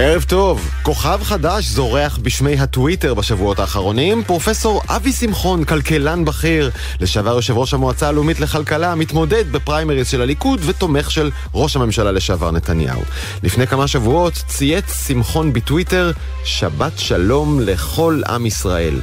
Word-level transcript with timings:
ערב 0.00 0.24
טוב. 0.28 0.70
כוכב 0.82 1.20
חדש 1.22 1.64
זורח 1.64 2.18
בשמי 2.22 2.60
הטוויטר 2.60 3.14
בשבועות 3.14 3.58
האחרונים. 3.58 4.24
פרופסור 4.24 4.82
אבי 4.88 5.12
שמחון, 5.12 5.64
כלכלן 5.64 6.24
בכיר, 6.24 6.70
לשעבר 7.00 7.34
יושב 7.34 7.58
ראש 7.58 7.74
המועצה 7.74 8.08
הלאומית 8.08 8.40
לכלכלה, 8.40 8.94
מתמודד 8.94 9.52
בפריימריז 9.52 10.08
של 10.08 10.20
הליכוד 10.20 10.60
ותומך 10.66 11.10
של 11.10 11.30
ראש 11.54 11.76
הממשלה 11.76 12.12
לשעבר 12.12 12.50
נתניהו. 12.50 13.00
לפני 13.42 13.66
כמה 13.66 13.88
שבועות 13.88 14.42
צייץ 14.46 15.06
שמחון 15.06 15.52
בטוויטר, 15.52 16.12
שבת 16.44 16.98
שלום 16.98 17.60
לכל 17.60 18.20
עם 18.28 18.46
ישראל. 18.46 19.00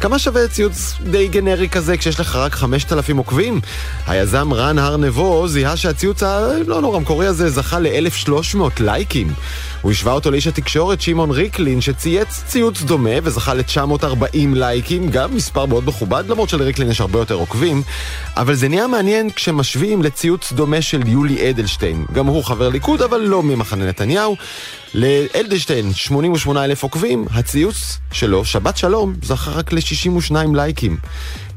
כמה 0.00 0.18
שווה 0.18 0.48
ציוץ 0.48 0.94
די 1.10 1.28
גנרי 1.28 1.68
כזה 1.68 1.96
כשיש 1.96 2.20
לך 2.20 2.36
רק 2.36 2.54
5,000 2.54 3.16
עוקבים? 3.16 3.60
היזם 4.06 4.52
רן 4.52 4.78
הר 4.78 4.96
נבו 4.96 5.48
זיהה 5.48 5.76
שהציוץ 5.76 6.22
הלא 6.22 6.80
נורא 6.80 6.98
מקורי 6.98 7.26
הזה 7.26 7.50
זכה 7.50 7.78
ל-1,300 7.78 8.58
לייקים. 8.80 9.32
הוא 9.86 9.92
השווה 9.92 10.12
אותו 10.12 10.30
לאיש 10.30 10.46
התקשורת 10.46 11.00
שמעון 11.00 11.30
ריקלין 11.30 11.80
שצייץ 11.80 12.42
ציוץ 12.46 12.82
דומה 12.82 13.10
וזכה 13.22 13.54
ל-940 13.54 14.36
לייקים, 14.54 15.10
גם 15.10 15.34
מספר 15.34 15.66
מאוד 15.66 15.86
מכובד, 15.86 16.24
למרות 16.28 16.48
שלריקלין 16.48 16.90
יש 16.90 17.00
הרבה 17.00 17.18
יותר 17.18 17.34
עוקבים. 17.34 17.82
אבל 18.36 18.54
זה 18.54 18.68
נהיה 18.68 18.86
מעניין 18.86 19.30
כשמשווים 19.30 20.02
לציוץ 20.02 20.52
דומה 20.52 20.82
של 20.82 21.08
יולי 21.08 21.50
אדלשטיין. 21.50 22.06
גם 22.12 22.26
הוא 22.26 22.44
חבר 22.44 22.68
ליכוד, 22.68 23.02
אבל 23.02 23.20
לא 23.20 23.42
ממחנה 23.42 23.88
נתניהו. 23.88 24.36
לאלדשטיין 24.94 25.94
88 25.94 26.64
אלף 26.64 26.82
עוקבים, 26.82 27.26
הציוץ 27.30 27.98
שלו, 28.12 28.44
שבת 28.44 28.76
שלום, 28.76 29.14
זכה 29.22 29.50
רק 29.50 29.72
ל-62 29.72 30.34
לייקים. 30.54 30.96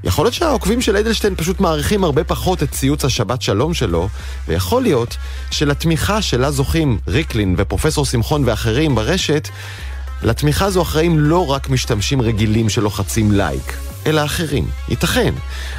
יכול 0.03 0.25
להיות 0.25 0.33
שהעוקבים 0.33 0.81
של 0.81 0.97
אדלשטיין 0.97 1.35
פשוט 1.35 1.59
מעריכים 1.59 2.03
הרבה 2.03 2.23
פחות 2.23 2.63
את 2.63 2.71
ציוץ 2.71 3.05
השבת 3.05 3.41
שלום 3.41 3.73
שלו, 3.73 4.09
ויכול 4.47 4.81
להיות 4.81 5.17
שלתמיכה 5.51 6.21
שלה 6.21 6.51
זוכים 6.51 6.97
ריקלין 7.07 7.55
ופרופסור 7.57 8.05
שמחון 8.05 8.43
ואחרים 8.45 8.95
ברשת, 8.95 9.49
לתמיכה 10.23 10.69
זו 10.69 10.81
אחראים 10.81 11.19
לא 11.19 11.51
רק 11.51 11.69
משתמשים 11.69 12.21
רגילים 12.21 12.69
שלוחצים 12.69 13.31
לייק. 13.31 13.88
אלא 14.07 14.25
אחרים. 14.25 14.65
ייתכן. 14.89 15.33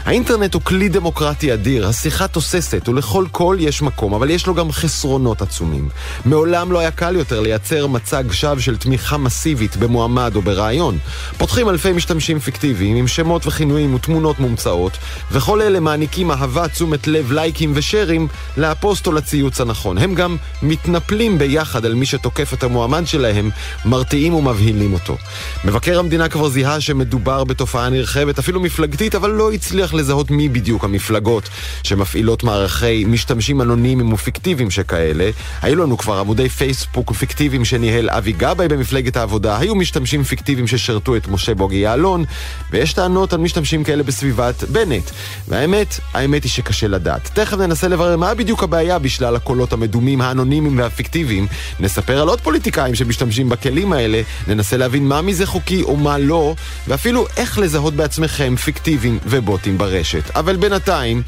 האינטרנט 0.05 0.55
הוא 0.55 0.63
כלי 0.63 0.89
דמוקרטי 0.89 1.55
אדיר, 1.55 1.87
השיחה 1.87 2.29
תוססת, 2.29 2.89
ולכל 2.89 3.25
קול 3.33 3.61
יש 3.61 3.83
מקום, 3.83 4.15
אבל 4.15 4.31
יש 4.31 4.47
לו 4.47 4.55
גם 4.55 4.73
חסרונות 4.73 5.43
עצומים. 5.43 5.89
מעולם 6.25 6.73
לא 6.73 6.79
היה 6.79 6.91
קל 6.91 7.17
יותר 7.17 7.41
לייצר 7.41 7.87
מצג 7.87 8.25
שווא 8.33 8.59
של 8.59 8.77
תמיכה 8.77 9.17
מסיבית 9.17 9.77
במועמד 9.77 10.33
או 10.37 10.43
ברעיון. 10.43 10.99
פותחים 11.39 11.69
אלפי 11.69 11.93
משתמשים 11.93 12.39
פיקטיביים 12.39 12.97
עם 12.97 13.09
שמות 13.09 13.47
וכינויים 13.47 13.95
ותמונות 13.95 14.39
מומצאות, 14.39 14.93
וכל 15.33 15.63
אלה 15.63 15.81
מעניקים 15.81 16.31
אהבה, 16.31 16.69
תשומת 16.69 17.07
לב, 17.07 17.33
לייקים 17.33 17.73
ושרים 17.75 18.29
לפוסט 18.57 19.07
או 19.07 19.13
לציוץ 19.13 19.61
הנכון. 19.61 19.99
הם 19.99 20.15
גם 20.15 20.37
מתנפלים 20.63 21.39
ביחד 21.39 21.85
על 21.85 21.95
מי 21.95 22.07
שתוקף 22.07 22.55
את 22.55 22.63
המועמד 22.63 23.07
שלהם, 23.07 23.51
מרתיעים 23.85 24.35
ומבהילים 24.35 24.93
אותו. 24.93 25.17
מבקר 25.65 25.99
המדינה 25.99 26.29
כבר 26.29 26.49
זיהה 26.49 26.81
שמדובר 26.81 27.45
בתופעה 27.45 27.89
נרחבת. 27.89 28.10
נרחבת, 28.11 28.39
אפילו 28.39 28.61
מפלגתית, 28.61 29.15
אבל 29.15 29.31
לא 29.31 29.53
הצליח 29.53 29.95
לזהות 29.95 30.31
מי 30.31 30.49
בדיוק 30.49 30.85
המפלגות 30.85 31.49
שמפעילות 31.83 32.45
מערכי 32.45 33.05
משתמשים 33.05 33.61
אנונימיים 33.61 34.13
ופיקטיביים 34.13 34.71
שכאלה. 34.71 35.31
היו 35.63 35.77
לנו 35.77 35.99
כבר 35.99 36.19
עמודי 36.19 36.49
פייסבוק 36.49 37.13
פיקטיביים 37.13 37.65
שניהל 37.65 38.11
אבי 38.11 38.33
גבאי 38.33 38.69
במפלגת 38.69 39.17
העבודה, 39.17 39.59
היו 39.59 39.75
משתמשים 39.75 40.25
פיקטיביים 40.25 40.67
ששירתו 40.67 41.17
את 41.17 41.29
משה 41.29 41.55
בוגי 41.55 41.77
יעלון, 41.77 42.25
ויש 42.71 42.93
טענות 42.93 43.33
על 43.33 43.41
משתמשים 43.41 43.85
כאלה 43.85 44.03
בסביבת 44.03 44.65
בנט. 44.65 45.11
והאמת, 45.49 46.01
האמת 46.15 46.45
היא 46.45 46.51
שקשה 46.51 46.89
לדעת. 46.89 47.31
תכף 47.35 47.57
ננסה 47.57 47.89
לברר 47.89 48.17
מה 48.17 48.35
בדיוק 48.35 48.63
הבעיה 48.63 48.99
בשלל 48.99 49.37
הקולות 49.37 49.73
המדומים, 49.73 50.21
האנונימיים 50.21 50.79
והפיקטיביים. 50.79 51.47
נספר 51.81 52.21
על 52.21 52.29
עוד 52.29 52.41
פוליטיקאים 52.41 52.95
שמשתמשים 52.95 53.49
בכלים 53.49 53.93
האלה, 53.93 54.23
ננסה 54.49 54.77
להבין 54.77 55.09
מה 55.09 55.23
מזה 55.23 55.47
חוקי 55.47 55.83
או 55.83 55.97
מה 55.97 56.19
לא, 56.19 56.55
ואפילו 56.89 57.27
איך 57.37 57.59
לזהות 57.59 58.00
בעצמכם 58.01 58.57
פיקטיביים 58.57 59.19
ובוטים 59.27 59.79
ברשת. 59.79 60.37
אבל 60.37 60.57
בינתיים, 60.57 61.23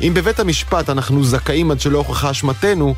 אם 0.00 0.14
בבית 0.14 0.40
המשפט 0.40 0.90
אנחנו 0.90 1.24
זכאים 1.24 1.70
עד 1.70 1.80
שלא 1.80 1.98
הוכחה 1.98 2.30
אשמתנו, 2.30 2.94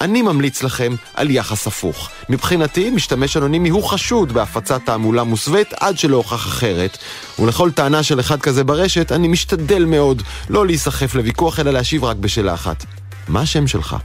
אני 0.00 0.22
ממליץ 0.22 0.62
לכם 0.62 0.94
על 1.14 1.30
יחס 1.30 1.66
הפוך. 1.66 2.10
מבחינתי, 2.28 2.90
משתמש 2.90 3.36
אנונימי 3.36 3.68
הוא 3.68 3.82
חשוד 3.84 4.32
בהפצת 4.32 4.80
תעמולה 4.84 5.24
מוסווית 5.24 5.72
עד 5.80 5.98
שלא 5.98 6.16
הוכח 6.16 6.46
אחרת. 6.46 6.98
ולכל 7.38 7.70
טענה 7.70 8.02
של 8.02 8.20
אחד 8.20 8.40
כזה 8.40 8.64
ברשת, 8.64 9.12
אני 9.12 9.28
משתדל 9.28 9.84
מאוד 9.84 10.22
לא 10.50 10.66
להיסחף 10.66 11.14
לוויכוח, 11.14 11.60
אלא 11.60 11.70
להשיב 11.70 12.04
רק 12.04 12.16
בשאלה 12.16 12.54
אחת. 12.54 12.84
מה 13.28 13.40
השם 13.40 13.66
שלך? 13.66 13.96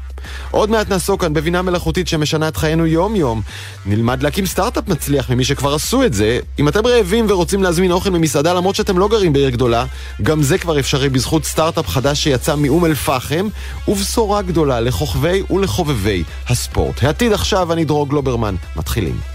עוד 0.52 0.70
מעט 0.70 0.90
נעסוק 0.90 1.22
כאן 1.22 1.34
בבינה 1.34 1.62
מלאכותית 1.62 2.08
שמשנה 2.08 2.48
את 2.48 2.58
חיינו 2.58 2.86
יום-יום. 2.86 3.42
נלמד 3.86 4.24
להקים 4.24 4.46
סטארט-אפ 4.46 4.88
מצליח 4.88 5.30
ממי 5.30 5.44
שכבר 5.44 5.74
עשו 5.74 6.04
את 6.04 6.14
זה. 6.14 6.40
אם 6.60 6.68
אתם 6.68 6.88
רעבים 6.88 7.26
ורוצים 7.30 7.64
להזמין 7.64 7.92
אוכל 7.92 8.10
ממסעדה 8.10 8.54
למרות 8.54 8.76
שאתם 8.76 8.98
לא 8.98 9.08
גרים 9.08 9.34
בעיר 9.34 9.50
גדולה, 9.50 9.86
גם 10.22 10.44
זה 10.44 10.58
כבר 10.58 10.80
אפשרי 10.80 11.10
בזכות 11.10 11.46
סטארט-אפ 11.46 11.88
חדש 11.88 12.24
שיצא 12.24 12.56
מאום 12.56 12.86
אל-פחם, 12.86 13.48
ובשורה 13.88 14.42
גדולה 14.42 14.80
לכוכבי 14.80 15.44
ולחובבי 15.50 16.24
הספורט. 16.48 17.04
העתיד 17.04 17.34
עכשיו, 17.34 17.74
אני 17.74 17.86
דרור 17.86 18.10
גלוברמן. 18.10 18.56
מתחילים. 18.76 19.33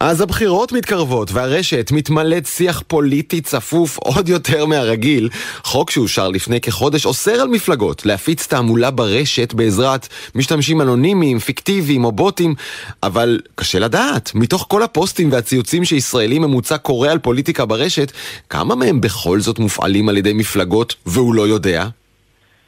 אז 0.00 0.20
הבחירות 0.20 0.72
מתקרבות 0.72 1.28
והרשת 1.32 1.90
מתמלאת 1.92 2.46
שיח 2.46 2.82
פוליטי 2.86 3.40
צפוף 3.40 3.98
עוד 3.98 4.28
יותר 4.28 4.66
מהרגיל. 4.66 5.28
חוק 5.64 5.90
שאושר 5.90 6.28
לפני 6.28 6.60
כחודש 6.60 7.06
אוסר 7.06 7.40
על 7.40 7.48
מפלגות 7.48 8.06
להפיץ 8.06 8.46
תעמולה 8.46 8.90
ברשת 8.90 9.52
בעזרת 9.52 10.08
משתמשים 10.34 10.80
אנונימיים, 10.80 11.38
פיקטיביים 11.38 12.04
או 12.04 12.12
בוטים, 12.12 12.54
אבל 13.02 13.40
קשה 13.54 13.78
לדעת, 13.78 14.30
מתוך 14.34 14.66
כל 14.70 14.82
הפוסטים 14.82 15.32
והציוצים 15.32 15.84
שישראלי 15.84 16.38
ממוצע 16.38 16.78
קורא 16.78 17.08
על 17.08 17.18
פוליטיקה 17.18 17.66
ברשת, 17.66 18.12
כמה 18.50 18.74
מהם 18.74 19.00
בכל 19.00 19.40
זאת 19.40 19.58
מופעלים 19.58 20.08
על 20.08 20.16
ידי 20.16 20.32
מפלגות 20.32 20.94
והוא 21.06 21.34
לא 21.34 21.42
יודע? 21.42 21.84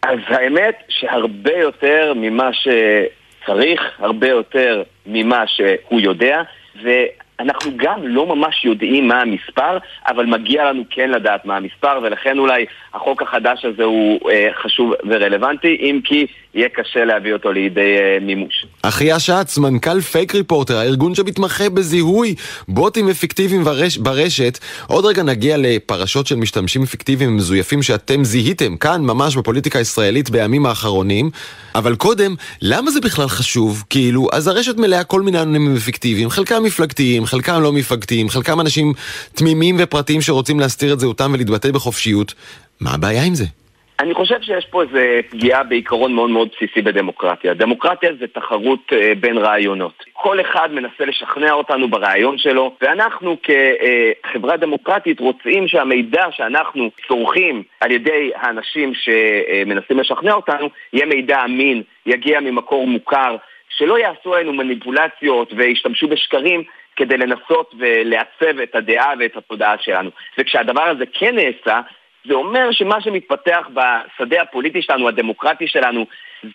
אז 0.02 0.18
האמת 0.28 0.74
שהרבה 0.88 1.58
יותר 1.60 2.12
ממה 2.16 2.50
שצריך, 2.52 3.80
הרבה 3.98 4.28
יותר 4.28 4.82
ממה 5.06 5.44
שהוא 5.46 6.00
יודע. 6.00 6.42
ואנחנו 6.82 7.70
גם 7.76 8.06
לא 8.06 8.26
ממש 8.26 8.64
יודעים 8.64 9.08
מה 9.08 9.20
המספר, 9.20 9.78
אבל 10.08 10.26
מגיע 10.26 10.64
לנו 10.64 10.84
כן 10.90 11.10
לדעת 11.10 11.44
מה 11.44 11.56
המספר, 11.56 11.98
ולכן 12.02 12.38
אולי 12.38 12.66
החוק 12.94 13.22
החדש 13.22 13.64
הזה 13.64 13.84
הוא 13.84 14.30
אה, 14.30 14.48
חשוב 14.52 14.92
ורלוונטי, 15.08 15.76
אם 15.80 16.00
כי 16.04 16.26
יהיה 16.54 16.68
קשה 16.68 17.04
להביא 17.04 17.32
אותו 17.32 17.52
לידי 17.52 17.96
אה, 17.98 18.18
מימוש. 18.20 18.66
אחיה 18.82 19.18
שץ, 19.18 19.58
מנכ"ל 19.58 20.00
פייק 20.00 20.34
ריפורטר, 20.34 20.76
הארגון 20.76 21.14
שמתמחה 21.14 21.68
בזיהוי 21.70 22.34
בוטים 22.68 23.08
אפקטיביים 23.08 23.64
ברש, 23.64 23.96
ברשת. 23.96 24.58
עוד 24.86 25.04
רגע 25.04 25.22
נגיע 25.22 25.56
לפרשות 25.58 26.26
של 26.26 26.36
משתמשים 26.36 26.82
אפקטיביים 26.82 27.36
מזויפים 27.36 27.82
שאתם 27.82 28.24
זיהיתם 28.24 28.76
כאן, 28.76 29.02
ממש 29.02 29.36
בפוליטיקה 29.36 29.78
הישראלית 29.78 30.30
בימים 30.30 30.66
האחרונים. 30.66 31.30
אבל 31.74 31.94
קודם, 31.94 32.34
למה 32.62 32.90
זה 32.90 33.00
בכלל 33.00 33.28
חשוב? 33.28 33.84
כאילו, 33.90 34.28
אז 34.32 34.46
הרשת 34.46 34.76
מלאה 34.76 35.04
כל 35.04 35.22
מיני 35.22 35.42
אנונימים 35.42 35.76
אפקטיביים, 35.76 36.30
חלקם 36.30 36.62
מפלגתיים, 36.62 37.26
חלקם 37.26 37.62
לא 37.62 37.72
מפלגתיים, 37.72 38.28
חלקם 38.28 38.60
אנשים 38.60 38.92
תמימים 39.34 39.76
ופרטיים 39.78 40.20
שרוצים 40.20 40.60
להסתיר 40.60 40.92
את 40.92 41.00
זהותם 41.00 41.30
ולהתבטא 41.34 41.70
בחופשיות. 41.70 42.34
מה 42.80 42.94
הבעיה 42.94 43.22
עם 43.22 43.34
זה? 43.34 43.44
אני 44.00 44.14
חושב 44.14 44.42
שיש 44.42 44.66
פה 44.66 44.82
איזו 44.82 44.98
פגיעה 45.30 45.62
בעיקרון 45.62 46.12
מאוד 46.12 46.30
מאוד 46.30 46.48
בסיסי 46.56 46.82
בדמוקרטיה. 46.82 47.54
דמוקרטיה 47.54 48.10
זה 48.20 48.26
תחרות 48.26 48.92
אה, 48.92 49.12
בין 49.20 49.38
רעיונות. 49.38 50.04
כל 50.12 50.40
אחד 50.40 50.72
מנסה 50.72 51.04
לשכנע 51.04 51.52
אותנו 51.52 51.88
ברעיון 51.88 52.38
שלו, 52.38 52.74
ואנחנו 52.80 53.36
כחברה 53.42 54.56
דמוקרטית 54.56 55.20
רוצים 55.20 55.68
שהמידע 55.68 56.26
שאנחנו 56.30 56.90
צורכים 57.08 57.62
על 57.80 57.90
ידי 57.90 58.30
האנשים 58.34 58.92
שמנסים 58.94 59.98
לשכנע 59.98 60.32
אותנו, 60.32 60.68
יהיה 60.92 61.06
מידע 61.06 61.44
אמין, 61.44 61.82
יגיע 62.06 62.40
ממקור 62.40 62.86
מוכר, 62.86 63.36
שלא 63.68 63.98
יעשו 63.98 64.34
עלינו 64.34 64.52
מניפולציות 64.52 65.52
וישתמשו 65.56 66.08
בשקרים 66.08 66.62
כדי 66.96 67.16
לנסות 67.16 67.74
ולעצב 67.78 68.60
את 68.62 68.74
הדעה 68.74 69.12
ואת 69.18 69.36
התודעה 69.36 69.74
שלנו. 69.80 70.10
וכשהדבר 70.38 70.82
הזה 70.82 71.04
כן 71.12 71.34
נעשה, 71.36 71.80
זה 72.28 72.34
אומר 72.34 72.72
שמה 72.72 73.00
שמתפתח 73.00 73.68
בשדה 73.74 74.42
הפוליטי 74.42 74.82
שלנו, 74.82 75.08
הדמוקרטי 75.08 75.68
שלנו, 75.68 76.06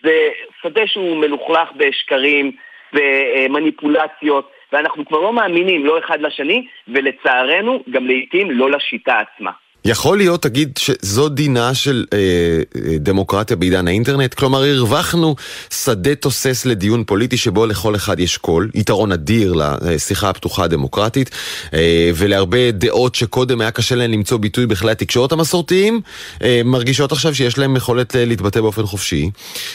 זה 0.03 0.29
שדה 0.61 0.87
שהוא 0.87 1.17
מלוכלך 1.17 1.71
בשקרים 1.75 2.51
ומניפולציות, 2.93 4.51
ואנחנו 4.73 5.05
כבר 5.05 5.19
לא 5.19 5.33
מאמינים 5.33 5.85
לא 5.85 5.99
אחד 5.99 6.21
לשני, 6.21 6.67
ולצערנו 6.87 7.83
גם 7.89 8.07
לעיתים 8.07 8.51
לא 8.51 8.71
לשיטה 8.71 9.17
עצמה. 9.17 9.51
יכול 9.85 10.17
להיות, 10.17 10.41
תגיד, 10.41 10.77
שזו 10.77 11.29
דינה 11.29 11.73
של 11.73 12.05
אה, 12.13 12.17
אה, 12.17 12.97
דמוקרטיה 12.97 13.57
בעידן 13.57 13.87
האינטרנט? 13.87 14.33
כלומר, 14.33 14.63
הרווחנו 14.63 15.35
שדה 15.73 16.15
תוסס 16.15 16.65
לדיון 16.65 17.03
פוליטי 17.03 17.37
שבו 17.37 17.65
לכל 17.65 17.95
אחד 17.95 18.19
יש 18.19 18.37
קול, 18.37 18.69
יתרון 18.73 19.11
אדיר 19.11 19.53
לשיחה 19.81 20.29
הפתוחה 20.29 20.63
הדמוקרטית, 20.63 21.29
אה, 21.73 22.11
ולהרבה 22.15 22.71
דעות 22.71 23.15
שקודם 23.15 23.61
היה 23.61 23.71
קשה 23.71 23.95
להן 23.95 24.11
למצוא 24.11 24.37
ביטוי 24.37 24.65
בכלי 24.65 24.91
התקשורת 24.91 25.31
המסורתיים, 25.31 26.01
אה, 26.43 26.61
מרגישות 26.65 27.11
עכשיו 27.11 27.35
שיש 27.35 27.57
להן 27.57 27.75
יכולת 27.75 28.15
להתבטא 28.15 28.61
באופן 28.61 28.83
חופשי. 28.83 29.29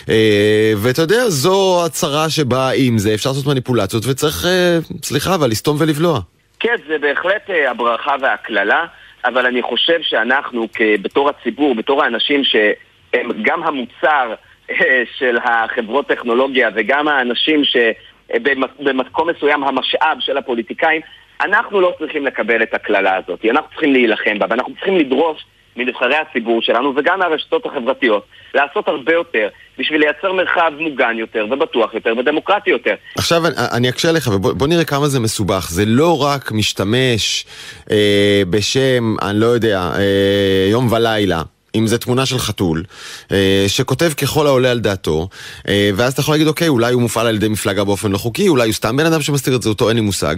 אה, 0.09 0.73
ואתה 0.77 1.03
יודע, 1.03 1.29
זו 1.29 1.83
הצהרה 1.87 2.31
שבה 2.31 2.71
עם 2.75 2.99
זה 2.99 3.15
אפשר 3.15 3.31
לעשות 3.31 3.47
מניפולציות, 3.47 4.07
וצריך, 4.07 4.45
אה, 4.45 4.79
סליחה, 5.03 5.35
אבל 5.35 5.51
לסתום 5.51 5.77
ולבלוע. 5.81 6.21
כן, 6.61 6.77
זה 6.89 6.99
בהחלט 6.99 7.51
אה, 7.51 7.71
הברכה 7.71 8.15
והקללה. 8.23 8.85
אבל 9.25 9.47
אני 9.47 9.63
חושב 9.63 9.99
שאנחנו, 10.03 10.69
בתור 11.03 11.29
הציבור, 11.29 11.75
בתור 11.75 12.05
האנשים 12.05 12.45
שהם 12.45 13.31
גם 13.43 13.63
המוצר 13.63 14.35
אה, 14.71 15.03
של 15.19 15.39
החברות 15.45 16.07
טכנולוגיה 16.09 16.71
וגם 16.75 17.09
האנשים 17.09 17.63
שבמקום 17.65 19.29
מסוים 19.31 19.65
המשאב 19.65 20.17
של 20.21 20.37
הפוליטיקאים, 20.37 21.01
אנחנו 21.41 21.81
לא 21.81 21.95
צריכים 21.99 22.27
לקבל 22.27 22.63
את 22.63 22.75
הקללה 22.75 23.17
הזאת, 23.17 23.45
אנחנו 23.45 23.69
צריכים 23.71 23.93
להילחם 23.93 24.39
בה, 24.39 24.47
ואנחנו 24.51 24.75
צריכים 24.75 24.97
לדרוש 24.97 25.45
מנבחרי 25.79 26.17
הציבור 26.17 26.63
שלנו 26.63 26.93
וגם 26.97 27.19
מהרשתות 27.19 27.67
החברתיות 27.67 28.27
לעשות 28.55 28.89
הרבה 28.89 29.13
יותר 29.13 29.49
בשביל 29.79 30.01
לייצר 30.01 30.33
מרחב 30.33 30.73
מוגן 30.79 31.19
יותר 31.19 31.47
ובטוח 31.51 31.95
יותר 31.95 32.13
ודמוקרטי 32.19 32.71
יותר. 32.71 32.95
עכשיו 33.17 33.43
אני 33.73 33.89
אקשה 33.89 34.13
לך 34.13 34.31
ובוא 34.35 34.67
נראה 34.67 34.85
כמה 34.85 35.09
זה 35.09 35.21
מסובך. 35.21 35.69
זה 35.71 35.85
לא 35.87 36.23
רק 36.23 36.53
משתמש 36.53 37.47
אה, 37.91 38.43
בשם, 38.51 39.17
אני 39.23 39.41
לא 39.41 39.47
יודע, 39.47 39.91
אה, 39.97 40.69
יום 40.71 40.93
ולילה. 40.93 41.43
אם 41.75 41.87
זה 41.87 41.99
תמונה 41.99 42.27
של 42.27 42.39
חתול, 42.39 42.85
אה, 43.33 43.65
שכותב 43.69 44.13
ככל 44.17 44.47
העולה 44.47 44.71
על 44.71 44.81
דעתו, 44.81 45.29
אה, 45.69 45.91
ואז 45.97 46.13
אתה 46.13 46.21
יכול 46.21 46.35
להגיד, 46.35 46.47
אוקיי, 46.47 46.69
אולי 46.69 46.93
הוא 46.93 47.03
מופעל 47.03 47.27
על 47.27 47.35
ידי 47.35 47.49
מפלגה 47.49 47.85
באופן 47.85 48.13
לא 48.13 48.19
חוקי, 48.19 48.49
אולי 48.49 48.65
הוא 48.65 48.73
סתם 48.73 48.97
בן 48.97 49.07
אדם 49.07 49.23
שמסתיר 49.23 49.57
את 49.57 49.63
זהותו, 49.63 49.89
אין 49.89 49.97
לי 49.97 50.03
מושג. 50.03 50.37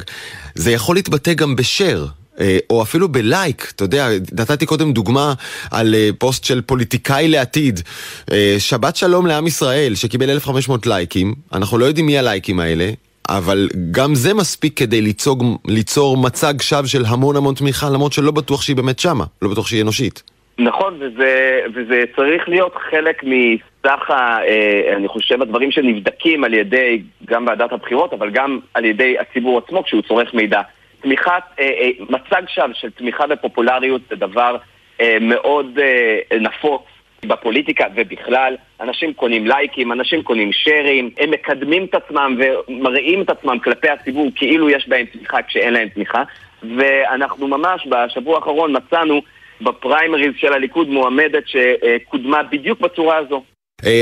זה 0.54 0.72
יכול 0.72 0.96
להתבטא 0.96 1.32
גם 1.32 1.56
בשר. 1.56 2.06
אה, 2.40 2.58
או 2.70 2.82
אפילו 2.82 3.08
בלייק, 3.08 3.72
אתה 3.76 3.84
יודע, 3.84 4.08
נתתי 4.32 4.66
קודם 4.66 4.92
דוגמה 4.92 5.32
על 5.72 5.94
אה, 5.94 6.08
פוסט 6.18 6.44
של 6.44 6.60
פוליטיקאי 6.60 7.28
לעתיד, 7.28 7.80
אה, 8.32 8.54
שבת 8.58 8.96
שלום 8.96 9.26
לעם 9.26 9.46
ישראל, 9.46 9.94
שקיבל 9.94 10.30
1,500 10.30 10.86
לייקים, 10.86 11.34
אנחנו 11.52 11.78
לא 11.78 11.84
יודעים 11.84 12.06
מי 12.06 12.18
הלייקים 12.18 12.60
האלה, 12.60 12.90
אבל 13.28 13.68
גם 13.90 14.14
זה 14.14 14.34
מספיק 14.34 14.78
כדי 14.78 15.00
ליצוג, 15.00 15.44
ליצור 15.68 16.16
מצג 16.16 16.54
שווא 16.60 16.86
של 16.86 17.02
המון 17.08 17.36
המון 17.36 17.54
תמיכה, 17.54 17.86
למרות 17.90 18.12
שלא 18.12 18.30
בטוח 18.30 18.62
שהיא 18.62 18.76
באמת 18.76 18.98
שמה, 18.98 19.24
לא 19.42 19.50
בטוח 19.50 19.66
שהיא 19.66 19.82
אנושית. 19.82 20.22
נכון, 20.58 20.94
וזה, 21.00 21.60
וזה 21.74 22.04
צריך 22.16 22.48
להיות 22.48 22.74
חלק 22.90 23.22
מסך, 23.22 24.10
ה, 24.10 24.38
אני 24.96 25.08
חושב, 25.08 25.42
הדברים 25.42 25.70
שנבדקים 25.70 26.44
על 26.44 26.54
ידי 26.54 27.02
גם 27.26 27.46
ועדת 27.46 27.72
הבחירות, 27.72 28.12
אבל 28.12 28.30
גם 28.30 28.58
על 28.74 28.84
ידי 28.84 29.16
הציבור 29.20 29.58
עצמו 29.58 29.84
כשהוא 29.84 30.02
צורך 30.02 30.34
מידע. 30.34 30.60
תמיכת, 31.02 31.42
אה, 31.60 31.64
אה, 31.64 31.90
מצג 32.00 32.42
שווא 32.48 32.74
של 32.74 32.90
תמיכה 32.90 33.26
בפופולריות 33.26 34.02
זה 34.10 34.16
דבר 34.16 34.56
אה, 35.00 35.16
מאוד 35.20 35.78
נפוץ 36.40 36.82
בפוליטיקה 37.26 37.84
ובכלל. 37.94 38.56
אנשים 38.80 39.12
קונים 39.12 39.46
לייקים, 39.46 39.92
אנשים 39.92 40.22
קונים 40.22 40.50
שרים, 40.52 41.10
הם 41.18 41.30
מקדמים 41.30 41.84
את 41.84 41.94
עצמם 41.94 42.38
ומראים 42.68 43.22
את 43.22 43.30
עצמם 43.30 43.58
כלפי 43.64 43.88
הציבור 43.88 44.30
כאילו 44.36 44.70
יש 44.70 44.88
בהם 44.88 45.06
תמיכה 45.06 45.42
כשאין 45.42 45.72
להם 45.72 45.88
תמיכה. 45.88 46.22
ואנחנו 46.76 47.48
ממש 47.48 47.86
בשבוע 47.86 48.36
האחרון 48.36 48.76
מצאנו 48.76 49.22
בפריימריז 49.60 50.32
של 50.36 50.52
הליכוד 50.52 50.88
מועמדת 50.88 51.42
שקודמה 51.46 52.42
בדיוק 52.42 52.80
בצורה 52.80 53.16
הזו. 53.16 53.42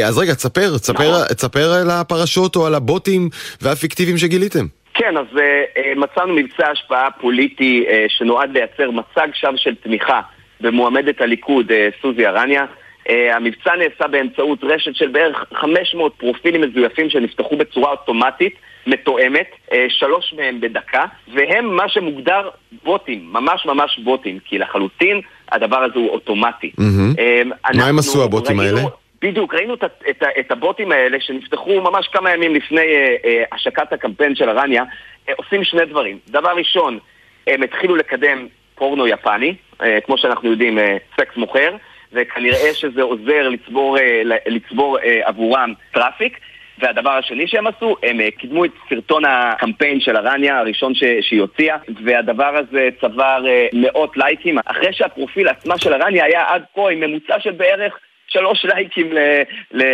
אז 0.07 0.19
רגע, 0.19 0.35
תספר, 0.35 0.79
תספר, 0.79 1.11
נכון. 1.11 1.35
תספר 1.35 1.73
על 1.73 1.91
הפרשות 1.91 2.57
או 2.57 2.67
על 2.67 2.75
הבוטים 2.75 3.29
והפיקטיביים 3.63 4.19
שגיליתם. 4.19 4.67
כן, 4.99 5.17
אז 5.17 5.27
uh, 5.33 5.99
מצאנו 5.99 6.35
מבצע 6.35 6.71
השפעה 6.71 7.11
פוליטי 7.11 7.87
uh, 7.89 7.93
שנועד 8.09 8.51
לייצר 8.53 8.91
מצג 8.91 9.29
שווא 9.35 9.57
של 9.57 9.75
תמיכה 9.75 10.21
במועמדת 10.61 11.21
הליכוד, 11.21 11.71
uh, 11.71 12.03
סוזי 12.03 12.27
ארניה. 12.27 12.65
Uh, 12.65 13.11
המבצע 13.33 13.71
נעשה 13.77 14.09
באמצעות 14.11 14.59
רשת 14.63 14.95
של 14.95 15.09
בערך 15.09 15.45
500 15.55 16.15
פרופילים 16.17 16.61
מזויפים 16.61 17.11
שנפתחו 17.11 17.57
בצורה 17.57 17.91
אוטומטית, 17.91 18.55
מתואמת, 18.87 19.51
אה, 19.69 19.73
שלוש 19.89 20.35
מהם 20.37 20.61
בדקה, 20.61 21.05
והם 21.35 21.77
מה 21.77 21.89
שמוגדר 21.89 22.49
בוטים, 22.85 23.29
ממש 23.33 23.67
ממש 23.67 23.99
בוטים, 24.05 24.39
כי 24.45 24.59
לחלוטין 24.59 25.21
הדבר 25.53 25.79
הזה 25.79 25.95
הוא 25.95 26.11
אוטומטי. 26.11 26.73
Mm-hmm. 26.81 27.19
אה, 27.65 27.77
מה 27.77 27.87
הם 27.87 27.99
עשו 27.99 28.25
הבוטים 28.25 28.61
ראינו... 28.61 28.77
האלה? 28.77 28.89
בדיוק, 29.23 29.55
ראינו 29.55 29.75
את, 29.75 29.85
את, 29.85 30.23
את 30.41 30.53
הבוטים 30.53 30.93
האלה 30.93 31.21
שנפתחו 31.21 31.81
ממש 31.81 32.09
כמה 32.09 32.33
ימים 32.33 32.55
לפני 32.55 32.81
אה, 32.81 33.17
אה, 33.25 33.45
השקת 33.53 33.93
הקמפיין 33.93 34.35
של 34.35 34.49
ארניה, 34.49 34.85
אה, 35.29 35.35
עושים 35.37 35.65
שני 35.65 35.85
דברים. 35.85 36.19
דבר 36.29 36.51
ראשון, 36.57 36.99
הם 37.47 37.63
התחילו 37.63 37.97
לקדם 37.97 38.47
פורנו 38.75 39.07
יפני, 39.07 39.55
אה, 39.83 39.99
כמו 40.01 40.19
שאנחנו 40.19 40.51
יודעים, 40.51 40.79
אה, 40.79 40.97
סקס 41.17 41.37
מוכר, 41.37 41.77
וכנראה 42.13 42.75
שזה 42.75 43.03
עוזר 43.03 43.49
לצבור, 43.49 43.99
אה, 43.99 44.23
לצבור 44.47 44.99
אה, 44.99 45.21
עבורם 45.25 45.73
traffic. 45.93 46.39
והדבר 46.81 47.11
השני 47.11 47.49
שהם 47.49 47.67
עשו, 47.67 47.97
הם 48.03 48.21
אה, 48.21 48.31
קידמו 48.31 48.65
את 48.65 48.71
סרטון 48.89 49.25
הקמפיין 49.25 50.01
של 50.01 50.17
ארניה, 50.17 50.59
הראשון 50.59 50.95
ש... 50.95 51.05
שהיא 51.21 51.41
הוציאה, 51.41 51.77
והדבר 52.05 52.57
הזה 52.57 52.89
צבר 53.01 53.45
אה, 53.49 53.67
מאות 53.73 54.17
לייקים, 54.17 54.59
אחרי 54.65 54.93
שהפרופיל 54.93 55.49
עצמה 55.49 55.79
של 55.79 55.93
ארניה 55.93 56.25
היה 56.25 56.45
עד 56.49 56.63
כה 56.75 56.91
עם 56.91 57.01
ממוצע 57.01 57.41
של 57.41 57.51
בערך 57.51 57.99
שלוש 58.29 58.65
לייקים 58.65 59.13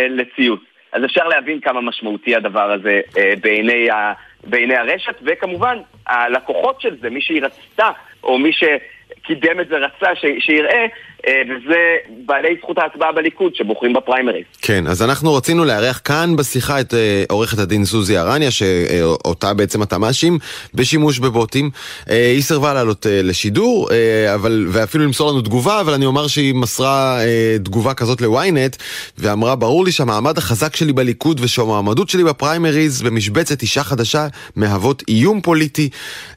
לציוץ. 0.09 0.61
אז 0.91 1.05
אפשר 1.05 1.27
להבין 1.27 1.59
כמה 1.59 1.81
משמעותי 1.81 2.35
הדבר 2.35 2.71
הזה 2.71 3.01
אה, 3.17 3.33
בעיני, 3.41 3.89
ה, 3.89 4.13
בעיני 4.43 4.75
הרשת, 4.75 5.15
וכמובן, 5.21 5.77
הלקוחות 6.07 6.81
של 6.81 6.97
זה, 7.01 7.09
מי 7.09 7.21
שהיא 7.21 7.41
רצתה, 7.41 7.89
או 8.23 8.39
מי 8.39 8.51
שקידם 8.53 9.59
את 9.59 9.67
זה 9.67 9.77
רצה 9.77 10.15
ש, 10.15 10.25
שיראה, 10.39 10.73
אה, 10.73 10.85
וזה 11.27 11.95
בעלי 12.25 12.55
זכות 12.61 12.77
ההצבעה 12.77 13.11
בליכוד 13.11 13.55
שבוחרים 13.55 13.93
בפריימריז. 13.93 14.43
כן, 14.61 14.87
אז 14.87 15.03
אנחנו 15.03 15.33
רצינו 15.33 15.65
לארח 15.65 16.01
כאן 16.03 16.35
בשיחה 16.35 16.79
את 16.79 16.93
אה, 16.93 17.23
עורכת 17.29 17.59
הדין 17.59 17.85
סוזי 17.85 18.17
ארניה, 18.17 18.51
שאותה 18.51 19.53
בעצם 19.53 19.83
אתה 19.83 19.97
מאשים 19.97 20.39
בשימוש 20.73 21.19
בבוטים. 21.19 21.69
אה, 22.09 22.31
היא 22.35 22.41
סירבה 22.41 22.73
לעלות 22.73 23.05
לשידור, 23.09 23.89
אבל, 24.33 24.65
ואפילו 24.69 25.03
למסור 25.03 25.31
לנו 25.31 25.41
תגובה, 25.41 25.81
אבל 25.81 25.93
אני 25.93 26.05
אומר 26.05 26.27
שהיא 26.27 26.55
מסרה 26.55 27.19
תגובה 27.63 27.93
כזאת 27.93 28.21
לוויינט, 28.21 28.75
ואמרה, 29.17 29.55
ברור 29.55 29.85
לי 29.85 29.91
שהמעמד 29.91 30.37
החזק 30.37 30.75
שלי 30.75 30.93
בליכוד 30.93 31.39
ושהמועמדות 31.43 32.09
שלי 32.09 32.23
בפריימריז 32.23 33.01
במשבצת 33.01 33.61
אישה 33.61 33.83
חדשה 33.83 34.27
מהוות 34.55 35.03
איום 35.07 35.41
פוליטי. 35.41 35.89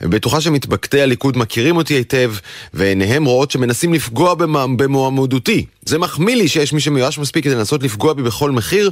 בטוחה 0.02 0.40
שמתבקתי 0.40 1.00
הליכוד 1.00 1.38
מכירים 1.38 1.76
אותי 1.76 1.94
היטב, 1.94 2.32
ועיניהם 2.74 3.24
רואות 3.24 3.50
שמנסים 3.50 3.94
לפגוע 3.94 4.34
במעמד 4.34 4.77
bem 4.78 4.88
o 4.96 5.04
amor 5.04 5.26
do 5.26 5.40
ti. 5.40 5.68
זה 5.88 5.98
מחמיא 5.98 6.36
לי 6.36 6.48
שיש 6.48 6.72
מי 6.72 6.80
שמיואש 6.80 7.18
מספיק 7.18 7.44
כדי 7.44 7.54
לנסות 7.54 7.82
לפגוע 7.82 8.12
בי 8.12 8.22
בכל 8.22 8.50
מחיר. 8.50 8.90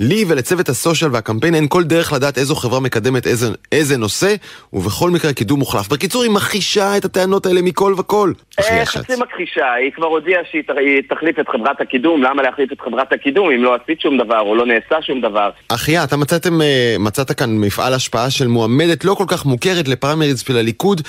לי 0.00 0.24
ולצוות 0.28 0.68
הסושיאל 0.68 1.10
והקמפיין 1.12 1.54
אין 1.54 1.66
כל 1.68 1.84
דרך 1.84 2.12
לדעת 2.12 2.38
איזו 2.38 2.54
חברה 2.54 2.80
מקדמת 2.80 3.26
איזה, 3.26 3.46
איזה 3.72 3.96
נושא, 3.96 4.34
ובכל 4.72 5.10
מקרה 5.10 5.32
קידום 5.32 5.58
מוחלף. 5.58 5.88
בקיצור, 5.88 6.22
היא 6.22 6.30
מכחישה 6.30 6.96
את 6.96 7.04
הטענות 7.04 7.46
האלה 7.46 7.62
מכל 7.62 7.94
וכל. 7.98 8.32
אה, 8.60 8.86
חצי 8.86 9.12
מכחישה, 9.18 9.72
היא 9.72 9.92
כבר 9.92 10.06
הודיעה 10.06 10.40
שהיא 10.50 10.62
תחליף 11.08 11.38
את 11.38 11.48
חברת 11.48 11.80
הקידום, 11.80 12.22
למה 12.22 12.42
להחליף 12.42 12.72
את 12.72 12.80
חברת 12.80 13.12
הקידום 13.12 13.50
אם 13.50 13.64
לא 13.64 13.76
עשית 13.82 14.00
שום 14.00 14.18
דבר 14.18 14.40
או 14.40 14.54
לא 14.54 14.66
נעשה 14.66 15.02
שום 15.02 15.20
דבר? 15.20 15.50
אחיה, 15.68 16.04
אתה 16.04 16.16
מצאתם, 16.16 16.62
אה, 16.62 16.96
מצאת 16.98 17.32
כאן 17.32 17.50
מפעל 17.58 17.94
השפעה 17.94 18.30
של 18.30 18.46
מועמדת 18.46 19.04
לא 19.04 19.14
כל 19.14 19.24
כך 19.28 19.46
מוכרת 19.46 19.88
לפריימריז 19.88 20.40
של 20.40 20.56
הליכוד. 20.56 21.00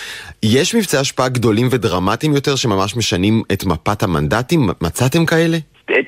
יש 0.43 0.75
מבצעי 0.75 0.99
השפעה 0.99 1.29
גדולים 1.29 1.67
ודרמטיים 1.71 2.33
יותר 2.33 2.55
שממש 2.55 2.95
משנים 2.95 3.43
את 3.53 3.65
מפת 3.65 4.03
המנדטים? 4.03 4.69
מצאתם 4.81 5.25
כאלה? 5.27 5.57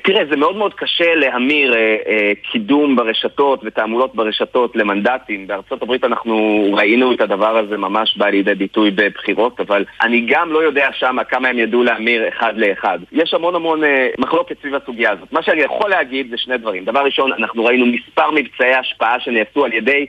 תראה, 0.03 0.25
זה 0.29 0.35
מאוד 0.35 0.55
מאוד 0.55 0.73
קשה 0.73 1.15
להמיר 1.15 1.73
אה, 1.73 1.97
אה, 2.07 2.31
קידום 2.51 2.95
ברשתות 2.95 3.61
ותעמולות 3.63 4.15
ברשתות 4.15 4.75
למנדטים. 4.75 5.47
בארצות 5.47 5.81
הברית 5.81 6.03
אנחנו 6.03 6.65
ראינו 6.73 7.13
את 7.13 7.21
הדבר 7.21 7.57
הזה 7.57 7.77
ממש 7.77 8.17
בא 8.17 8.29
לידי 8.29 8.55
ביטוי 8.55 8.91
בבחירות, 8.91 9.59
אבל 9.59 9.85
אני 10.01 10.25
גם 10.27 10.51
לא 10.51 10.63
יודע 10.63 10.89
שם 10.93 11.17
כמה 11.29 11.47
הם 11.47 11.59
ידעו 11.59 11.83
להמיר 11.83 12.27
אחד 12.27 12.53
לאחד. 12.57 12.99
יש 13.11 13.33
המון 13.33 13.55
המון 13.55 13.83
אה, 13.83 14.09
מחלוקת 14.17 14.55
סביב 14.61 14.75
הסוגיה 14.75 15.11
הזאת. 15.11 15.33
מה 15.33 15.43
שאני 15.43 15.61
יכול 15.61 15.89
להגיד 15.89 16.27
זה 16.29 16.37
שני 16.37 16.57
דברים. 16.57 16.85
דבר 16.85 16.99
ראשון, 16.99 17.33
אנחנו 17.33 17.65
ראינו 17.65 17.85
מספר 17.85 18.31
מבצעי 18.31 18.73
השפעה 18.73 19.19
שנעשו 19.19 19.65
על 19.65 19.73
ידי 19.73 20.05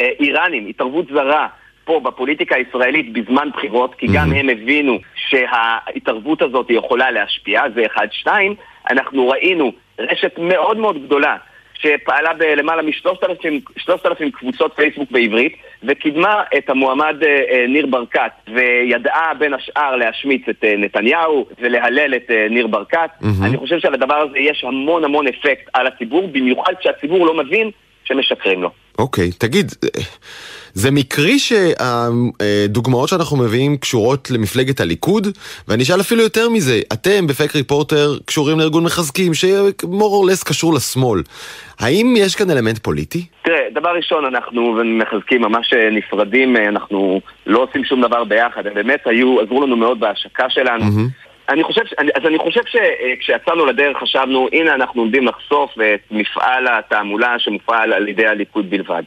אה, 0.00 0.08
איראנים, 0.20 0.66
התערבות 0.66 1.06
זרה. 1.06 1.46
פה 1.84 2.00
בפוליטיקה 2.04 2.56
הישראלית 2.56 3.12
בזמן 3.12 3.48
בחירות, 3.56 3.94
כי 3.94 4.06
גם 4.14 4.32
הם 4.32 4.48
הבינו 4.48 4.98
שההתערבות 5.14 6.42
הזאת 6.42 6.66
יכולה 6.70 7.10
להשפיע, 7.10 7.62
זה 7.74 7.86
אחד. 7.86 8.06
שתיים, 8.10 8.54
אנחנו 8.90 9.28
ראינו 9.28 9.72
רשת 9.98 10.38
מאוד 10.38 10.76
מאוד 10.76 11.06
גדולה 11.06 11.36
שפעלה 11.84 12.34
בלמעלה 12.34 12.82
מ-3,000 12.82 14.30
קבוצות 14.32 14.72
פייסבוק 14.76 15.10
בעברית, 15.10 15.56
וקידמה 15.82 16.42
את 16.58 16.70
המועמד 16.70 17.16
אה, 17.22 17.42
אה, 17.50 17.66
ניר 17.68 17.86
ברקת, 17.86 18.30
וידעה 18.54 19.34
בין 19.38 19.54
השאר 19.54 19.96
להשמיץ 19.96 20.42
את 20.50 20.64
אה, 20.64 20.74
נתניהו 20.78 21.46
ולהלל 21.60 22.14
את 22.14 22.30
אה, 22.30 22.46
ניר 22.50 22.66
ברקת. 22.66 23.10
Mm-hmm. 23.20 23.44
אני 23.44 23.56
חושב 23.56 23.78
שעל 23.78 23.94
הדבר 23.94 24.14
הזה 24.14 24.38
יש 24.38 24.64
המון 24.64 25.04
המון 25.04 25.26
אפקט 25.28 25.68
על 25.72 25.86
הציבור, 25.86 26.28
במיוחד 26.28 26.72
כשהציבור 26.80 27.26
לא 27.26 27.34
מבין 27.34 27.70
שמשקרים 28.04 28.62
לו. 28.62 28.70
אוקיי, 28.98 29.28
okay, 29.28 29.38
תגיד, 29.38 29.66
זה 30.74 30.90
מקרי 30.90 31.38
שהדוגמאות 31.38 33.08
שאנחנו 33.08 33.36
מביאים 33.36 33.76
קשורות 33.76 34.30
למפלגת 34.30 34.80
הליכוד? 34.80 35.26
ואני 35.68 35.82
אשאל 35.82 36.00
אפילו 36.00 36.22
יותר 36.22 36.48
מזה, 36.48 36.80
אתם 36.92 37.26
בפייק 37.26 37.56
ריפורטר 37.56 38.18
קשורים 38.24 38.58
לארגון 38.58 38.84
מחזקים 38.84 39.32
שמור 39.34 40.16
או 40.16 40.26
לס 40.26 40.42
קשור 40.42 40.74
לשמאל. 40.74 41.22
האם 41.80 42.14
יש 42.18 42.34
כאן 42.34 42.50
אלמנט 42.50 42.78
פוליטי? 42.78 43.24
תראה, 43.42 43.60
דבר 43.72 43.90
ראשון, 43.96 44.24
אנחנו 44.24 44.78
מחזקים 44.84 45.42
ממש 45.42 45.72
נפרדים, 45.92 46.56
אנחנו 46.56 47.20
לא 47.46 47.62
עושים 47.62 47.84
שום 47.84 48.02
דבר 48.02 48.24
ביחד, 48.24 48.66
הם 48.66 48.74
באמת 48.74 49.00
היו, 49.04 49.40
עזרו 49.40 49.66
לנו 49.66 49.76
מאוד 49.76 50.00
בהשקה 50.00 50.50
שלנו. 50.50 50.84
Mm-hmm. 50.84 51.52
אני 51.52 51.64
חושב, 51.64 51.82
אז 51.98 52.26
אני 52.26 52.38
חושב 52.38 52.60
שכשיצאנו 52.66 53.66
לדרך 53.66 53.96
חשבנו, 54.02 54.48
הנה 54.52 54.74
אנחנו 54.74 55.02
עומדים 55.02 55.26
לחשוף 55.26 55.70
את 55.94 56.00
מפעל 56.10 56.66
התעמולה 56.68 57.34
שמופעל 57.38 57.92
על 57.92 58.08
ידי 58.08 58.26
הליכוד 58.26 58.70
בלבד. 58.70 59.02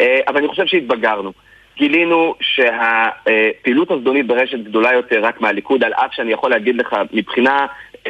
אה, 0.00 0.20
אבל 0.28 0.36
אני 0.36 0.48
חושב 0.48 0.66
שהתבגרנו. 0.66 1.32
גילינו 1.76 2.34
שהפעילות 2.40 3.90
הזדונית 3.90 4.26
ברשת 4.26 4.58
גדולה 4.58 4.92
יותר 4.92 5.24
רק 5.24 5.40
מהליכוד, 5.40 5.84
על 5.84 5.92
אף 5.92 6.12
שאני 6.12 6.32
יכול 6.32 6.50
להגיד 6.50 6.76
לך, 6.76 6.96
מבחינה 7.12 7.66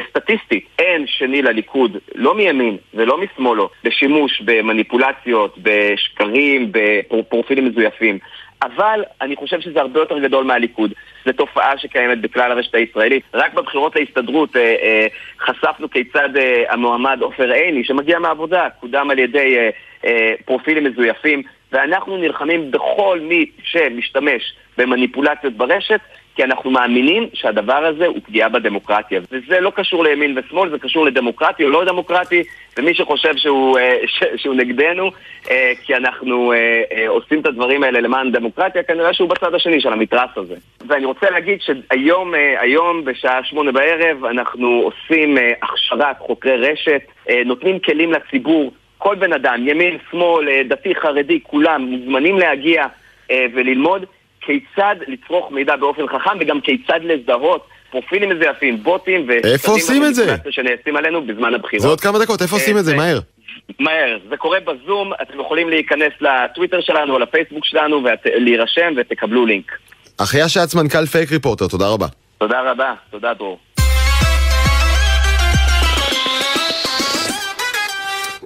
סטטיסטית, 0.09 0.65
אין 0.79 1.07
שני 1.07 1.41
לליכוד, 1.41 1.97
לא 2.15 2.35
מימין 2.35 2.77
ולא 2.93 3.17
משמאלו, 3.17 3.69
בשימוש 3.83 4.41
במניפולציות, 4.41 5.57
בשקרים, 5.57 6.71
בפרופילים 6.71 7.65
מזויפים. 7.65 8.19
אבל 8.63 9.03
אני 9.21 9.35
חושב 9.35 9.61
שזה 9.61 9.81
הרבה 9.81 9.99
יותר 9.99 10.19
גדול 10.19 10.43
מהליכוד. 10.45 10.93
זו 11.25 11.31
תופעה 11.31 11.77
שקיימת 11.77 12.21
בכלל 12.21 12.51
הרשת 12.51 12.75
הישראלית. 12.75 13.23
רק 13.33 13.53
בבחירות 13.53 13.95
להסתדרות 13.95 14.55
אה, 14.55 14.61
אה, 14.61 15.07
חשפנו 15.39 15.89
כיצד 15.89 16.37
אה, 16.37 16.63
המועמד 16.69 17.17
עופר 17.21 17.51
עיני, 17.51 17.83
שמגיע 17.83 18.19
מהעבודה, 18.19 18.67
קודם 18.79 19.09
על 19.11 19.19
ידי 19.19 19.57
אה, 19.57 19.69
אה, 20.05 20.33
פרופילים 20.45 20.83
מזויפים, 20.83 21.43
ואנחנו 21.71 22.17
נלחמים 22.17 22.71
בכל 22.71 23.19
מי 23.21 23.45
שמשתמש 23.63 24.53
במניפולציות 24.77 25.53
ברשת, 25.53 25.99
כי 26.35 26.43
אנחנו 26.43 26.71
מאמינים 26.71 27.29
שהדבר 27.33 27.85
הזה 27.85 28.05
הוא 28.05 28.19
פגיעה 28.25 28.49
בדמוקרטיה. 28.49 29.21
וזה 29.31 29.59
לא 29.59 29.71
קשור 29.75 30.03
לימין 30.03 30.37
ושמאל, 30.37 30.69
זה 30.69 30.79
קשור 30.79 31.05
לדמוקרטי 31.05 31.63
או 31.63 31.69
לא 31.69 31.85
דמוקרטי, 31.85 32.43
ומי 32.77 32.93
שחושב 32.93 33.37
שהוא, 33.37 33.79
אה, 33.79 33.97
שהוא 34.35 34.55
נגדנו, 34.55 35.11
אה, 35.51 35.71
כי 35.83 35.95
אנחנו 35.95 36.53
אה, 36.53 37.07
עושים 37.07 37.39
את 37.39 37.45
הדברים 37.45 37.83
האלה 37.83 38.01
למען 38.01 38.31
דמוקרטיה, 38.31 38.83
כנראה 38.83 39.13
שהוא 39.13 39.29
בצד 39.29 39.55
השני 39.55 39.81
של 39.81 39.93
המתרס 39.93 40.29
הזה. 40.35 40.55
ואני 40.87 41.05
רוצה 41.05 41.29
להגיד 41.29 41.59
שהיום, 41.61 42.33
היום 42.59 43.05
בשעה 43.05 43.43
שמונה 43.43 43.71
בערב, 43.71 44.25
אנחנו 44.25 44.67
עושים 44.67 45.37
הכשרת 45.61 46.19
חוקרי 46.19 46.57
רשת, 46.57 47.01
נותנים 47.45 47.79
כלים 47.79 48.11
לציבור. 48.11 48.71
כל 49.03 49.15
בן 49.15 49.33
אדם, 49.33 49.67
ימין, 49.67 49.97
שמאל, 50.11 50.47
דתי, 50.69 50.95
חרדי, 50.95 51.39
כולם 51.43 51.81
מוזמנים 51.81 52.39
להגיע 52.39 52.85
וללמוד. 53.29 54.05
כיצד 54.41 54.95
לצרוך 55.07 55.51
מידע 55.51 55.75
באופן 55.75 56.07
חכם 56.07 56.37
וגם 56.39 56.61
כיצד 56.61 56.99
לזהות 57.03 57.67
פרופילים 57.91 58.29
מזויפים, 58.29 58.83
בוטים 58.83 59.25
ו... 59.27 59.31
איפה 59.53 59.71
עושים 59.71 60.05
את 60.05 60.15
זה? 60.15 60.35
שנעשים 60.49 60.95
עלינו 60.95 61.27
בזמן 61.27 61.53
הבחירות. 61.53 61.81
זה 61.81 61.87
עוד 61.87 62.01
כמה 62.01 62.19
דקות, 62.19 62.41
איפה 62.41 62.55
עושים 62.55 62.77
את 62.77 62.85
זה? 62.85 62.91
אה, 62.91 62.97
מהר. 62.97 63.19
מהר, 63.79 64.17
זה 64.29 64.37
קורה 64.37 64.59
בזום, 64.59 65.11
אתם 65.21 65.39
יכולים 65.39 65.69
להיכנס 65.69 66.13
לטוויטר 66.21 66.81
שלנו 66.81 67.13
או 67.13 67.19
לפייסבוק 67.19 67.65
שלנו 67.65 68.03
ולהירשם 68.03 68.93
ותקבלו 68.97 69.45
לינק. 69.45 69.71
אחיה 70.17 70.49
שץ, 70.49 70.75
מנכ"ל 70.75 71.05
פייק 71.05 71.31
ריפורטר, 71.31 71.67
תודה 71.67 71.87
רבה. 71.87 72.07
תודה 72.37 72.71
רבה, 72.71 72.93
תודה 73.11 73.33
דרור. 73.33 73.59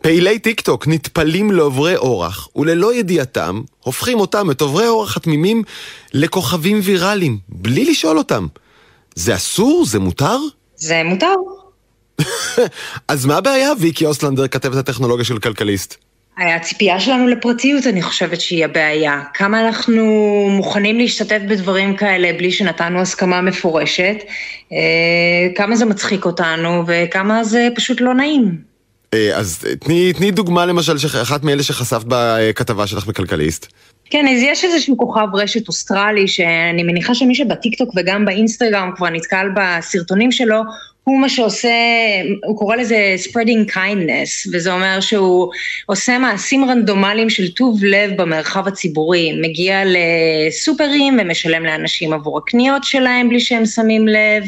פעילי 0.05 0.39
טיק 0.39 0.61
טוק 0.61 0.87
נטפלים 0.87 1.51
לעוברי 1.51 1.95
אורח, 1.95 2.47
וללא 2.55 2.93
ידיעתם, 2.93 3.61
הופכים 3.79 4.19
אותם, 4.19 4.51
את 4.51 4.61
עוברי 4.61 4.87
אורח 4.87 5.17
התמימים, 5.17 5.63
לכוכבים 6.13 6.79
ויראליים, 6.83 7.37
בלי 7.49 7.85
לשאול 7.85 8.17
אותם. 8.17 8.47
זה 9.15 9.35
אסור? 9.35 9.85
זה 9.85 9.99
מותר? 9.99 10.37
זה 10.75 11.01
מותר. 11.05 11.35
אז 13.07 13.25
מה 13.25 13.37
הבעיה, 13.37 13.71
ויקי 13.79 14.05
אוסלנדר, 14.05 14.47
כתבת 14.47 14.75
הטכנולוגיה 14.75 15.25
של 15.25 15.39
כלכליסט? 15.39 15.95
הציפייה 16.37 16.99
שלנו 16.99 17.27
לפרטיות, 17.27 17.87
אני 17.87 18.01
חושבת 18.01 18.41
שהיא 18.41 18.65
הבעיה. 18.65 19.23
כמה 19.33 19.67
אנחנו 19.67 20.03
מוכנים 20.49 20.97
להשתתף 20.97 21.39
בדברים 21.49 21.97
כאלה 21.97 22.33
בלי 22.37 22.51
שנתנו 22.51 22.99
הסכמה 22.99 23.41
מפורשת, 23.41 24.15
אה, 24.71 24.77
כמה 25.55 25.75
זה 25.75 25.85
מצחיק 25.85 26.25
אותנו 26.25 26.83
וכמה 26.87 27.43
זה 27.43 27.67
פשוט 27.75 28.01
לא 28.01 28.13
נעים. 28.13 28.74
אה, 29.15 29.37
אז 29.37 29.65
תני, 29.79 30.13
תני 30.13 30.31
דוגמה 30.31 30.65
למשל, 30.65 30.95
אחת 31.21 31.43
מאלה 31.43 31.63
שחשפת 31.63 32.05
בכתבה 32.07 32.87
שלך 32.87 33.05
בכלכליסט. 33.05 33.67
כן, 34.09 34.25
אז 34.27 34.41
יש 34.41 34.63
איזשהו 34.63 34.97
כוכב 34.97 35.27
רשת 35.33 35.67
אוסטרלי, 35.67 36.27
שאני 36.27 36.83
מניחה 36.83 37.15
שמי 37.15 37.35
שבטיקטוק 37.35 37.89
וגם 37.95 38.25
באינסטגרם 38.25 38.91
כבר 38.95 39.09
נתקל 39.09 39.47
בסרטונים 39.55 40.31
שלו, 40.31 40.61
הוא 41.05 41.19
מה 41.19 41.29
שעושה, 41.29 41.69
הוא 42.45 42.57
קורא 42.57 42.75
לזה 42.75 43.15
spreading 43.23 43.71
kindness, 43.71 44.49
וזה 44.53 44.73
אומר 44.73 44.99
שהוא 44.99 45.51
עושה 45.85 46.17
מעשים 46.17 46.65
רנדומליים 46.65 47.29
של 47.29 47.51
טוב 47.51 47.83
לב 47.83 48.21
במרחב 48.21 48.67
הציבורי, 48.67 49.39
מגיע 49.41 49.81
לסופרים 49.85 51.17
ומשלם 51.21 51.65
לאנשים 51.65 52.13
עבור 52.13 52.37
הקניות 52.37 52.83
שלהם 52.83 53.29
בלי 53.29 53.39
שהם 53.39 53.65
שמים 53.65 54.07
לב, 54.07 54.43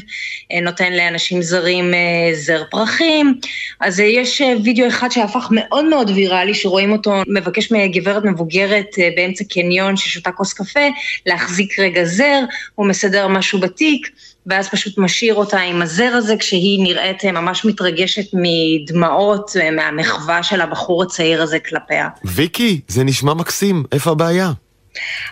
נותן 0.61 0.93
לאנשים 0.93 1.41
זרים 1.41 1.93
אה, 1.93 2.29
זר 2.33 2.63
פרחים, 2.71 3.39
אז 3.79 3.99
יש 3.99 4.41
וידאו 4.63 4.87
אחד 4.87 5.11
שהפך 5.11 5.47
מאוד 5.51 5.85
מאוד 5.85 6.11
ויראלי, 6.15 6.53
שרואים 6.53 6.91
אותו 6.91 7.13
מבקש 7.27 7.71
מגברת 7.71 8.25
מבוגרת 8.25 8.95
אה, 8.99 9.09
באמצע 9.15 9.43
קניון 9.49 9.97
ששותה 9.97 10.31
כוס 10.31 10.53
קפה, 10.53 10.87
להחזיק 11.25 11.79
רגע 11.79 12.03
זר, 12.03 12.39
הוא 12.75 12.87
מסדר 12.87 13.27
משהו 13.27 13.59
בתיק, 13.59 14.07
ואז 14.47 14.69
פשוט 14.69 14.97
משאיר 14.97 15.35
אותה 15.35 15.59
עם 15.59 15.81
הזר 15.81 16.11
הזה, 16.13 16.37
כשהיא 16.37 16.83
נראית 16.83 17.25
אה, 17.25 17.31
ממש 17.31 17.65
מתרגשת 17.65 18.33
מדמעות 18.33 19.51
אה, 19.59 19.71
מהמחווה 19.71 20.43
של 20.43 20.61
הבחור 20.61 21.03
הצעיר 21.03 21.41
הזה 21.41 21.59
כלפיה. 21.59 22.09
ויקי, 22.25 22.81
זה 22.87 23.03
נשמע 23.03 23.33
מקסים, 23.33 23.83
איפה 23.91 24.11
הבעיה? 24.11 24.51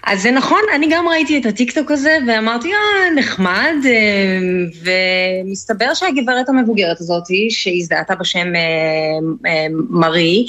אז 0.03 0.22
זה 0.22 0.31
נכון, 0.31 0.62
אני 0.75 0.88
גם 0.91 1.07
ראיתי 1.07 1.38
את 1.38 1.45
הטיקטוק 1.45 1.91
הזה 1.91 2.17
ואמרתי, 2.27 2.72
אה, 2.74 3.10
נחמד, 3.15 3.75
אה, 3.86 4.39
ומסתבר 5.43 5.93
שהגברת 5.93 6.50
המבוגרת 6.50 7.00
הזאת, 7.00 7.24
שהזדהתה 7.50 8.15
בשם 8.15 8.48
מרי, 9.89 10.45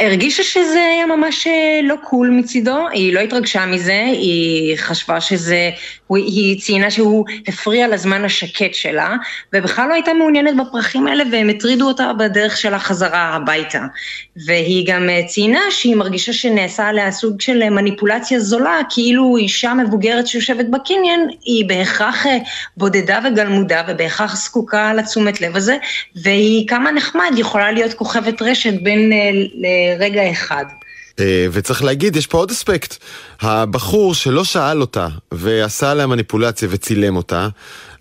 הרגישה 0.00 0.42
שזה 0.42 0.84
היה 0.94 1.06
ממש 1.06 1.46
אה, 1.46 1.80
לא 1.82 1.94
קול 2.04 2.30
מצידו, 2.30 2.88
היא 2.92 3.14
לא 3.14 3.20
התרגשה 3.20 3.66
מזה, 3.66 4.02
היא 4.04 4.76
חשבה 4.76 5.20
שזה, 5.20 5.70
היא 6.10 6.60
ציינה 6.60 6.90
שהוא 6.90 7.24
הפריע 7.48 7.88
לזמן 7.88 8.24
השקט 8.24 8.74
שלה, 8.74 9.16
ובכלל 9.52 9.88
לא 9.88 9.94
הייתה 9.94 10.14
מעוניינת 10.14 10.54
בפרחים 10.56 11.06
האלה 11.06 11.24
והם 11.32 11.48
הטרידו 11.48 11.88
אותה 11.88 12.12
בדרך 12.18 12.56
שלה 12.56 12.78
חזרה 12.78 13.34
הביתה. 13.34 13.84
והיא 14.46 14.86
גם 14.86 15.10
אה, 15.10 15.22
ציינה 15.26 15.60
שהיא 15.70 15.96
מרגישה 15.96 16.32
שנעשה 16.32 16.86
עליה 16.86 17.12
סוג 17.12 17.40
של 17.40 17.70
מניפולציה 17.70 18.40
זולה, 18.40 18.80
כאילו 18.90 19.36
אישה 19.36 19.74
מבוגרת 19.74 20.26
שיושבת 20.26 20.66
בקניון, 20.70 21.28
היא 21.44 21.68
בהכרח 21.68 22.26
אה, 22.26 22.38
בודדה 22.76 23.20
וגלמודה 23.24 23.82
ובהכרח 23.88 24.36
זקוקה 24.36 24.94
לתשומת 24.94 25.40
לב 25.40 25.56
הזה, 25.56 25.76
והיא 26.16 26.68
כמה 26.68 26.92
נחמד, 26.92 27.30
יכולה 27.36 27.72
להיות 27.72 27.94
כוכבת 27.94 28.42
רשת 28.42 28.82
בין... 28.82 29.12
רגע 29.98 30.30
אחד. 30.30 30.64
אה, 31.20 31.46
וצריך 31.52 31.84
להגיד, 31.84 32.16
יש 32.16 32.26
פה 32.26 32.38
עוד 32.38 32.50
אספקט. 32.50 32.96
הבחור 33.40 34.14
שלא 34.14 34.44
שאל 34.44 34.80
אותה 34.80 35.08
ועשה 35.32 35.90
עליה 35.90 36.06
מניפולציה 36.06 36.68
וצילם 36.70 37.16
אותה, 37.16 37.48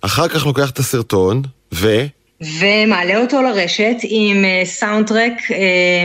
אחר 0.01 0.27
כך 0.27 0.45
לוקח 0.45 0.69
את 0.69 0.79
הסרטון 0.79 1.41
ו... 1.73 2.05
ומעלה 2.59 3.17
אותו 3.21 3.41
לרשת 3.41 3.95
עם 4.03 4.45
סאונד 4.63 5.07
טרק 5.07 5.33
uh, 5.49 5.53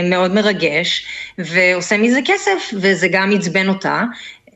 מאוד 0.09 0.33
מרגש, 0.33 1.05
ועושה 1.37 1.97
מזה 1.97 2.19
כסף, 2.25 2.73
וזה 2.73 3.07
גם 3.11 3.31
עצבן 3.35 3.69
אותה. 3.69 4.03
Uh, 4.53 4.55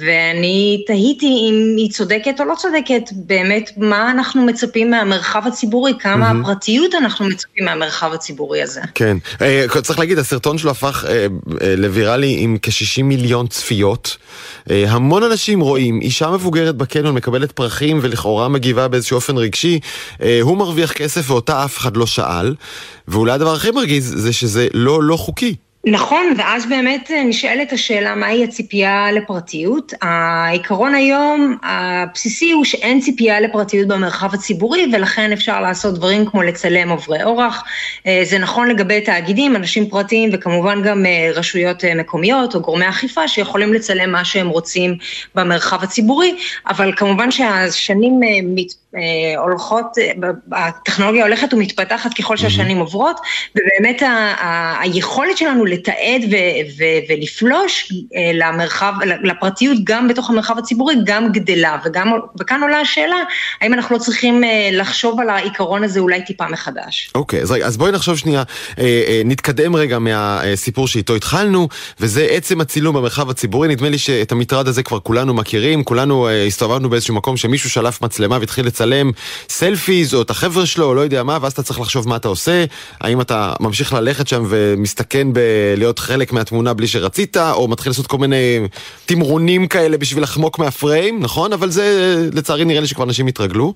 ואני 0.00 0.82
תהיתי 0.86 1.26
אם 1.26 1.74
היא 1.76 1.90
צודקת 1.90 2.40
או 2.40 2.44
לא 2.44 2.54
צודקת, 2.54 3.02
באמת, 3.12 3.70
מה 3.76 4.10
אנחנו 4.10 4.42
מצפים 4.42 4.90
מהמרחב 4.90 5.42
הציבורי, 5.46 5.92
כמה 5.98 6.30
mm-hmm. 6.30 6.34
הפרטיות 6.40 6.94
אנחנו 6.94 7.26
מצפים 7.26 7.64
מהמרחב 7.64 8.12
הציבורי 8.12 8.62
הזה. 8.62 8.80
כן, 8.94 9.16
צריך 9.82 9.98
להגיד, 9.98 10.18
הסרטון 10.18 10.58
שלו 10.58 10.70
הפך 10.70 11.04
לוויראלי 11.76 12.36
עם 12.38 12.56
כ-60 12.62 13.02
מיליון 13.02 13.46
צפיות. 13.46 14.16
המון 14.70 15.22
אנשים 15.22 15.60
רואים, 15.60 16.00
אישה 16.00 16.30
מבוגרת 16.30 16.76
בקניון 16.76 17.14
מקבלת 17.14 17.52
פרחים 17.52 17.98
ולכאורה 18.02 18.48
מגיבה 18.48 18.88
באיזשהו 18.88 19.14
אופן 19.14 19.36
רגשי, 19.36 19.80
הוא 20.42 20.56
מרוויח 20.56 20.92
כסף 20.92 21.30
ואותה 21.30 21.64
אף 21.64 21.78
אחד 21.78 21.96
לא 21.96 22.06
שאל, 22.06 22.54
ואולי 23.08 23.32
הדבר 23.32 23.54
הכי 23.54 23.70
מרגיז 23.70 24.14
זה 24.16 24.32
שזה 24.32 24.68
לא 24.74 25.02
לא 25.02 25.16
חוקי. 25.16 25.54
נכון, 25.86 26.34
ואז 26.36 26.66
באמת 26.66 27.10
נשאלת 27.24 27.72
השאלה 27.72 28.14
מהי 28.14 28.44
הציפייה 28.44 29.12
לפרטיות. 29.12 29.92
העיקרון 30.02 30.94
היום 30.94 31.56
הבסיסי 31.62 32.50
הוא 32.52 32.64
שאין 32.64 33.00
ציפייה 33.00 33.40
לפרטיות 33.40 33.88
במרחב 33.88 34.34
הציבורי 34.34 34.86
ולכן 34.92 35.32
אפשר 35.32 35.60
לעשות 35.60 35.94
דברים 35.94 36.26
כמו 36.26 36.42
לצלם 36.42 36.88
עוברי 36.90 37.24
אורח. 37.24 37.64
זה 38.22 38.38
נכון 38.38 38.68
לגבי 38.68 39.00
תאגידים, 39.00 39.56
אנשים 39.56 39.90
פרטיים 39.90 40.30
וכמובן 40.32 40.82
גם 40.82 41.06
רשויות 41.34 41.84
מקומיות 41.84 42.54
או 42.54 42.60
גורמי 42.60 42.88
אכיפה 42.88 43.28
שיכולים 43.28 43.74
לצלם 43.74 44.12
מה 44.12 44.24
שהם 44.24 44.48
רוצים 44.48 44.96
במרחב 45.34 45.82
הציבורי, 45.82 46.36
אבל 46.68 46.92
כמובן 46.96 47.30
שהשנים 47.30 48.20
מת... 48.44 48.89
הולכות, 49.36 49.86
הטכנולוגיה 50.52 51.24
הולכת 51.24 51.54
ומתפתחת 51.54 52.14
ככל 52.14 52.36
שהשנים 52.36 52.78
עוברות, 52.78 53.20
ובאמת 53.56 54.02
ה- 54.02 54.06
ה- 54.06 54.80
היכולת 54.80 55.36
שלנו 55.36 55.64
לתעד 55.64 56.22
ו- 56.30 56.76
ו- 56.78 57.12
ולפלוש 57.12 57.92
למרחב, 58.34 58.92
לפרטיות 59.22 59.78
גם 59.84 60.08
בתוך 60.08 60.30
המרחב 60.30 60.58
הציבורי, 60.58 60.94
גם 61.04 61.32
גדלה, 61.32 61.78
וגם, 61.84 62.12
וכאן 62.40 62.62
עולה 62.62 62.80
השאלה, 62.80 63.16
האם 63.60 63.74
אנחנו 63.74 63.94
לא 63.96 64.00
צריכים 64.00 64.42
לחשוב 64.72 65.20
על 65.20 65.30
העיקרון 65.30 65.84
הזה 65.84 66.00
אולי 66.00 66.24
טיפה 66.24 66.48
מחדש. 66.48 67.10
אוקיי, 67.14 67.40
okay, 67.40 67.42
אז, 67.42 67.54
אז 67.64 67.76
בואי 67.76 67.92
נחשוב 67.92 68.16
שנייה, 68.16 68.42
נתקדם 69.24 69.76
רגע 69.76 69.98
מהסיפור 69.98 70.88
שאיתו 70.88 71.14
התחלנו, 71.14 71.68
וזה 72.00 72.26
עצם 72.30 72.60
הצילום 72.60 72.96
במרחב 72.96 73.30
הציבורי, 73.30 73.68
נדמה 73.68 73.88
לי 73.88 73.98
שאת 73.98 74.32
המטרד 74.32 74.68
הזה 74.68 74.82
כבר 74.82 75.00
כולנו 75.00 75.34
מכירים, 75.34 75.84
כולנו 75.84 76.28
הסתובבנו 76.28 76.90
באיזשהו 76.90 77.14
מקום 77.14 77.36
שמישהו 77.36 77.70
שלף 77.70 78.02
מצלמה 78.02 78.38
והתחיל 78.40 78.66
לצלם 78.80 79.10
סלפיז 79.48 80.14
או 80.14 80.22
את 80.22 80.30
החבר'ה 80.30 80.66
שלו 80.66 80.86
או 80.86 80.94
לא 80.94 81.00
יודע 81.00 81.22
מה, 81.22 81.38
ואז 81.40 81.52
אתה 81.52 81.62
צריך 81.62 81.80
לחשוב 81.80 82.08
מה 82.08 82.16
אתה 82.16 82.28
עושה, 82.28 82.64
האם 83.00 83.20
אתה 83.20 83.52
ממשיך 83.60 83.92
ללכת 83.92 84.28
שם 84.28 84.44
ומסתכן 84.48 85.28
בלהיות 85.32 85.98
חלק 85.98 86.32
מהתמונה 86.32 86.74
בלי 86.74 86.86
שרצית, 86.86 87.36
או 87.36 87.68
מתחיל 87.68 87.90
לעשות 87.90 88.06
כל 88.06 88.18
מיני 88.18 88.58
תמרונים 89.06 89.66
כאלה 89.66 89.98
בשביל 89.98 90.22
לחמוק 90.22 90.58
מהפריים, 90.58 91.20
נכון? 91.20 91.52
אבל 91.52 91.70
זה 91.70 92.16
לצערי 92.32 92.64
נראה 92.64 92.80
לי 92.80 92.86
שכבר 92.86 93.04
אנשים 93.04 93.26
התרגלו. 93.26 93.74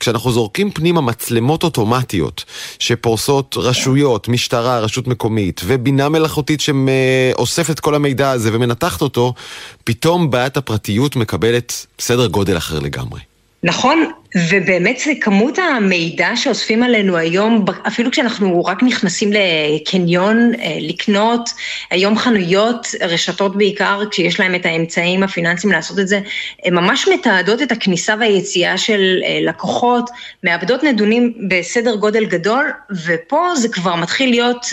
כשאנחנו 0.00 0.32
זורקים 0.32 0.70
פנימה 0.70 1.00
מצלמות 1.00 1.62
אוטומטיות 1.62 2.44
שפורסות 2.78 3.56
רשויות, 3.58 4.28
משטרה, 4.28 4.78
רשות 4.80 5.06
מקומית, 5.06 5.60
ובינה 5.64 6.08
מלאכותית 6.08 6.60
שאוספת 6.60 7.80
כל 7.80 7.94
המידע 7.94 8.30
הזה 8.30 8.50
ומנתחת 8.52 9.02
אותו, 9.02 9.34
פתאום 9.84 10.30
בעיית 10.30 10.56
הפרטיות 10.56 11.16
מקבלת 11.16 11.86
סדר 12.00 12.26
גודל 12.26 12.56
אחר 12.56 12.78
לגמרי. 12.78 13.20
נכון, 13.62 14.04
ובאמת 14.50 14.98
זה 14.98 15.12
כמות 15.20 15.58
המידע 15.58 16.30
שאוספים 16.36 16.82
עלינו 16.82 17.16
היום, 17.16 17.64
אפילו 17.86 18.10
כשאנחנו 18.10 18.64
רק 18.64 18.82
נכנסים 18.82 19.30
לקניון 19.32 20.52
לקנות, 20.80 21.50
היום 21.90 22.18
חנויות, 22.18 22.86
רשתות 23.00 23.56
בעיקר, 23.56 24.02
כשיש 24.10 24.40
להם 24.40 24.54
את 24.54 24.66
האמצעים 24.66 25.22
הפיננסיים 25.22 25.72
לעשות 25.72 25.98
את 25.98 26.08
זה, 26.08 26.20
הן 26.64 26.74
ממש 26.74 27.08
מתעדות 27.08 27.62
את 27.62 27.72
הכניסה 27.72 28.14
והיציאה 28.20 28.78
של 28.78 29.20
לקוחות, 29.40 30.10
מאבדות 30.44 30.84
נדונים 30.84 31.34
בסדר 31.48 31.96
גודל 31.96 32.24
גדול, 32.24 32.70
ופה 33.06 33.46
זה 33.56 33.68
כבר 33.68 33.94
מתחיל 33.94 34.30
להיות 34.30 34.66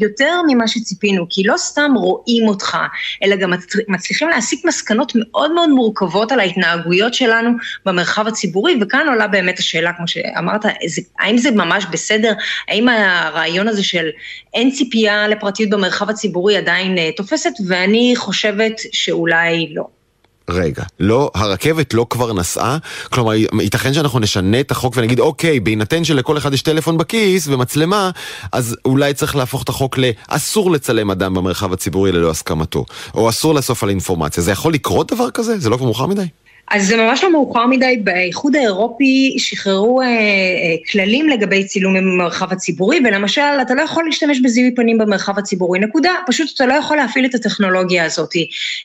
יותר 0.00 0.34
ממה 0.48 0.68
שציפינו, 0.68 1.26
כי 1.30 1.42
לא 1.42 1.56
סתם 1.56 1.90
רואים 1.96 2.48
אותך, 2.48 2.76
אלא 3.24 3.36
גם 3.36 3.52
מצליחים 3.88 4.28
להסיק 4.28 4.64
מסקנות 4.64 5.12
מאוד 5.14 5.52
מאוד 5.52 5.70
מורכבות 5.70 6.32
על 6.32 6.40
ההתנהגויות 6.40 7.14
שלנו 7.14 7.50
במרחב 7.86 8.26
הציבורי. 8.26 8.69
וכאן 8.80 9.06
עולה 9.08 9.26
באמת 9.26 9.58
השאלה, 9.58 9.92
כמו 9.92 10.08
שאמרת, 10.08 10.64
האם 11.18 11.38
זה 11.38 11.50
ממש 11.50 11.86
בסדר? 11.90 12.32
האם 12.68 12.88
הרעיון 12.88 13.68
הזה 13.68 13.84
של 13.84 14.06
אין 14.54 14.70
ציפייה 14.70 15.28
לפרטיות 15.28 15.70
במרחב 15.70 16.10
הציבורי 16.10 16.56
עדיין 16.56 16.96
תופסת? 17.16 17.52
ואני 17.68 18.14
חושבת 18.16 18.80
שאולי 18.92 19.72
לא. 19.74 19.84
רגע, 20.50 20.82
לא, 21.00 21.30
הרכבת 21.34 21.94
לא 21.94 22.06
כבר 22.10 22.32
נסעה? 22.32 22.78
כלומר, 23.12 23.34
ייתכן 23.34 23.94
שאנחנו 23.94 24.18
נשנה 24.18 24.60
את 24.60 24.70
החוק 24.70 24.94
ונגיד, 24.96 25.20
אוקיי, 25.20 25.60
בהינתן 25.60 26.04
שלכל 26.04 26.38
אחד 26.38 26.54
יש 26.54 26.62
טלפון 26.62 26.98
בכיס 26.98 27.48
ומצלמה, 27.48 28.10
אז 28.52 28.76
אולי 28.84 29.14
צריך 29.14 29.36
להפוך 29.36 29.62
את 29.62 29.68
החוק 29.68 29.98
לאסור 29.98 30.70
לצלם 30.70 31.10
אדם 31.10 31.34
במרחב 31.34 31.72
הציבורי 31.72 32.12
ללא 32.12 32.30
הסכמתו, 32.30 32.84
או 33.14 33.28
אסור 33.28 33.54
לאסוף 33.54 33.82
על 33.82 33.88
אינפורמציה. 33.88 34.42
זה 34.42 34.52
יכול 34.52 34.74
לקרות 34.74 35.12
דבר 35.12 35.30
כזה? 35.30 35.58
זה 35.58 35.70
לא 35.70 35.76
כבר 35.76 35.86
מאוחר 35.86 36.06
מדי? 36.06 36.26
אז 36.70 36.86
זה 36.86 36.96
ממש 36.96 37.24
לא 37.24 37.32
מאוחר 37.32 37.66
מדי, 37.66 38.00
באיחוד 38.04 38.56
האירופי 38.56 39.36
שחררו 39.38 40.00
אה, 40.00 40.06
אה, 40.06 40.10
כללים 40.92 41.28
לגבי 41.28 41.64
צילומים 41.64 42.04
במרחב 42.04 42.52
הציבורי, 42.52 43.00
ולמשל, 43.04 43.40
אתה 43.62 43.74
לא 43.74 43.82
יכול 43.82 44.04
להשתמש 44.04 44.40
בזיהוי 44.40 44.74
פנים 44.74 44.98
במרחב 44.98 45.38
הציבורי, 45.38 45.78
נקודה, 45.78 46.10
פשוט 46.26 46.48
אתה 46.54 46.66
לא 46.66 46.74
יכול 46.74 46.96
להפעיל 46.96 47.24
את 47.24 47.34
הטכנולוגיה 47.34 48.04
הזאת. 48.04 48.30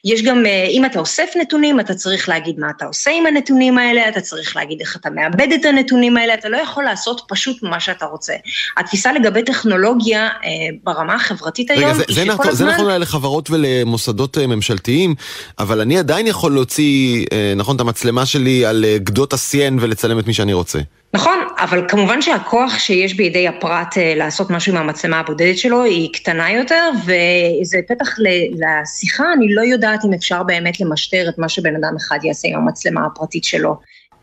יש 0.06 0.22
גם, 0.22 0.46
אה, 0.46 0.66
אם 0.70 0.86
אתה 0.86 1.00
אוסף 1.00 1.30
נתונים, 1.42 1.80
אתה 1.80 1.94
צריך 1.94 2.30
להגיד 2.30 2.60
מה 2.60 2.68
אתה 2.78 2.86
עושה 2.86 3.12
עם 3.12 3.26
הנתונים 3.26 3.78
האלה, 3.78 4.10
אתה 4.10 4.22
צריך 4.22 4.56
להגיד 4.56 4.82
איך 4.82 4.98
אתה 5.02 5.10
מאבד 5.10 5.48
את 5.56 5.66
הנתונים 5.66 6.18
האלה, 6.18 6.34
אתה 6.34 6.50
לא 6.50 6.58
יכול 6.58 6.84
לעשות 6.84 7.22
פשוט 7.28 7.64
מה 7.64 7.80
שאתה 7.80 8.06
רוצה. 8.06 8.34
התפיסה 8.78 9.14
לגבי 9.14 9.44
טכנולוגיה 9.44 10.28
אה, 10.28 10.50
ברמה 10.84 11.16
החברתית 11.16 11.72
רגע, 11.72 11.80
היום, 11.80 11.94
זה, 11.94 12.04
היא 12.08 12.16
זה 12.16 12.22
שכל 12.22 12.34
נכון, 12.34 12.48
הזמן... 12.48 12.68
זה 12.68 12.74
נכון 12.74 13.02
לחברות 13.02 13.50
ולמוסדות 13.50 14.38
אה, 14.38 14.48
ממשלתיים, 14.48 15.16
אבל 15.60 15.82
אני 15.82 16.00
עדיין 16.00 16.28
יכול 16.28 16.52
להוציא, 16.52 17.26
אה, 17.32 17.54
נכון, 17.66 17.76
את 17.76 17.82
המצלמה 17.82 18.26
שלי 18.26 18.66
על 18.66 18.86
אה, 18.86 18.98
גדות 18.98 19.34
הסיין 19.34 19.78
ולצלם 19.82 20.20
את 20.20 20.28
מי 20.28 20.34
שאני 20.34 20.54
רוצה. 20.54 20.80
נכון, 21.14 21.38
אבל 21.60 21.82
כמובן 21.88 22.22
שהכוח 22.22 22.80
שיש 22.80 23.14
בידי 23.14 23.48
הפרט 23.48 23.98
אה, 23.98 24.14
לעשות 24.16 24.50
משהו 24.50 24.72
עם 24.72 24.78
המצלמה 24.78 25.20
הבודדת 25.20 25.58
שלו 25.58 25.84
היא 25.84 26.14
קטנה 26.14 26.52
יותר, 26.52 26.90
וזה 27.04 27.80
פתח 27.88 28.10
לשיחה, 28.52 29.24
אני 29.38 29.54
לא 29.54 29.62
יודעת 29.62 30.06
אם 30.06 30.14
אפשר 30.14 30.44
באמת 30.44 30.80
למשטר 30.80 31.26
את 31.30 31.38
מה 31.38 31.50
שבן 31.50 31.76
אדם 31.76 31.96
אחד 31.98 32.18
יעשה 32.24 32.48
עם 32.48 32.56
המצלמה 32.56 33.06
הפרטית 33.06 33.44
שלו. 33.44 33.76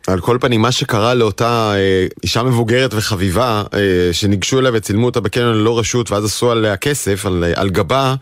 על 0.07 0.21
כל 0.21 0.39
פנים, 0.41 0.63
מה 0.63 0.73
שקרה 0.73 1.15
לאותה 1.15 1.73
אה, 1.75 2.07
אישה 2.23 2.43
מבוגרת 2.43 2.95
וחביבה, 2.95 3.63
אה, 3.75 4.13
שניגשו 4.13 4.59
אליה 4.59 4.71
וצילמו 4.75 5.07
אותה 5.07 5.21
בקניון 5.21 5.55
ללא 5.55 5.79
רשות, 5.79 6.11
ואז 6.11 6.25
עשו 6.25 6.51
עליה 6.51 6.77
כסף, 6.77 7.27
על, 7.27 7.45
על 7.57 7.71
גבה, 7.71 8.15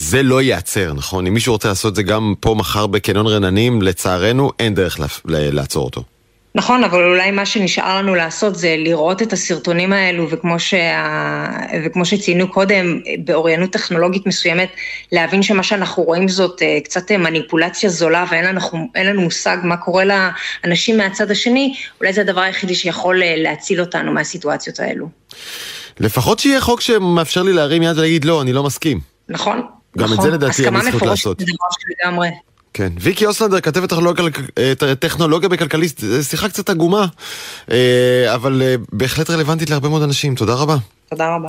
זה 0.00 0.22
לא 0.22 0.42
ייעצר, 0.42 0.92
נכון? 0.92 1.26
אם 1.26 1.34
מישהו 1.34 1.52
רוצה 1.52 1.68
לעשות 1.68 1.94
זה 1.94 2.02
גם 2.02 2.34
פה 2.40 2.54
מחר 2.54 2.86
בקניון 2.86 3.26
רננים, 3.26 3.82
לצערנו 3.82 4.50
אין 4.58 4.74
דרך 4.74 5.00
לה, 5.00 5.06
לעצור 5.24 5.84
אותו. 5.84 6.02
נכון, 6.54 6.84
אבל 6.84 7.04
אולי 7.04 7.30
מה 7.30 7.46
שנשאר 7.46 7.98
לנו 7.98 8.14
לעשות 8.14 8.56
זה 8.56 8.76
לראות 8.78 9.22
את 9.22 9.32
הסרטונים 9.32 9.92
האלו, 9.92 10.30
וכמו, 10.30 10.58
שה... 10.58 11.46
וכמו 11.84 12.04
שציינו 12.04 12.48
קודם, 12.48 13.00
באוריינות 13.24 13.70
טכנולוגית 13.70 14.26
מסוימת, 14.26 14.68
להבין 15.12 15.42
שמה 15.42 15.62
שאנחנו 15.62 16.02
רואים 16.02 16.28
זאת 16.28 16.62
קצת 16.84 17.12
מניפולציה 17.12 17.90
זולה, 17.90 18.24
ואין 18.30 18.44
לנו, 18.44 18.60
לנו 18.96 19.20
מושג 19.20 19.56
מה 19.62 19.76
קורה 19.76 20.04
לאנשים 20.64 20.96
מהצד 20.96 21.30
השני, 21.30 21.74
אולי 22.00 22.12
זה 22.12 22.20
הדבר 22.20 22.40
היחידי 22.40 22.74
שיכול 22.74 23.22
להציל 23.36 23.80
אותנו 23.80 24.12
מהסיטואציות 24.12 24.80
האלו. 24.80 25.08
לפחות 26.00 26.38
שיהיה 26.38 26.60
חוק 26.60 26.80
שמאפשר 26.80 27.42
לי 27.42 27.52
להרים 27.52 27.82
יד 27.82 27.98
ולהגיד 27.98 28.24
לא, 28.24 28.42
אני 28.42 28.52
לא 28.52 28.62
מסכים. 28.62 29.00
נכון. 29.28 29.79
גם 29.98 30.04
נכון. 30.04 30.16
את 30.18 30.22
זה 30.22 30.30
לדעתי 30.30 30.64
אין 30.64 30.74
לי 30.74 30.90
זכות 30.90 31.02
לעשות. 31.02 31.42
כן. 32.74 32.92
ויקי 33.00 33.26
אוסלנדר, 33.26 33.60
כתבת 33.60 33.88
טכנולוגיה, 33.88 34.24
טכנולוגיה 34.98 35.48
בכלכליסט, 35.48 36.04
שיחה 36.22 36.48
קצת 36.48 36.70
עגומה, 36.70 37.06
אבל 38.34 38.62
בהחלט 38.92 39.30
רלוונטית 39.30 39.70
להרבה 39.70 39.88
מאוד 39.88 40.02
אנשים. 40.02 40.34
תודה 40.34 40.54
רבה. 40.54 40.76
תודה 41.10 41.34
רבה. 41.36 41.48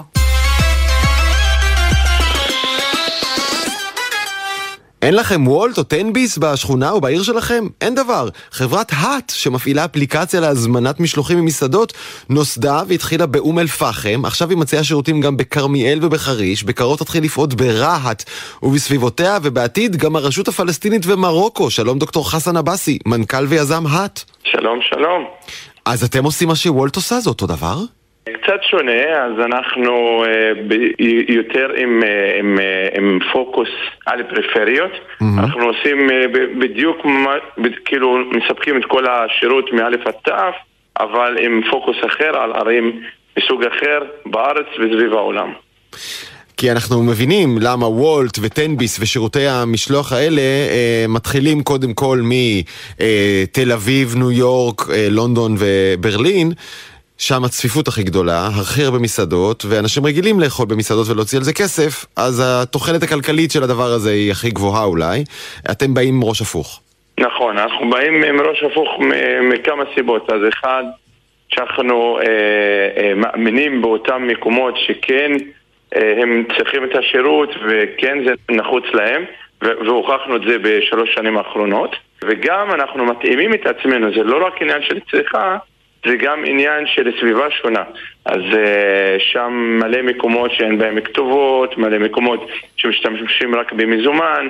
אין 5.01 5.15
לכם 5.15 5.47
וולט 5.47 5.77
או 5.77 5.83
תן-ביס 5.83 6.37
בשכונה 6.37 6.91
או 6.91 7.01
בעיר 7.01 7.23
שלכם? 7.23 7.67
אין 7.81 7.95
דבר. 7.95 8.29
חברת 8.51 8.91
האט, 8.95 9.31
שמפעילה 9.35 9.85
אפליקציה 9.85 10.39
להזמנת 10.39 10.99
משלוחים 10.99 11.39
ממסעדות, 11.39 11.93
נוסדה 12.29 12.81
והתחילה 12.87 13.25
באום 13.25 13.59
אל-פחם, 13.59 14.21
עכשיו 14.25 14.49
היא 14.49 14.57
מציעה 14.57 14.83
שירותים 14.83 15.21
גם 15.21 15.37
בכרמיאל 15.37 15.99
ובחריש, 16.01 16.63
בקרוב 16.63 16.99
תתחיל 16.99 17.23
לפעוד 17.23 17.53
ברהט 17.53 18.23
ובסביבותיה, 18.63 19.37
ובעתיד 19.43 19.95
גם 19.95 20.15
הרשות 20.15 20.47
הפלסטינית 20.47 21.05
ומרוקו. 21.05 21.69
שלום 21.69 21.99
דוקטור 21.99 22.31
חסן 22.31 22.57
עבאסי, 22.57 22.99
מנכ"ל 23.05 23.45
ויזם 23.47 23.87
האט. 23.87 24.23
שלום, 24.43 24.79
שלום. 24.89 25.25
אז 25.85 26.03
אתם 26.03 26.23
עושים 26.23 26.47
מה 26.47 26.55
שוולט 26.55 26.95
עושה, 26.95 27.19
זה 27.19 27.29
אותו 27.29 27.47
דבר? 27.47 27.77
קצת 28.33 28.63
שונה, 28.63 29.23
אז 29.23 29.39
אנחנו 29.45 30.23
יותר 31.27 31.67
עם, 31.77 32.03
עם, 32.39 32.59
עם 32.97 33.19
פוקוס 33.31 33.69
על 34.05 34.23
פריפריות. 34.23 34.91
Mm-hmm. 34.91 35.25
אנחנו 35.39 35.63
עושים 35.63 36.07
בדיוק, 36.59 36.97
כאילו 37.85 38.17
מספקים 38.31 38.77
את 38.77 38.85
כל 38.85 39.05
השירות 39.09 39.73
מאלף 39.73 40.07
עד 40.07 40.13
תף, 40.23 40.55
אבל 40.99 41.37
עם 41.41 41.61
פוקוס 41.71 41.97
אחר 42.05 42.37
על 42.37 42.53
ערים 42.53 43.01
מסוג 43.37 43.63
אחר 43.63 43.99
בארץ 44.25 44.67
וסביב 44.79 45.13
העולם. 45.13 45.53
כי 46.57 46.71
אנחנו 46.71 47.03
מבינים 47.03 47.57
למה 47.61 47.87
וולט 47.87 48.37
וטנביס 48.41 48.99
ושירותי 48.99 49.47
המשלוח 49.47 50.13
האלה 50.13 50.41
אה, 50.41 51.05
מתחילים 51.09 51.63
קודם 51.63 51.93
כל 51.93 52.21
מתל 52.23 53.71
אביב, 53.71 54.15
ניו 54.15 54.31
יורק, 54.31 54.89
אה, 54.89 55.07
לונדון 55.09 55.55
וברלין. 55.59 56.51
שם 57.21 57.43
הצפיפות 57.43 57.87
הכי 57.87 58.03
גדולה, 58.03 58.47
הכי 58.61 58.83
הרבה 58.83 58.99
מסעדות, 58.99 59.65
ואנשים 59.69 60.05
רגילים 60.05 60.39
לאכול 60.39 60.65
במסעדות 60.69 61.07
ולהוציא 61.09 61.37
על 61.37 61.43
זה 61.43 61.53
כסף, 61.53 62.05
אז 62.17 62.43
התוחלת 62.45 63.03
הכלכלית 63.03 63.51
של 63.51 63.63
הדבר 63.63 63.89
הזה 63.97 64.11
היא 64.11 64.31
הכי 64.31 64.49
גבוהה 64.51 64.83
אולי. 64.83 65.23
אתם 65.71 65.93
באים 65.93 66.15
עם 66.15 66.23
ראש 66.23 66.41
הפוך. 66.41 66.81
נכון, 67.19 67.57
אנחנו 67.57 67.89
באים 67.89 68.23
עם 68.23 68.41
ראש 68.41 68.63
הפוך 68.63 68.89
מכמה 69.41 69.83
סיבות. 69.95 70.29
אז 70.29 70.41
אחד, 70.53 70.83
שאנחנו 71.49 72.19
אה, 72.19 72.23
אה, 72.97 73.13
מאמינים 73.15 73.81
באותם 73.81 74.27
מקומות 74.27 74.73
שכן 74.77 75.31
אה, 75.95 76.21
הם 76.21 76.43
צריכים 76.57 76.83
את 76.83 76.95
השירות 76.95 77.49
וכן 77.67 78.17
זה 78.25 78.33
נחוץ 78.51 78.83
להם 78.93 79.23
והוכחנו 79.61 80.35
את 80.35 80.41
זה 80.47 80.57
בשלוש 80.57 81.13
שנים 81.13 81.37
האחרונות 81.37 81.95
וגם 82.23 82.71
אנחנו 82.71 83.05
מתאימים 83.05 83.53
את 83.53 83.65
עצמנו, 83.65 84.13
זה 84.15 84.23
לא 84.23 84.47
רק 84.47 84.61
עניין 84.61 84.81
של 84.81 84.99
צריכה 85.11 85.57
זה 86.05 86.15
גם 86.15 86.45
עניין 86.45 86.87
של 86.87 87.11
סביבה 87.19 87.51
שונה. 87.51 87.83
אז 88.25 88.41
uh, 88.51 88.55
שם 89.31 89.79
מלא 89.79 90.01
מקומות 90.01 90.51
שאין 90.51 90.77
בהם 90.77 91.01
כתובות, 91.01 91.77
מלא 91.77 91.97
מקומות 91.97 92.47
שמשתמשים 92.75 93.55
רק 93.55 93.73
במזומן, 93.73 94.47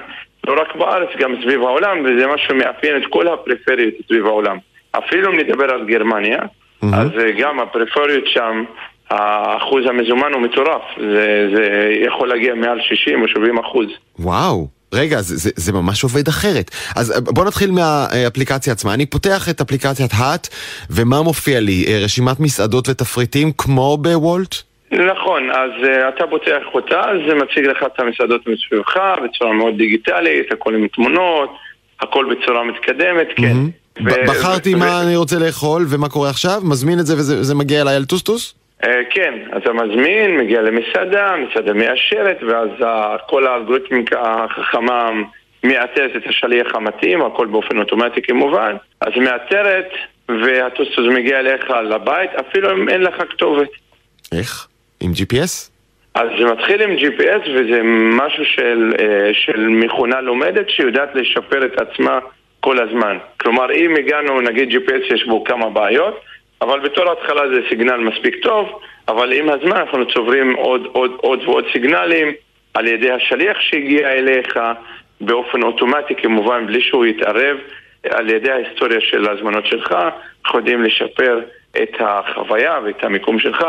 לא 0.47 0.61
רק 0.61 0.75
בארץ, 0.75 1.09
גם 1.19 1.35
סביב 1.41 1.61
העולם, 1.61 2.05
וזה 2.05 2.27
מה 2.27 2.37
שמאפיין 2.37 2.97
את 2.97 3.03
כל 3.09 3.27
הפריפריות 3.27 3.93
סביב 4.07 4.25
העולם. 4.25 4.57
אפילו 4.91 5.31
אם 5.31 5.39
נדבר 5.39 5.71
על 5.71 5.85
גרמניה, 5.85 6.39
mm-hmm. 6.39 6.87
אז 6.93 7.09
uh, 7.09 7.39
גם 7.39 7.59
הפריפריות 7.59 8.27
שם 8.27 8.63
האחוז 9.09 9.85
המזומן 9.85 10.33
הוא 10.33 10.41
מטורף, 10.41 10.81
זה, 10.97 11.49
זה 11.55 11.93
יכול 12.05 12.29
להגיע 12.29 12.55
מעל 12.55 12.81
60 12.81 13.21
או 13.21 13.27
70 13.27 13.57
אחוז. 13.57 13.87
וואו. 14.19 14.80
רגע, 14.93 15.21
זה, 15.21 15.37
זה, 15.37 15.49
זה 15.55 15.73
ממש 15.73 16.03
עובד 16.03 16.27
אחרת. 16.27 16.71
אז 16.95 17.11
אה, 17.11 17.21
בוא 17.21 17.45
נתחיל 17.45 17.71
מהאפליקציה 17.71 18.73
עצמה. 18.73 18.93
אני 18.93 19.05
פותח 19.05 19.49
את 19.49 19.61
אפליקציית 19.61 20.11
האט, 20.17 20.47
ומה 20.89 21.21
מופיע 21.21 21.59
לי? 21.59 21.85
אה, 21.87 21.99
רשימת 22.03 22.39
מסעדות 22.39 22.89
ותפריטים 22.89 23.51
כמו 23.57 23.97
בוולט? 23.97 24.55
נכון, 24.91 25.51
אז 25.51 25.71
uh, 25.83 26.15
אתה 26.15 26.23
פותח 26.29 26.63
אותה, 26.73 27.01
זה 27.27 27.35
מציג 27.35 27.65
לך 27.65 27.83
את 27.83 27.99
המסעדות 27.99 28.41
מסביבך 28.47 28.97
בצורה 29.23 29.53
מאוד 29.53 29.77
דיגיטלית, 29.77 30.51
הכל 30.51 30.75
עם 30.75 30.87
תמונות, 30.87 31.49
הכל 32.01 32.25
בצורה 32.35 32.63
מתקדמת, 32.63 33.27
כן. 33.35 33.53
Mm-hmm. 33.53 34.01
ו- 34.05 34.27
בחרתי 34.27 34.75
ו- 34.75 34.77
מה 34.77 34.85
ו- 34.85 35.01
אני 35.07 35.15
רוצה 35.15 35.39
לאכול, 35.39 35.85
ומה 35.89 36.09
קורה 36.09 36.29
עכשיו? 36.29 36.61
מזמין 36.63 36.99
את 36.99 37.05
זה 37.05 37.15
וזה 37.17 37.55
מגיע 37.55 37.81
אליי 37.81 37.95
על 37.95 38.05
טוסטוס? 38.05 38.60
אה, 38.83 39.01
כן, 39.09 39.33
אתה 39.57 39.73
מזמין, 39.73 40.37
מגיע 40.37 40.61
למסעדה, 40.61 41.35
מסעדה 41.37 41.73
מאשרת, 41.73 42.43
ואז 42.43 42.69
כל 43.27 43.47
האלגוריתמיקה 43.47 44.21
החכמה 44.21 45.09
מאתרת 45.63 46.15
את 46.15 46.27
השליח 46.27 46.75
המתאים, 46.75 47.21
הכל 47.21 47.47
באופן 47.47 47.79
אוטומטי 47.79 48.21
כמובן, 48.21 48.75
אז 49.01 49.11
מאתרת, 49.17 49.89
והטוסטוס 50.29 51.05
מגיע 51.13 51.39
אליך 51.39 51.69
לבית, 51.69 52.29
אפילו 52.35 52.71
אם 52.71 52.89
אין 52.89 53.01
לך 53.01 53.15
כתובת. 53.29 53.69
איך? 54.31 54.67
עם 54.99 55.11
GPS? 55.11 55.71
אז 56.13 56.27
זה 56.39 56.45
מתחיל 56.45 56.81
עם 56.81 56.95
GPS 56.95 57.49
וזה 57.49 57.81
משהו 58.13 58.45
של, 58.45 58.91
אה, 58.99 59.31
של 59.33 59.67
מכונה 59.67 60.21
לומדת 60.21 60.69
שיודעת 60.69 61.09
לשפר 61.15 61.65
את 61.65 61.81
עצמה 61.81 62.19
כל 62.59 62.79
הזמן. 62.79 63.17
כלומר, 63.37 63.71
אם 63.71 63.95
הגענו, 63.95 64.41
נגיד 64.41 64.69
GPS 64.69 65.13
יש 65.13 65.25
בו 65.27 65.43
כמה 65.43 65.69
בעיות, 65.69 66.19
אבל 66.61 66.79
בתור 66.79 67.11
התחלה 67.11 67.41
זה 67.53 67.59
סיגנל 67.69 67.97
מספיק 67.97 68.35
טוב, 68.43 68.79
אבל 69.07 69.33
עם 69.33 69.49
הזמן 69.49 69.77
אנחנו 69.77 70.13
צוברים 70.13 70.55
עוד, 70.55 70.87
עוד, 70.91 71.11
עוד 71.21 71.39
ועוד 71.45 71.65
סיגנלים 71.73 72.31
על 72.73 72.87
ידי 72.87 73.11
השליח 73.11 73.57
שהגיע 73.59 74.09
אליך 74.09 74.59
באופן 75.21 75.63
אוטומטי 75.63 76.15
כמובן, 76.15 76.65
בלי 76.67 76.81
שהוא 76.81 77.05
יתערב, 77.05 77.57
על 78.09 78.29
ידי 78.29 78.51
ההיסטוריה 78.51 79.01
של 79.01 79.29
ההזמנות 79.29 79.65
שלך, 79.65 79.95
אנחנו 80.45 80.59
יודעים 80.59 80.83
לשפר 80.83 81.39
את 81.83 81.95
החוויה 81.99 82.79
ואת 82.85 83.03
המיקום 83.03 83.39
שלך. 83.39 83.65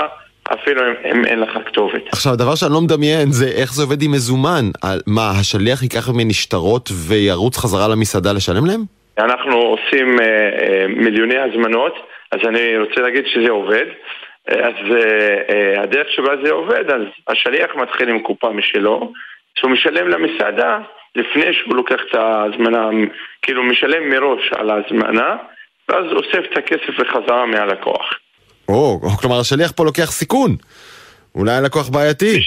אפילו 0.53 0.83
אם, 0.83 0.95
אם 1.11 1.25
אין 1.25 1.41
לך 1.41 1.59
כתובת. 1.67 2.03
עכשיו, 2.13 2.33
הדבר 2.33 2.55
שאני 2.55 2.73
לא 2.73 2.81
מדמיין 2.81 3.33
זה 3.33 3.47
איך 3.47 3.73
זה 3.73 3.83
עובד 3.83 4.03
עם 4.03 4.13
מזומן. 4.13 4.65
מה, 5.07 5.31
השליח 5.41 5.83
ייקח 5.83 6.09
ממני 6.09 6.33
שטרות 6.33 6.89
וירוץ 7.09 7.57
חזרה 7.57 7.89
למסעדה 7.89 8.33
לשלם 8.33 8.67
להם? 8.67 8.81
אנחנו 9.19 9.57
עושים 9.57 10.21
אה, 10.21 10.27
אה, 10.27 10.87
מיליוני 10.89 11.39
הזמנות. 11.39 12.12
אז 12.33 12.39
אני 12.49 12.79
רוצה 12.79 13.01
להגיד 13.01 13.25
שזה 13.27 13.51
עובד. 13.51 13.87
אז 14.49 14.75
uh, 14.89 15.81
הדרך 15.81 16.07
שבה 16.11 16.33
זה 16.45 16.51
עובד, 16.51 16.91
אז 16.91 17.03
השליח 17.29 17.71
מתחיל 17.77 18.09
עם 18.09 18.23
קופה 18.23 18.51
משלו, 18.51 19.13
שהוא 19.59 19.71
משלם 19.71 20.09
למסעדה 20.09 20.79
לפני 21.17 21.55
שהוא 21.55 21.77
לוקח 21.77 22.01
את 22.11 22.15
ההזמנה, 22.15 22.89
כאילו 23.43 23.63
משלם 23.63 24.11
מראש 24.11 24.53
על 24.53 24.71
ההזמנה, 24.71 25.37
ואז 25.89 26.05
אוסף 26.13 26.53
את 26.53 26.59
הכסף 26.59 27.01
בחזרה 27.01 27.47
מהלקוח. 27.47 28.11
או, 28.69 29.01
כלומר 29.21 29.41
השליח 29.41 29.73
פה 29.73 29.85
לוקח 29.85 30.11
סיכון. 30.11 30.57
אולי 31.35 31.53
הלקוח 31.53 31.89
בעייתי. 31.89 32.41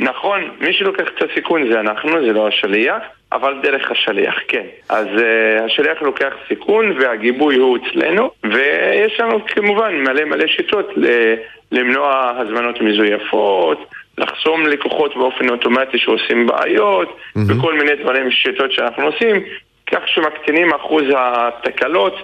נכון, 0.00 0.50
מי 0.60 0.72
שלוקח 0.72 1.04
את 1.14 1.30
הסיכון 1.30 1.72
זה 1.72 1.80
אנחנו, 1.80 2.10
זה 2.26 2.32
לא 2.32 2.48
השליח, 2.48 3.02
אבל 3.32 3.54
דרך 3.62 3.90
השליח, 3.90 4.34
כן. 4.48 4.66
אז 4.88 5.06
uh, 5.06 5.62
השליח 5.64 6.02
לוקח 6.02 6.32
סיכון 6.48 6.92
והגיבוי 7.00 7.56
הוא 7.56 7.78
אצלנו, 7.78 8.30
ויש 8.44 9.20
לנו 9.20 9.46
כמובן 9.46 9.94
מלא 9.94 10.24
מלא 10.24 10.46
שיטות 10.46 10.88
ל- 10.96 11.34
למנוע 11.72 12.32
הזמנות 12.38 12.80
מזויפות, 12.80 13.90
לחסום 14.18 14.66
לקוחות 14.66 15.16
באופן 15.16 15.48
אוטומטי 15.48 15.98
שעושים 15.98 16.46
בעיות, 16.46 17.08
mm-hmm. 17.08 17.40
וכל 17.48 17.78
מיני 17.78 17.96
דברים, 18.02 18.30
שיטות 18.30 18.72
שאנחנו 18.72 19.04
עושים, 19.04 19.42
כך 19.86 20.00
שמקטינים 20.06 20.74
אחוז 20.74 21.04
התקלות. 21.16 22.14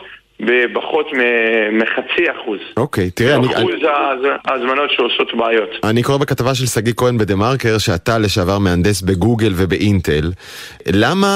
בפחות 0.42 1.06
מחצי 1.72 2.30
אחוז. 2.30 2.58
אוקיי, 2.76 3.10
תראה, 3.10 3.36
אני... 3.36 3.46
אחוז 3.46 3.74
ההזמנות 4.44 4.90
שעושות 4.90 5.34
בעיות. 5.34 5.70
אני 5.84 6.02
קורא 6.02 6.18
בכתבה 6.18 6.54
של 6.54 6.66
שגיא 6.66 6.92
כהן 6.96 7.18
בדה 7.18 7.34
מרקר, 7.34 7.78
שאתה 7.78 8.18
לשעבר 8.18 8.58
מהנדס 8.58 9.02
בגוגל 9.02 9.52
ובאינטל. 9.56 10.32
למה 10.92 11.26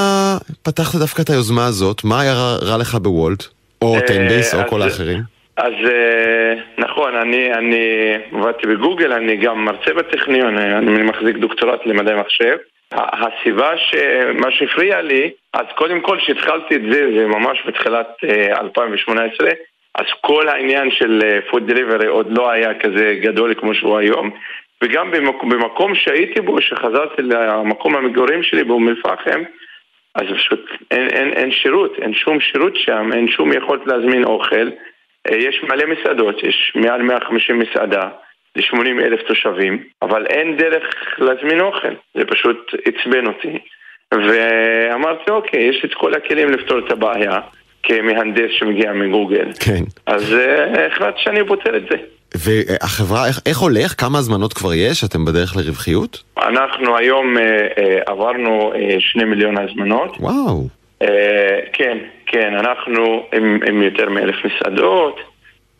פתחת 0.63 0.99
דווקא 0.99 1.21
את 1.21 1.29
היוזמה 1.29 1.65
הזאת? 1.65 2.03
מה 2.03 2.21
היה 2.21 2.33
רע 2.61 2.77
לך 2.77 2.95
בוולט? 2.95 3.43
או 3.81 3.95
תן 4.07 4.23
ביס, 4.23 4.55
או 4.55 4.59
כל 4.69 4.81
האחרים? 4.81 5.19
אז 5.57 5.73
אה, 5.85 6.53
נכון, 6.77 7.15
אני, 7.15 7.53
אני 7.53 8.13
עבדתי 8.31 8.67
בגוגל, 8.67 9.13
אני 9.13 9.37
גם 9.37 9.65
מרצה 9.65 9.93
בטכניון, 9.93 10.57
אני 10.57 11.03
מחזיק 11.03 11.37
דוקטורט 11.37 11.79
למדעי 11.85 12.15
מחשב. 12.19 12.55
הסיבה 12.93 13.77
שמה 13.77 14.51
שהפריע 14.51 15.01
לי, 15.01 15.31
אז 15.53 15.65
קודם 15.75 16.01
כל 16.01 16.19
שהתחלתי 16.19 16.75
את 16.75 16.81
זה, 16.91 17.07
זה 17.17 17.27
ממש 17.27 17.63
בתחילת 17.67 18.07
2018, 18.61 19.47
אה, 19.47 19.53
אז 19.95 20.05
כל 20.21 20.47
העניין 20.47 20.91
של 20.91 21.39
food 21.51 21.61
אה, 21.61 21.67
delivery 21.67 22.07
עוד 22.07 22.37
לא 22.37 22.49
היה 22.49 22.79
כזה 22.79 23.15
גדול 23.21 23.53
כמו 23.53 23.73
שהוא 23.73 23.97
היום, 23.97 24.29
וגם 24.83 25.11
במקום, 25.11 25.49
במקום 25.49 25.95
שהייתי 25.95 26.41
בו, 26.41 26.61
שחזרתי 26.61 27.21
למקום 27.21 27.95
המגורים 27.95 28.43
שלי 28.43 28.63
באום 28.63 28.89
אל-פחם, 28.89 29.43
אז 30.15 30.23
פשוט 30.35 30.65
אין, 30.91 31.09
אין, 31.09 31.33
אין 31.33 31.51
שירות, 31.51 31.93
אין 32.01 32.13
שום 32.13 32.39
שירות 32.39 32.75
שם, 32.75 33.09
אין 33.13 33.27
שום 33.27 33.53
יכולת 33.53 33.81
להזמין 33.87 34.23
אוכל. 34.23 34.69
אה, 35.29 35.35
יש 35.37 35.63
מלא 35.63 35.85
מסעדות, 35.85 36.43
יש 36.43 36.73
מעל 36.75 37.01
150 37.01 37.59
מסעדה. 37.59 38.09
ל-80 38.57 39.05
אלף 39.05 39.21
תושבים, 39.27 39.83
אבל 40.01 40.25
אין 40.25 40.57
דרך 40.57 40.83
להזמין 41.17 41.61
אוכל, 41.61 41.93
זה 42.17 42.25
פשוט 42.25 42.71
עצבן 42.85 43.27
אותי. 43.27 43.57
ואמרתי, 44.13 45.31
אוקיי, 45.31 45.69
יש 45.69 45.81
את 45.85 45.93
כל 45.93 46.13
הכלים 46.13 46.51
לפתור 46.51 46.79
את 46.79 46.91
הבעיה, 46.91 47.39
כמהנדס 47.83 48.51
שמגיע 48.59 48.93
מגוגל. 48.93 49.47
כן. 49.59 49.83
אז 50.05 50.33
uh, 50.33 50.79
החלטתי 50.79 51.19
שאני 51.23 51.47
פותר 51.47 51.77
את 51.77 51.83
זה. 51.91 51.97
והחברה, 52.35 53.27
איך, 53.27 53.39
איך 53.45 53.57
הולך? 53.57 54.01
כמה 54.01 54.17
הזמנות 54.17 54.53
כבר 54.53 54.73
יש? 54.73 55.03
אתם 55.03 55.25
בדרך 55.25 55.57
לרווחיות? 55.57 56.23
אנחנו 56.37 56.97
היום 56.97 57.37
uh, 57.37 57.39
uh, 57.39 58.11
עברנו 58.11 58.73
uh, 58.73 58.75
שני 58.99 59.23
מיליון 59.23 59.57
הזמנות. 59.57 60.17
וואו. 60.19 60.67
Uh, 61.03 61.07
כן, 61.73 61.97
כן, 62.25 62.53
אנחנו 62.53 63.23
עם, 63.33 63.59
עם 63.67 63.83
יותר 63.83 64.09
מאלף 64.09 64.35
מסעדות. 64.45 65.19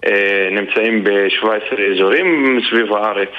אה, 0.05 0.49
נמצאים 0.51 1.03
ב-17 1.03 1.81
אזורים 1.93 2.59
סביב 2.69 2.93
הארץ. 2.93 3.31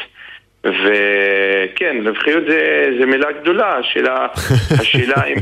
וכן, 0.65 1.97
רווחיות 2.05 2.45
זה, 2.49 2.89
זה 3.01 3.07
מילה 3.07 3.33
גדולה, 3.33 3.77
השאלה, 3.77 4.27
השאלה, 4.81 5.25
אם, 5.25 5.37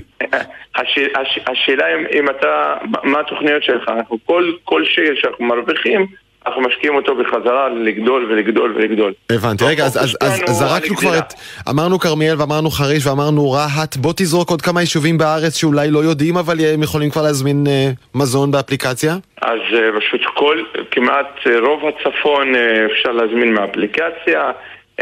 השאלה, 0.75 1.21
השאלה 1.47 1.95
אם, 1.95 2.05
אם 2.19 2.31
אתה, 2.31 2.75
מה 3.03 3.21
התוכניות 3.21 3.63
שלך, 3.63 3.89
אנחנו 3.89 4.19
כל, 4.27 4.53
כל 4.65 4.85
שקל 4.85 5.15
שאנחנו 5.15 5.45
מרוויחים, 5.45 6.07
אנחנו 6.47 6.63
משקיעים 6.63 6.95
אותו 6.97 7.15
בחזרה 7.15 7.69
לגדול 7.69 8.27
ולגדול 8.31 8.73
ולגדול. 8.77 9.13
הבנתי, 9.31 9.65
רגע, 9.65 9.85
אז, 9.85 9.97
אז, 9.97 10.17
אז, 10.21 10.43
אז 10.49 10.57
זרקנו 10.57 10.97
כבר 10.97 11.19
את... 11.19 11.33
אמרנו 11.71 11.99
כרמיאל 11.99 12.35
ואמרנו 12.41 12.71
חריש 12.71 13.07
ואמרנו 13.07 13.51
רהט, 13.51 13.97
בוא 13.97 14.13
תזרוק 14.17 14.51
עוד 14.51 14.63
כמה 14.63 14.81
יישובים 14.81 15.19
בארץ 15.19 15.57
שאולי 15.57 15.91
לא 15.91 15.99
יודעים, 15.99 16.37
אבל 16.37 16.57
הם 16.75 16.83
יכולים 16.83 17.11
כבר 17.11 17.23
להזמין 17.23 17.67
אה, 17.67 17.91
מזון 18.15 18.51
באפליקציה? 18.51 19.15
אז 19.43 19.61
אה, 19.75 20.01
פשוט 20.01 20.21
כל, 20.35 20.63
כמעט 20.91 21.39
אה, 21.47 21.61
רוב 21.61 21.81
הצפון 21.87 22.55
אה, 22.55 22.87
אפשר 22.87 23.13
להזמין 23.13 23.55
מאפליקציה, 23.55 24.51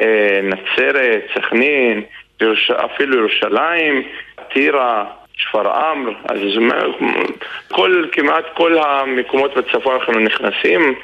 אה, 0.00 0.40
נצרת, 0.42 1.22
סכנין, 1.34 2.02
ירוש... 2.40 2.70
אפילו 2.70 3.18
ירושלים, 3.18 4.02
טירה. 4.52 5.04
שפרעם, 5.36 6.08
אז 6.28 6.38
כל, 7.68 8.04
כמעט 8.12 8.44
כל 8.54 8.78
המקומות 8.78 9.56
בצפון 9.56 9.94
אנחנו 9.94 10.20
נכנסים, 10.20 10.94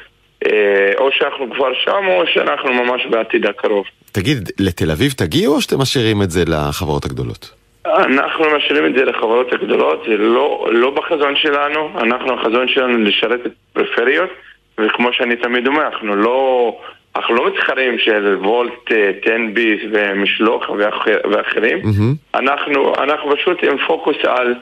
או 0.98 1.08
שאנחנו 1.12 1.50
כבר 1.54 1.74
שם 1.84 2.06
או 2.06 2.22
שאנחנו 2.34 2.72
ממש 2.72 3.06
בעתיד 3.10 3.46
הקרוב. 3.46 3.84
תגיד, 4.12 4.48
לתל 4.58 4.90
אביב 4.90 5.12
תגיעו 5.12 5.54
או 5.54 5.60
שאתם 5.60 5.78
משאירים 5.78 6.22
את 6.22 6.30
זה 6.30 6.44
לחברות 6.46 7.04
הגדולות? 7.04 7.50
אנחנו 7.86 8.44
משאירים 8.56 8.86
את 8.86 8.94
זה 8.98 9.04
לחברות 9.04 9.52
הגדולות, 9.52 10.02
זה 10.08 10.16
לא, 10.16 10.68
לא 10.72 10.90
בחזון 10.90 11.36
שלנו, 11.36 11.90
אנחנו, 12.00 12.34
החזון 12.34 12.68
שלנו 12.68 12.98
לשרת 12.98 13.40
את 13.46 13.52
הפריפריות, 13.70 14.30
וכמו 14.78 15.12
שאני 15.12 15.36
תמיד 15.36 15.66
אומר, 15.66 15.86
אנחנו 15.86 16.16
לא, 16.16 16.76
אנחנו 17.16 17.34
לא 17.34 17.46
מתחרים 17.46 17.98
של 17.98 18.36
וולט, 18.40 18.92
טנביס 19.22 19.80
ומשלוח 19.92 20.70
ואחר, 20.70 21.18
ואחרים, 21.30 21.78
mm-hmm. 21.82 22.38
אנחנו, 22.38 22.94
אנחנו 22.94 23.36
פשוט 23.36 23.64
עם 23.64 23.78
פוקוס 23.86 24.16
על 24.24 24.54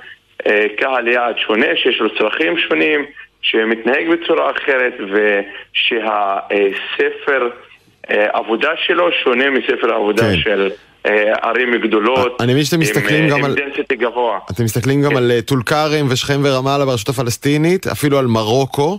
uh, 0.42 0.48
קהל 0.76 1.08
יעד 1.08 1.38
שונה, 1.38 1.66
שיש 1.76 2.00
לו 2.00 2.18
צרכים 2.18 2.58
שונים, 2.58 3.04
שמתנהג 3.50 4.08
בצורה 4.08 4.50
אחרת 4.50 4.94
ושהספר 5.72 6.10
uh, 7.48 8.10
עבודה 8.32 8.70
שלו 8.86 9.08
שונה 9.24 9.50
מספר 9.50 9.92
העבודה 9.92 10.22
כן. 10.22 10.36
של... 10.36 10.70
ערים 11.42 11.76
גדולות, 11.76 12.40
אני 12.40 12.52
מבין 12.52 12.64
שאתם 12.64 12.80
מסתכלים 12.80 13.24
עם, 13.24 13.30
גם 13.30 13.44
על... 13.44 13.54
גבוה. 13.92 14.38
אתם 14.50 14.64
מסתכלים 14.64 15.02
גם 15.02 15.10
כן. 15.10 15.16
על 15.16 15.40
טול 15.46 15.62
כרם 15.62 16.06
ושכם 16.10 16.40
ורמאללה 16.44 16.86
ברשות 16.86 17.08
הפלסטינית, 17.08 17.86
אפילו 17.86 18.18
על 18.18 18.26
מרוקו, 18.26 18.98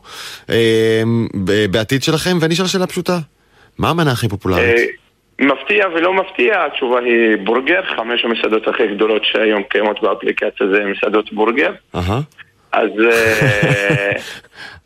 בעתיד 1.71 2.03
שלכם, 2.03 2.37
ואני 2.41 2.53
אשאל 2.53 2.65
שאלה 2.65 2.87
פשוטה. 2.87 3.17
מה 3.79 3.89
המנה 3.89 4.11
הכי 4.11 4.29
פופולרית? 4.29 4.75
מפתיע 5.39 5.87
ולא 5.95 6.13
מפתיע, 6.13 6.65
התשובה 6.65 6.99
היא 6.99 7.37
בורגר, 7.43 7.81
חמש 7.95 8.25
המסעדות 8.25 8.67
הכי 8.67 8.87
גדולות 8.87 9.21
שהיום 9.25 9.63
קיימות 9.63 10.01
באפליקציה 10.01 10.67
זה 10.67 10.83
מסעדות 10.85 11.33
בורגר. 11.33 11.71
אז... 12.73 12.89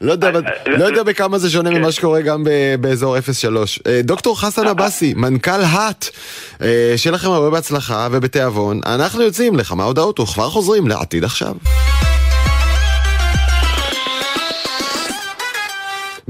לא 0.02 0.12
יודע, 0.12 0.32
לא 0.68 0.86
יודע 0.86 1.04
בכמה 1.04 1.38
זה 1.38 1.50
שונה 1.50 1.70
ממה 1.70 1.92
שקורה 1.92 2.22
גם 2.22 2.44
באזור 2.80 3.16
03. 3.34 3.80
דוקטור 4.04 4.42
חסן 4.42 4.68
עבאסי, 4.68 5.14
מנכ"ל 5.14 5.52
האט, 5.52 6.06
שיהיה 6.98 7.14
לכם 7.14 7.30
הרבה 7.30 7.50
בהצלחה 7.50 8.08
ובתיאבון. 8.12 8.80
אנחנו 8.86 9.22
יוצאים 9.22 9.56
לכמה 9.56 9.84
הודעות 9.84 10.20
וכבר 10.20 10.50
חוזרים 10.50 10.88
לעתיד 10.88 11.24
עכשיו. 11.24 11.54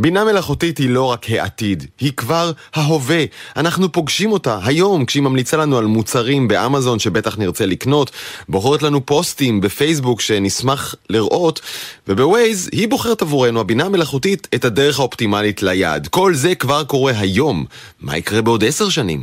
בינה 0.03 0.23
מלאכותית 0.23 0.77
היא 0.77 0.89
לא 0.89 1.11
רק 1.11 1.25
העתיד, 1.29 1.83
היא 1.99 2.11
כבר 2.17 2.51
ההווה. 2.75 3.23
אנחנו 3.57 3.91
פוגשים 3.91 4.31
אותה 4.31 4.59
היום 4.65 5.05
כשהיא 5.05 5.23
ממליצה 5.23 5.57
לנו 5.57 5.77
על 5.77 5.85
מוצרים 5.85 6.47
באמזון 6.47 6.99
שבטח 6.99 7.37
נרצה 7.37 7.65
לקנות, 7.65 8.11
בוחרת 8.49 8.83
לנו 8.83 9.05
פוסטים 9.05 9.61
בפייסבוק 9.61 10.21
שנשמח 10.21 10.95
לראות, 11.09 11.61
ובווייז 12.07 12.69
היא 12.73 12.87
בוחרת 12.87 13.21
עבורנו, 13.21 13.59
הבינה 13.59 13.85
המלאכותית, 13.85 14.47
את 14.55 14.65
הדרך 14.65 14.99
האופטימלית 14.99 15.63
ליעד. 15.63 16.07
כל 16.07 16.33
זה 16.33 16.55
כבר 16.55 16.83
קורה 16.83 17.13
היום. 17.19 17.65
מה 18.01 18.17
יקרה 18.17 18.41
בעוד 18.41 18.63
עשר 18.63 18.89
שנים? 18.89 19.19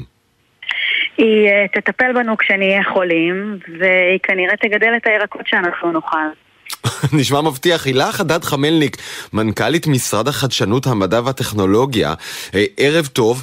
היא 1.18 1.48
אה, 1.48 1.66
תטפל 1.74 2.12
בנו 2.14 2.36
כשנהיה 2.36 2.84
חולים, 2.92 3.58
והיא 3.80 4.18
כנראה 4.22 4.56
תגדל 4.56 4.92
את 4.96 5.06
הירקות 5.06 5.46
שאנחנו 5.46 5.92
נאכל. 5.92 6.49
נשמע 7.18 7.40
מבטיח. 7.40 7.86
הילה 7.86 8.12
חדד 8.12 8.44
חמלניק, 8.44 8.96
מנכ"לית 9.32 9.86
משרד 9.86 10.28
החדשנות, 10.28 10.86
המדע 10.86 11.20
והטכנולוגיה, 11.24 12.14
אה, 12.54 12.64
ערב 12.76 13.06
טוב. 13.06 13.42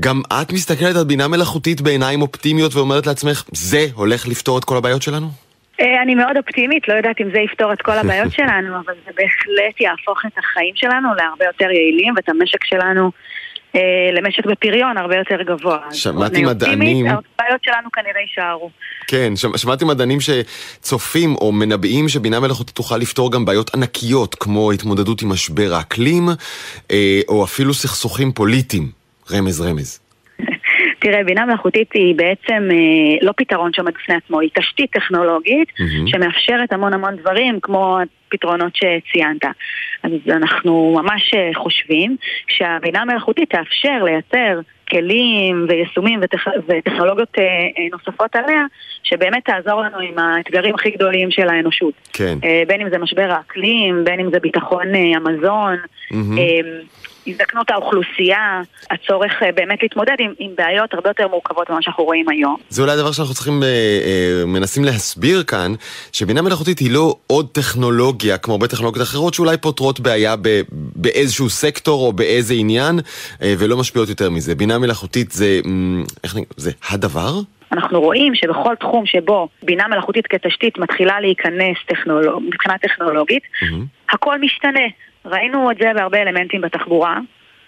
גם 0.00 0.22
את 0.32 0.52
מסתכלת 0.52 0.96
על 0.96 1.04
בינה 1.04 1.28
מלאכותית 1.28 1.80
בעיניים 1.80 2.22
אופטימיות 2.22 2.74
ואומרת 2.74 3.06
לעצמך, 3.06 3.44
זה 3.52 3.86
הולך 3.94 4.28
לפתור 4.28 4.58
את 4.58 4.64
כל 4.64 4.76
הבעיות 4.76 5.02
שלנו? 5.02 5.26
אה, 5.80 6.02
אני 6.02 6.14
מאוד 6.14 6.36
אופטימית, 6.36 6.88
לא 6.88 6.94
יודעת 6.94 7.20
אם 7.20 7.30
זה 7.32 7.38
יפתור 7.38 7.72
את 7.72 7.82
כל 7.82 7.92
הבעיות 7.92 8.32
שלנו, 8.38 8.76
אבל 8.76 8.94
זה 9.04 9.10
בהחלט 9.16 9.80
יהפוך 9.80 10.22
את 10.26 10.38
החיים 10.38 10.74
שלנו 10.74 11.08
להרבה 11.16 11.44
יותר 11.44 11.70
יעילים 11.70 12.14
ואת 12.16 12.28
המשק 12.28 12.64
שלנו 12.64 13.10
למשק 14.12 14.46
בפריון 14.46 14.96
הרבה 14.96 15.16
יותר 15.16 15.42
גבוה. 15.42 15.78
שמעתי 15.92 16.44
מדענים... 16.44 17.06
הבעיות 17.06 17.64
שלנו 17.64 17.88
כנראה 17.92 18.20
יישארו. 18.20 18.70
כן, 19.06 19.32
שמעתי 19.56 19.84
מדענים 19.84 20.18
שצופים 20.20 21.34
או 21.34 21.52
מנבאים 21.52 22.08
שבינה 22.08 22.40
מלאכותית 22.40 22.74
תוכל 22.74 22.96
לפתור 22.96 23.32
גם 23.32 23.44
בעיות 23.44 23.74
ענקיות, 23.74 24.34
כמו 24.34 24.72
התמודדות 24.72 25.22
עם 25.22 25.28
משבר 25.28 25.74
האקלים, 25.74 26.28
אה, 26.90 27.20
או 27.28 27.44
אפילו 27.44 27.74
סכסוכים 27.74 28.32
פוליטיים. 28.32 29.04
רמז 29.30 29.60
רמז. 29.60 30.00
תראה, 31.04 31.24
בינה 31.24 31.46
מלאכותית 31.46 31.92
היא 31.94 32.14
בעצם 32.14 32.68
אה, 32.70 33.26
לא 33.26 33.32
פתרון 33.36 33.72
שעומד 33.72 33.92
בפני 33.94 34.14
עצמו, 34.14 34.40
היא 34.40 34.50
תשתית 34.54 34.90
טכנולוגית 34.90 35.68
mm-hmm. 35.68 36.06
שמאפשרת 36.10 36.72
המון 36.72 36.92
המון 36.92 37.16
דברים, 37.16 37.60
כמו 37.60 37.98
הפתרונות 38.28 38.72
שציינת. 38.76 39.44
אז 40.02 40.10
אנחנו 40.28 41.00
ממש 41.02 41.34
אה, 41.34 41.50
חושבים 41.54 42.16
שהבינה 42.48 43.02
המלאכותית 43.02 43.50
תאפשר 43.50 44.04
לייצר 44.04 44.60
כלים 44.90 45.66
ויישומים 45.68 46.20
וטכ... 46.22 46.48
וטכנולוגיות 46.68 47.38
אה, 47.38 47.44
נוספות 47.92 48.36
עליה, 48.36 48.64
שבאמת 49.02 49.44
תעזור 49.44 49.80
לנו 49.80 49.98
עם 49.98 50.18
האתגרים 50.18 50.74
הכי 50.74 50.90
גדולים 50.90 51.30
של 51.30 51.48
האנושות. 51.48 51.94
כן. 52.12 52.38
בין 52.68 52.80
אם 52.80 52.90
זה 52.90 52.98
משבר 52.98 53.30
האקלים, 53.30 54.04
בין 54.04 54.20
אם 54.20 54.30
זה 54.30 54.38
ביטחון 54.40 54.86
המזון. 55.16 55.76
Mm-hmm. 56.12 57.03
הזדקנות 57.26 57.70
האוכלוסייה, 57.70 58.62
הצורך 58.90 59.42
אה, 59.42 59.52
באמת 59.52 59.82
להתמודד 59.82 60.14
עם, 60.18 60.32
עם 60.38 60.50
בעיות 60.56 60.94
הרבה 60.94 61.10
יותר 61.10 61.28
מורכבות 61.28 61.70
ממה 61.70 61.82
שאנחנו 61.82 62.04
רואים 62.04 62.28
היום. 62.28 62.56
זה 62.68 62.82
אולי 62.82 62.92
הדבר 62.92 63.12
שאנחנו 63.12 63.34
צריכים, 63.34 63.62
אה, 63.62 63.68
אה, 63.68 64.46
מנסים 64.46 64.84
להסביר 64.84 65.42
כאן, 65.42 65.72
שבינה 66.12 66.42
מלאכותית 66.42 66.78
היא 66.78 66.90
לא 66.90 67.16
עוד 67.26 67.48
טכנולוגיה, 67.52 68.38
כמו 68.38 68.54
הרבה 68.54 68.68
טכנולוגיות 68.68 69.08
אחרות, 69.08 69.34
שאולי 69.34 69.56
פותרות 69.56 70.00
בעיה 70.00 70.36
ב, 70.36 70.60
באיזשהו 70.72 71.50
סקטור 71.50 72.06
או 72.06 72.12
באיזה 72.12 72.54
עניין, 72.54 72.98
אה, 73.42 73.54
ולא 73.58 73.76
משפיעות 73.76 74.08
יותר 74.08 74.30
מזה. 74.30 74.54
בינה 74.54 74.78
מלאכותית 74.78 75.30
זה, 75.30 75.60
איך 76.24 76.34
נגיד, 76.34 76.48
זה 76.56 76.70
הדבר? 76.90 77.32
אנחנו 77.72 78.00
רואים 78.00 78.34
שבכל 78.34 78.74
תחום 78.80 79.06
שבו 79.06 79.48
בינה 79.62 79.88
מלאכותית 79.88 80.26
כתשתית 80.26 80.78
מתחילה 80.78 81.20
להיכנס 81.20 81.76
טכנולוג... 81.86 82.42
מבחינה 82.42 82.78
טכנולוגית, 82.78 83.42
mm-hmm. 83.42 84.14
הכל 84.14 84.40
משתנה. 84.40 84.86
ראינו 85.24 85.70
את 85.70 85.76
זה 85.76 85.92
בהרבה 85.94 86.22
אלמנטים 86.22 86.60
בתחבורה, 86.60 87.18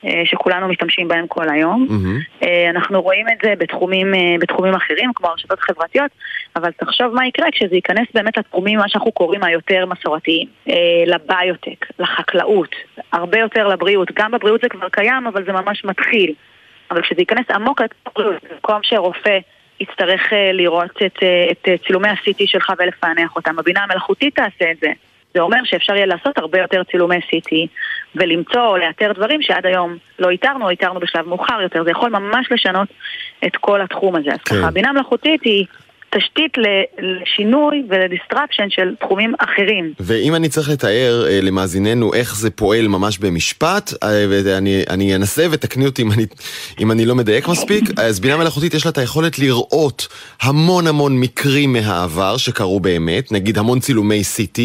אה, 0.04 0.22
שכולנו 0.24 0.68
משתמשים 0.68 1.08
בהם 1.08 1.26
כל 1.26 1.48
היום. 1.48 1.86
Mm-hmm. 1.88 2.46
אנחנו 2.70 3.02
רואים 3.02 3.26
את 3.28 3.38
זה 3.42 3.54
בתחומים, 3.58 4.14
אה, 4.14 4.34
בתחומים 4.40 4.74
אחרים, 4.74 5.10
כמו 5.14 5.28
הרשתות 5.28 5.58
החברתיות, 5.58 6.10
אבל 6.56 6.70
תחשוב 6.72 7.14
מה 7.14 7.26
יקרה 7.26 7.46
כשזה 7.52 7.74
ייכנס 7.74 8.06
באמת 8.14 8.36
לתחומים, 8.38 8.78
מה 8.78 8.88
שאנחנו 8.88 9.12
קוראים 9.12 9.44
היותר 9.44 9.86
מסורתיים, 9.86 10.48
לביוטק, 11.06 11.86
לחקלאות, 11.98 12.74
הרבה 13.12 13.38
יותר 13.38 13.68
לבריאות. 13.68 14.08
גם 14.12 14.30
בבריאות 14.30 14.60
זה 14.60 14.68
כבר 14.68 14.88
קיים, 14.88 15.26
אבל 15.26 15.44
זה 15.44 15.52
ממש 15.52 15.84
מתחיל. 15.84 16.34
אבל 16.90 17.02
כשזה 17.02 17.20
ייכנס 17.20 17.50
עמוק 17.50 17.80
לבריאות, 17.80 18.42
במקום 18.50 18.78
שרופא 18.82 19.38
יצטרך 19.80 20.32
לראות 20.52 21.02
את, 21.06 21.18
את 21.50 21.68
צילומי 21.86 22.08
ה-CT 22.08 22.42
שלך 22.46 22.72
ולפענח 22.78 23.36
אותם, 23.36 23.58
הבינה 23.58 23.80
המלאכותית 23.84 24.36
תעשה 24.36 24.70
את 24.70 24.76
זה. 24.80 24.88
זה 25.34 25.40
אומר 25.40 25.58
שאפשר 25.64 25.94
יהיה 25.94 26.06
לעשות 26.06 26.38
הרבה 26.38 26.58
יותר 26.58 26.82
צילומי 26.84 27.16
CT 27.16 27.68
ולמצוא 28.14 28.66
או 28.66 28.76
לאתר 28.76 29.12
דברים 29.12 29.42
שעד 29.42 29.66
היום 29.66 29.96
לא 30.18 30.30
איתרנו 30.30 30.64
או 30.64 30.70
איתרנו 30.70 31.00
בשלב 31.00 31.28
מאוחר 31.28 31.62
יותר. 31.62 31.84
זה 31.84 31.90
יכול 31.90 32.10
ממש 32.10 32.52
לשנות 32.52 32.88
את 33.46 33.56
כל 33.56 33.80
התחום 33.80 34.16
הזה. 34.16 34.30
אז 34.32 34.40
כן. 34.42 34.56
ככה, 34.56 34.70
בינה 34.70 34.92
מלאכותית 34.92 35.42
היא 35.42 35.66
תשתית 36.18 36.52
לשינוי 36.98 37.82
ול 37.88 38.01
disruption 38.01 38.66
של 38.68 38.94
תחומים 39.00 39.34
אחרים. 39.38 39.92
ואם 40.00 40.34
אני 40.34 40.48
צריך 40.48 40.68
לתאר 40.70 41.26
אה, 41.28 41.40
למאזיננו 41.40 42.14
איך 42.14 42.36
זה 42.36 42.50
פועל 42.50 42.88
ממש 42.88 43.18
במשפט, 43.18 43.92
אה, 44.02 44.24
ואני 44.28 45.14
אנסה 45.14 45.46
ותקני 45.50 45.86
אותי 45.86 46.02
אם 46.02 46.12
אני, 46.12 46.26
אם 46.80 46.90
אני 46.92 47.06
לא 47.06 47.14
מדייק 47.14 47.48
מספיק, 47.48 47.84
אז 48.06 48.20
בינה 48.20 48.36
מלאכותית 48.36 48.74
יש 48.74 48.84
לה 48.84 48.90
את 48.90 48.98
היכולת 48.98 49.38
לראות 49.38 50.08
המון 50.42 50.86
המון 50.86 51.20
מקרים 51.20 51.72
מהעבר 51.72 52.36
שקרו 52.36 52.80
באמת, 52.80 53.32
נגיד 53.32 53.58
המון 53.58 53.80
צילומי 53.80 54.22
CT, 54.36 54.60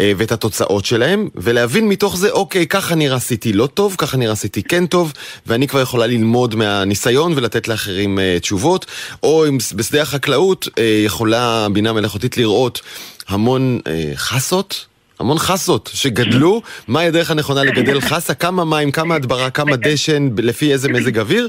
אה, 0.00 0.12
ואת 0.16 0.32
התוצאות 0.32 0.84
שלהם, 0.84 1.28
ולהבין 1.34 1.88
מתוך 1.88 2.16
זה, 2.16 2.30
אוקיי, 2.30 2.66
ככה 2.66 2.94
נראה 2.94 3.16
CT 3.16 3.48
לא 3.54 3.66
טוב, 3.66 3.94
ככה 3.98 4.16
נראה 4.16 4.34
CT 4.34 4.62
כן 4.68 4.86
טוב, 4.86 5.12
ואני 5.46 5.68
כבר 5.68 5.80
יכולה 5.80 6.06
ללמוד 6.06 6.54
מהניסיון 6.54 7.32
ולתת 7.36 7.68
לאחרים 7.68 8.18
תשובות, 8.40 8.86
או 9.22 9.48
אם 9.48 9.58
בשדה 9.76 10.02
החקלאות, 10.02 10.68
יכולה 10.82 11.66
בינה 11.72 11.92
מלאכותית 11.92 12.36
לראות 12.36 12.80
המון 13.28 13.80
אה, 13.86 14.12
חסות, 14.14 14.86
המון 15.20 15.38
חסות 15.38 15.90
שגדלו, 15.94 16.62
מהי 16.88 17.06
הדרך 17.06 17.30
הנכונה 17.30 17.64
לגדל 17.64 18.00
חסה, 18.00 18.34
כמה 18.34 18.64
מים, 18.64 18.90
כמה 18.90 19.14
הדברה, 19.14 19.50
כמה 19.50 19.76
דשן, 19.76 20.28
לפי 20.38 20.72
איזה 20.72 20.88
מזג 20.88 21.18
אוויר. 21.18 21.48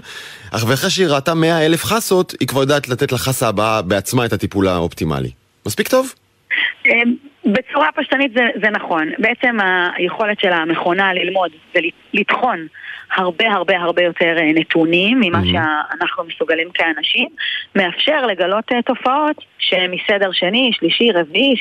אך 0.51 0.65
ואחרי 0.67 0.89
שהיא 0.89 1.07
ראתה 1.07 1.33
מאה 1.33 1.65
אלף 1.65 1.83
חסות, 1.83 2.33
היא 2.39 2.47
כבר 2.47 2.61
יודעת 2.61 2.89
לתת 2.89 3.11
לחסה 3.11 3.47
הבאה 3.47 3.81
בעצמה 3.81 4.25
את 4.25 4.33
הטיפול 4.33 4.67
האופטימלי. 4.67 5.29
מספיק 5.65 5.87
טוב? 5.87 6.13
אמ, 6.85 7.15
בצורה 7.45 7.89
פשטנית 7.95 8.31
זה, 8.35 8.41
זה 8.63 8.69
נכון. 8.69 9.09
בעצם 9.17 9.57
היכולת 9.97 10.39
של 10.39 10.53
המכונה 10.53 11.13
ללמוד 11.13 11.51
ולטחון 11.75 12.67
הרבה 13.15 13.51
הרבה 13.51 13.77
הרבה 13.77 14.03
יותר 14.03 14.35
אה, 14.37 14.51
נתונים 14.55 15.19
ממה 15.19 15.39
mm-hmm. 15.39 15.57
שאנחנו 15.91 16.23
מסוגלים 16.23 16.69
כאנשים, 16.73 17.27
מאפשר 17.75 18.25
לגלות 18.25 18.71
uh, 18.71 18.75
תופעות 18.85 19.35
שהן 19.59 19.91
מסדר 19.91 20.31
שני, 20.31 20.71
שלישי, 20.73 21.11
רביעי, 21.11 21.55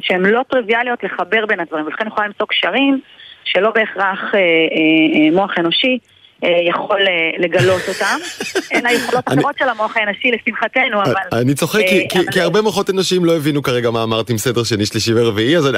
שהן 0.00 0.26
לא 0.26 0.42
טריוויאליות 0.50 1.04
לחבר 1.04 1.46
בין 1.46 1.60
הדברים, 1.60 1.86
ולכן 1.86 2.06
יכולה 2.06 2.26
למצוא 2.26 2.46
קשרים 2.46 3.00
שלא 3.44 3.70
בהכרח 3.70 4.20
uh, 4.20 4.34
uh, 4.34 4.34
uh, 4.34 5.36
מוח 5.36 5.58
אנושי 5.58 5.98
אה, 6.04 6.19
יכול 6.68 7.00
אה, 7.08 7.30
לגלות 7.38 7.82
אותם. 7.88 8.18
הן 8.72 8.86
היכולות 8.86 9.24
אחרות 9.28 9.58
של 9.58 9.68
המוח 9.68 9.96
האנושי 9.96 10.30
לשמחתנו, 10.30 11.02
אבל... 11.02 11.40
אני 11.40 11.54
צוחק 11.54 11.80
כי 12.32 12.40
הרבה 12.40 12.62
מוחות 12.62 12.90
אנושיים 12.90 13.24
לא 13.24 13.36
הבינו 13.36 13.62
כרגע 13.62 13.90
מה 13.90 14.02
אמרת 14.02 14.30
עם 14.30 14.38
סדר 14.38 14.64
שני, 14.64 14.86
שלישי 14.86 15.12
ורביעי, 15.14 15.56
אז 15.56 15.66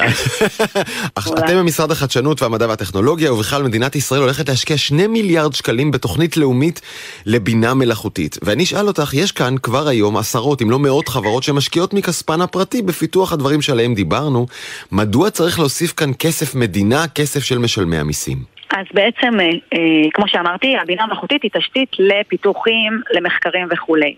אתם 1.17 1.57
במשרד 1.57 1.91
החדשנות 1.91 2.41
והמדע 2.41 2.67
והטכנולוגיה, 2.67 3.33
ובכלל 3.33 3.63
מדינת 3.63 3.95
ישראל 3.95 4.21
הולכת 4.21 4.49
להשקיע 4.49 4.77
שני 4.77 5.07
מיליארד 5.07 5.53
שקלים 5.53 5.91
בתוכנית 5.91 6.37
לאומית 6.37 6.81
לבינה 7.25 7.73
מלאכותית. 7.73 8.37
ואני 8.41 8.63
אשאל 8.63 8.87
אותך, 8.87 9.13
יש 9.13 9.31
כאן 9.31 9.55
כבר 9.63 9.87
היום 9.87 10.17
עשרות, 10.17 10.61
אם 10.61 10.71
לא 10.71 10.79
מאות 10.79 11.07
חברות 11.07 11.43
שמשקיעות 11.43 11.93
מכספן 11.93 12.41
הפרטי 12.41 12.81
בפיתוח 12.81 13.33
הדברים 13.33 13.61
שעליהם 13.61 13.95
דיברנו. 13.95 14.47
מדוע 14.91 15.29
צריך 15.29 15.59
להוסיף 15.59 15.93
כאן 15.93 16.11
כסף 16.19 16.55
מדינה, 16.55 17.07
כסף 17.07 17.43
של 17.43 17.57
משלמי 17.57 17.97
המיסים? 17.97 18.52
אז 18.71 18.85
בעצם, 18.93 19.39
אה, 19.39 19.45
אה, 19.73 20.09
כמו 20.13 20.27
שאמרתי, 20.27 20.77
הבינה 20.77 21.03
המלאכותית 21.03 21.43
היא 21.43 21.51
תשתית 21.53 21.89
לפיתוחים, 21.99 23.01
למחקרים 23.11 23.67
וכולי. 23.71 24.15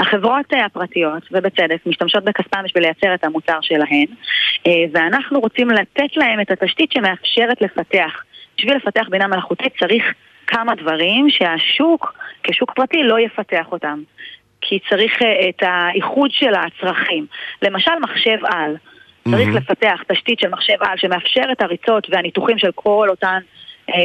החברות 0.00 0.54
אה, 0.54 0.64
הפרטיות, 0.64 1.22
ובצדק, 1.32 1.86
משתמשות 1.86 2.24
בכספם 2.24 2.62
בשביל 2.64 2.82
לייצר 2.82 3.14
את 3.14 3.24
המוצר 3.24 3.58
שלהן, 3.60 4.06
ואנחנו 4.92 5.40
רוצים 5.40 5.70
לתת 5.70 6.16
להם 6.16 6.40
את 6.40 6.50
התשתית 6.50 6.92
שמאפשרת 6.92 7.62
לפתח. 7.62 8.22
בשביל 8.58 8.76
לפתח 8.76 9.06
בינה 9.10 9.26
מלאכותית 9.26 9.72
צריך 9.78 10.14
כמה 10.46 10.74
דברים 10.74 11.30
שהשוק, 11.30 12.14
כשוק 12.42 12.72
פרטי, 12.72 13.02
לא 13.02 13.20
יפתח 13.20 13.66
אותם. 13.72 14.02
כי 14.60 14.78
צריך 14.88 15.22
את 15.48 15.62
האיחוד 15.62 16.30
של 16.30 16.52
הצרכים. 16.54 17.26
למשל, 17.62 17.90
מחשב 18.02 18.38
על. 18.44 18.76
צריך 19.30 19.48
mm-hmm. 19.48 19.56
לפתח 19.56 20.02
תשתית 20.12 20.40
של 20.40 20.48
מחשב 20.48 20.76
על 20.80 20.98
שמאפשר 20.98 21.42
את 21.52 21.62
הריצות 21.62 22.06
והניתוחים 22.10 22.58
של 22.58 22.70
כל 22.74 23.06
אותן 23.10 23.38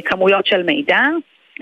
כמויות 0.06 0.46
של 0.46 0.64
מידע. 0.64 1.00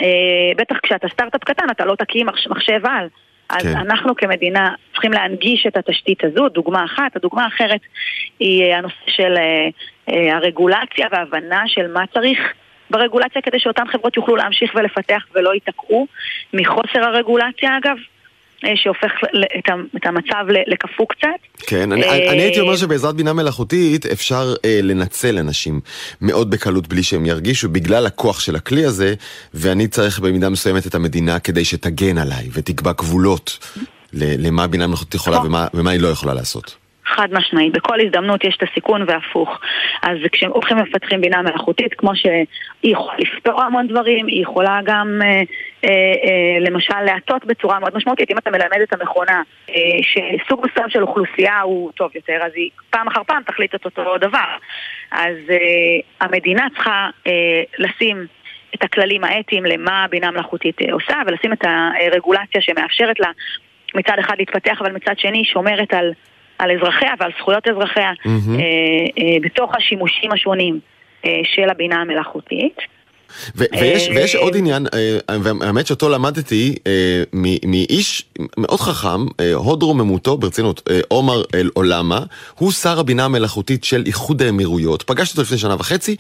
אה, 0.02 0.52
בטח 0.58 0.76
כשאתה 0.84 1.08
סטארט-אפ 1.08 1.44
קטן 1.44 1.70
אתה 1.72 1.86
לא 1.86 1.96
תקים 1.96 2.28
מחשב 2.50 2.86
על. 2.86 3.08
אז 3.50 3.64
כן. 3.64 3.78
אנחנו 3.78 4.16
כמדינה 4.16 4.74
צריכים 4.92 5.12
להנגיש 5.12 5.68
את 5.68 5.78
התשתית 5.78 6.24
הזו, 6.24 6.50
דוגמה 6.50 6.86
אחת. 6.86 7.16
הדוגמה 7.16 7.44
האחרת 7.44 7.82
היא 8.40 8.64
אה, 8.64 8.78
הנושא 8.78 8.96
של 9.08 9.34
הרגולציה 10.08 11.08
והבנה 11.12 11.64
של 11.68 11.94
מה 11.94 12.08
צריך 12.14 12.40
ברגולציה 12.90 13.42
כדי 13.42 13.60
שאותן 13.60 13.88
חברות 13.88 14.18
יוכלו 14.18 14.36
להמשיך 14.36 14.72
ולפתח 14.76 15.26
ולא 15.36 15.54
ייתקעו 15.54 16.08
מחוסר 16.54 17.04
הרגולציה 17.04 17.78
אגב. 17.78 17.98
אה, 18.66 18.70
שהופך 18.76 19.12
את 19.98 20.06
המצב 20.06 20.46
לקפוא 20.68 21.06
קצת. 21.10 21.64
כן, 21.68 21.92
אני, 21.92 22.30
אני 22.30 22.42
הייתי 22.42 22.60
אומר 22.60 22.76
שבעזרת 22.76 23.16
בינה 23.16 23.34
מלאכותית 23.34 24.06
אפשר 24.06 24.54
אה, 24.66 24.80
לנצל 24.84 25.38
אנשים 25.38 25.80
מאוד 26.22 26.50
בקלות 26.50 26.88
בלי 26.88 27.04
שהם 27.04 27.26
ירגישו 27.26 27.70
בגלל 27.70 28.06
הכוח 28.06 28.40
של 28.40 28.56
הכלי 28.56 28.86
הזה, 28.86 29.14
ואני 29.54 29.88
צריך 29.88 30.20
במידה 30.20 30.50
מסוימת 30.50 30.88
את 30.88 30.96
המדינה 30.96 31.40
כדי 31.40 31.66
שתגן 31.66 32.18
עליי 32.18 32.50
ותקבע 32.54 32.92
גבולות 32.92 33.68
למה 34.14 34.68
בינה 34.68 34.88
מלאכותית 34.88 35.14
יכולה 35.14 35.36
נכון. 35.36 35.48
ומה, 35.48 35.68
ומה 35.74 35.92
היא 35.92 36.00
לא 36.00 36.08
יכולה 36.08 36.34
לעשות. 36.34 36.81
חד 37.16 37.28
משמעית. 37.32 37.74
בכל 37.74 38.02
הזדמנות 38.02 38.44
יש 38.44 38.56
את 38.58 38.70
הסיכון 38.72 39.04
והפוך. 39.08 39.60
אז 40.04 40.18
כשהולכים 40.32 40.78
ומפתחים 40.78 41.22
בינה 41.22 41.42
מלאכותית, 41.42 41.94
כמו 41.94 42.16
שהיא 42.16 42.46
יכולה 42.84 43.18
לפתור 43.20 43.62
המון 43.62 43.88
דברים, 43.88 44.28
היא 44.28 44.44
יכולה 44.44 44.80
גם 44.84 45.20
אה, 45.24 45.28
אה, 45.28 45.90
אה, 45.90 46.60
למשל 46.60 47.02
להטות 47.06 47.46
בצורה 47.46 47.80
מאוד 47.80 47.96
משמעותית. 47.96 48.32
אם 48.32 48.38
אתה 48.38 48.52
מלמד 48.52 48.82
את 48.84 48.94
המכונה 48.94 49.42
אה, 49.70 49.76
שסוג 50.02 50.66
מסוים 50.72 50.90
של 50.90 51.02
אוכלוסייה 51.02 51.62
הוא 51.62 51.92
טוב 51.92 52.12
יותר, 52.16 52.40
אז 52.42 52.52
היא 52.56 52.70
פעם 52.90 53.08
אחר 53.08 53.24
פעם 53.24 53.44
תחליט 53.44 53.76
את 53.76 53.86
אותו 53.86 54.18
דבר. 54.18 54.58
אז 55.12 55.36
אה, 55.50 56.28
המדינה 56.28 56.68
צריכה 56.76 57.10
אה, 57.28 57.64
לשים 57.80 58.26
את 58.76 58.84
הכללים 58.84 59.24
האתיים 59.24 59.66
למה 59.66 60.06
בינה 60.10 60.32
מלאכותית 60.32 60.82
אה, 60.82 60.94
עושה, 60.94 61.16
ולשים 61.28 61.54
את 61.54 61.64
הרגולציה 62.12 62.62
שמאפשרת 62.62 63.20
לה 63.20 63.28
מצד 63.96 64.20
אחד 64.20 64.36
להתפתח, 64.40 64.78
אבל 64.82 64.92
מצד 64.92 65.14
שני 65.18 65.46
שומרת 65.46 65.94
על 65.94 66.12
על 66.62 66.72
אזרחיה 66.72 67.12
ועל 67.20 67.32
זכויות 67.40 67.68
אזרחיה 67.68 68.12
mm-hmm. 68.12 68.62
בתוך 69.42 69.72
השימושים 69.76 70.32
השונים 70.32 70.80
אה, 71.26 71.32
של 71.44 71.70
הבינה 71.70 71.96
המלאכותית. 71.96 72.78
ו- 73.56 73.64
ויש, 73.80 74.08
ויש 74.08 74.36
עוד 74.36 74.56
עניין, 74.56 74.86
והאמת 75.42 75.88
שאותו 75.88 76.10
למדתי 76.10 76.76
מאיש 77.66 78.26
מאוד 78.58 78.80
חכם, 78.80 79.26
הוד 79.54 79.84
רוממותו, 79.84 80.38
ברצינות, 80.38 80.90
עומר 81.08 81.42
אל-עולמה, 81.56 82.20
הוא 82.58 82.72
שר 82.72 83.00
הבינה 83.00 83.26
המלאכותית 83.26 83.84
של 83.84 84.04
איחוד 84.06 84.42
האמירויות. 84.42 85.04
פגשתי 85.04 85.34
אותו 85.34 85.42
לפני 85.42 85.58
שנה 85.58 85.76
וחצי, 85.76 86.16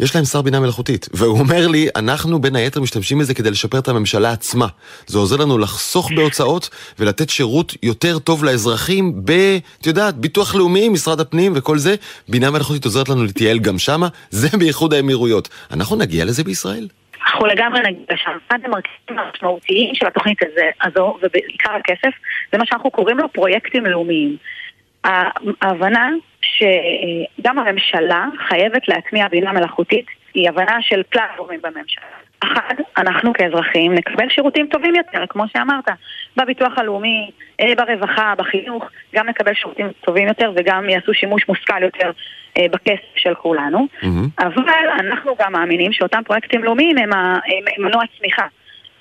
יש 0.00 0.14
להם 0.14 0.24
שר 0.24 0.42
בינה 0.42 0.60
מלאכותית. 0.60 1.08
והוא 1.14 1.38
אומר 1.38 1.68
לי, 1.68 1.88
אנחנו 1.96 2.38
בין 2.38 2.56
היתר 2.56 2.80
משתמשים 2.80 3.18
בזה 3.18 3.34
כדי 3.34 3.50
לשפר 3.50 3.78
את 3.78 3.88
הממשלה 3.88 4.32
עצמה. 4.32 4.66
זה 5.06 5.18
עוזר 5.18 5.36
לנו 5.36 5.58
לחסוך 5.58 6.12
בהוצאות 6.16 6.70
ולתת 6.98 7.30
שירות 7.30 7.74
יותר 7.82 8.18
טוב 8.18 8.44
לאזרחים 8.44 9.12
ב... 9.24 9.30
את 9.80 9.86
יודעת, 9.86 10.14
ביטוח 10.14 10.54
לאומי, 10.54 10.88
משרד 10.88 11.20
הפנים 11.20 11.52
וכל 11.56 11.78
זה. 11.78 11.94
בינה 12.28 12.50
מלאכותית 12.50 12.84
עוזרת 12.84 13.08
לנו 13.08 13.24
להתייעל 13.24 13.58
גם 13.58 13.78
שמה, 13.78 14.08
זה 14.30 14.58
בייחוד 14.58 14.94
האמירויות. 14.94 15.48
אנחנו 15.72 15.96
נגיע 15.96 16.24
לזה 16.24 16.44
בישראל? 16.44 16.86
אנחנו 17.26 17.46
לגמרי 17.46 17.80
נגיע 17.80 18.04
לשם. 18.10 18.30
אחד 18.48 18.58
המרכיבים 18.64 19.18
המשמעותיים 19.18 19.94
של 19.94 20.06
התוכנית 20.06 20.38
הזו, 20.82 21.18
ובעיקר 21.22 21.72
הכסף, 21.72 22.14
זה 22.52 22.58
מה 22.58 22.66
שאנחנו 22.66 22.90
קוראים 22.90 23.18
לו 23.18 23.32
פרויקטים 23.32 23.86
לאומיים. 23.86 24.36
ההבנה 25.62 26.08
שגם 26.44 27.58
הממשלה 27.58 28.26
חייבת 28.48 28.88
להטמיע 28.88 29.28
בינה 29.28 29.52
מלאכותית 29.52 30.06
היא 30.34 30.48
הבנה 30.48 30.82
של 30.82 31.02
כלל 31.12 31.26
הגורמים 31.34 31.60
בממשלה. 31.62 32.04
אחד, 32.44 32.74
אנחנו 32.96 33.32
כאזרחים 33.32 33.94
נקבל 33.94 34.28
שירותים 34.28 34.66
טובים 34.66 34.94
יותר, 34.94 35.24
כמו 35.28 35.44
שאמרת, 35.52 35.88
בביטוח 36.36 36.72
הלאומי, 36.76 37.30
אה, 37.60 37.72
ברווחה, 37.76 38.34
בחינוך, 38.38 38.84
גם 39.14 39.28
נקבל 39.28 39.54
שירותים 39.54 39.86
טובים 40.00 40.28
יותר 40.28 40.52
וגם 40.56 40.90
יעשו 40.90 41.14
שימוש 41.14 41.48
מושכל 41.48 41.82
יותר 41.82 42.10
אה, 42.58 42.66
בכסף 42.70 43.16
של 43.16 43.34
כולנו. 43.34 43.86
Mm-hmm. 44.02 44.06
אבל 44.44 44.88
אנחנו 45.00 45.36
גם 45.38 45.52
מאמינים 45.52 45.92
שאותם 45.92 46.22
פרויקטים 46.26 46.64
לאומיים 46.64 46.98
הם 46.98 47.10
מנוע 47.78 48.02
צמיחה. 48.18 48.46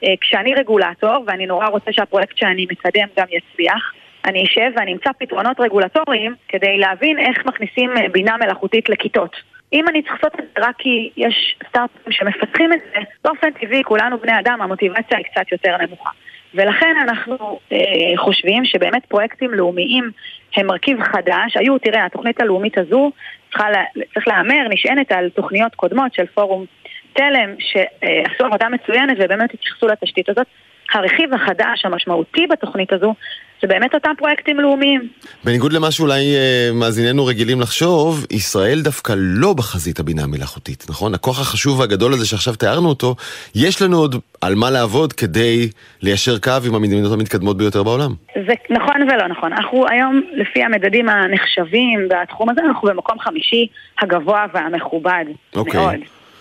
אה, 0.03 0.13
כשאני 0.21 0.53
רגולטור 0.53 1.23
ואני 1.27 1.45
נורא 1.45 1.67
רוצה 1.67 1.93
שהפרויקט 1.93 2.37
שאני 2.37 2.65
מקדם 2.71 3.07
גם 3.17 3.25
יצליח, 3.31 3.93
אני 4.25 4.43
אשב 4.43 4.71
ואני 4.75 4.93
אמצא 4.93 5.09
פתרונות 5.19 5.59
רגולטוריים 5.59 6.35
כדי 6.47 6.77
להבין 6.77 7.19
איך 7.19 7.45
מכניסים 7.45 7.89
אה, 7.97 8.09
בינה 8.11 8.37
מלאכותית 8.37 8.89
לכיתות. 8.89 9.35
אם 9.73 9.87
אני 9.87 10.01
צריך 10.01 10.13
לעשות 10.13 10.39
את 10.39 10.45
זה 10.55 10.67
רק 10.67 10.75
כי 10.77 11.09
יש 11.17 11.55
סטארט-אפים 11.69 12.11
שמפתחים 12.11 12.73
את 12.73 12.79
זה, 12.79 12.99
באופן 13.23 13.51
טבעי 13.51 13.83
כולנו 13.83 14.17
בני 14.17 14.39
אדם, 14.39 14.61
המוטיבציה 14.61 15.17
היא 15.17 15.25
קצת 15.25 15.51
יותר 15.51 15.77
נמוכה. 15.77 16.09
ולכן 16.53 16.95
אנחנו 17.01 17.59
אה, 17.71 17.77
חושבים 18.17 18.65
שבאמת 18.65 19.05
פרויקטים 19.05 19.51
לאומיים 19.51 20.11
הם 20.55 20.67
מרכיב 20.67 21.03
חדש. 21.03 21.57
היו, 21.57 21.77
תראה, 21.77 22.05
התוכנית 22.05 22.41
הלאומית 22.41 22.77
הזו 22.77 23.11
צריכה, 23.49 23.67
צריך 24.13 24.27
להמר, 24.27 24.67
נשענת 24.69 25.11
על 25.11 25.29
תוכניות 25.29 25.75
קודמות 25.75 26.13
של 26.13 26.25
פורום 26.25 26.65
תלם, 27.13 27.55
שעשו 27.59 28.45
עבודה 28.45 28.69
מצוינת 28.69 29.17
ובאמת 29.19 29.53
התייחסו 29.53 29.87
לתשתית 29.87 30.29
הזאת. 30.29 30.47
הרכיב 30.93 31.33
החדש, 31.33 31.85
המשמעותי 31.85 32.47
בתוכנית 32.47 32.93
הזו, 32.93 33.13
זה 33.61 33.67
באמת 33.67 33.93
אותם 33.93 34.11
פרויקטים 34.17 34.59
לאומיים. 34.59 35.07
בניגוד 35.43 35.73
למה 35.73 35.91
שאולי 35.91 36.35
אה, 36.35 36.69
מאזיננו 36.73 37.25
רגילים 37.25 37.61
לחשוב, 37.61 38.25
ישראל 38.31 38.81
דווקא 38.81 39.13
לא 39.17 39.53
בחזית 39.53 39.99
הבינה 39.99 40.23
המלאכותית, 40.23 40.85
נכון? 40.89 41.13
הכוח 41.13 41.39
החשוב 41.39 41.79
והגדול 41.79 42.13
הזה 42.13 42.27
שעכשיו 42.27 42.55
תיארנו 42.55 42.89
אותו, 42.89 43.15
יש 43.55 43.81
לנו 43.81 43.97
עוד 43.97 44.15
על 44.41 44.55
מה 44.55 44.69
לעבוד 44.69 45.13
כדי 45.13 45.69
ליישר 46.01 46.39
קו 46.39 46.51
עם 46.67 46.75
המדינות 46.75 47.13
המתקדמות 47.13 47.57
ביותר 47.57 47.83
בעולם. 47.83 48.11
זה 48.47 48.53
נכון 48.69 49.01
ולא 49.01 49.27
נכון. 49.27 49.53
אנחנו 49.53 49.85
היום, 49.89 50.21
לפי 50.33 50.63
המדדים 50.63 51.09
הנחשבים 51.09 52.07
בתחום 52.09 52.49
הזה, 52.49 52.61
אנחנו 52.67 52.87
במקום 52.87 53.19
חמישי 53.19 53.67
הגבוה 54.01 54.45
והמכובד 54.53 55.25
אוקיי. 55.55 55.79
מאוד. 55.79 55.95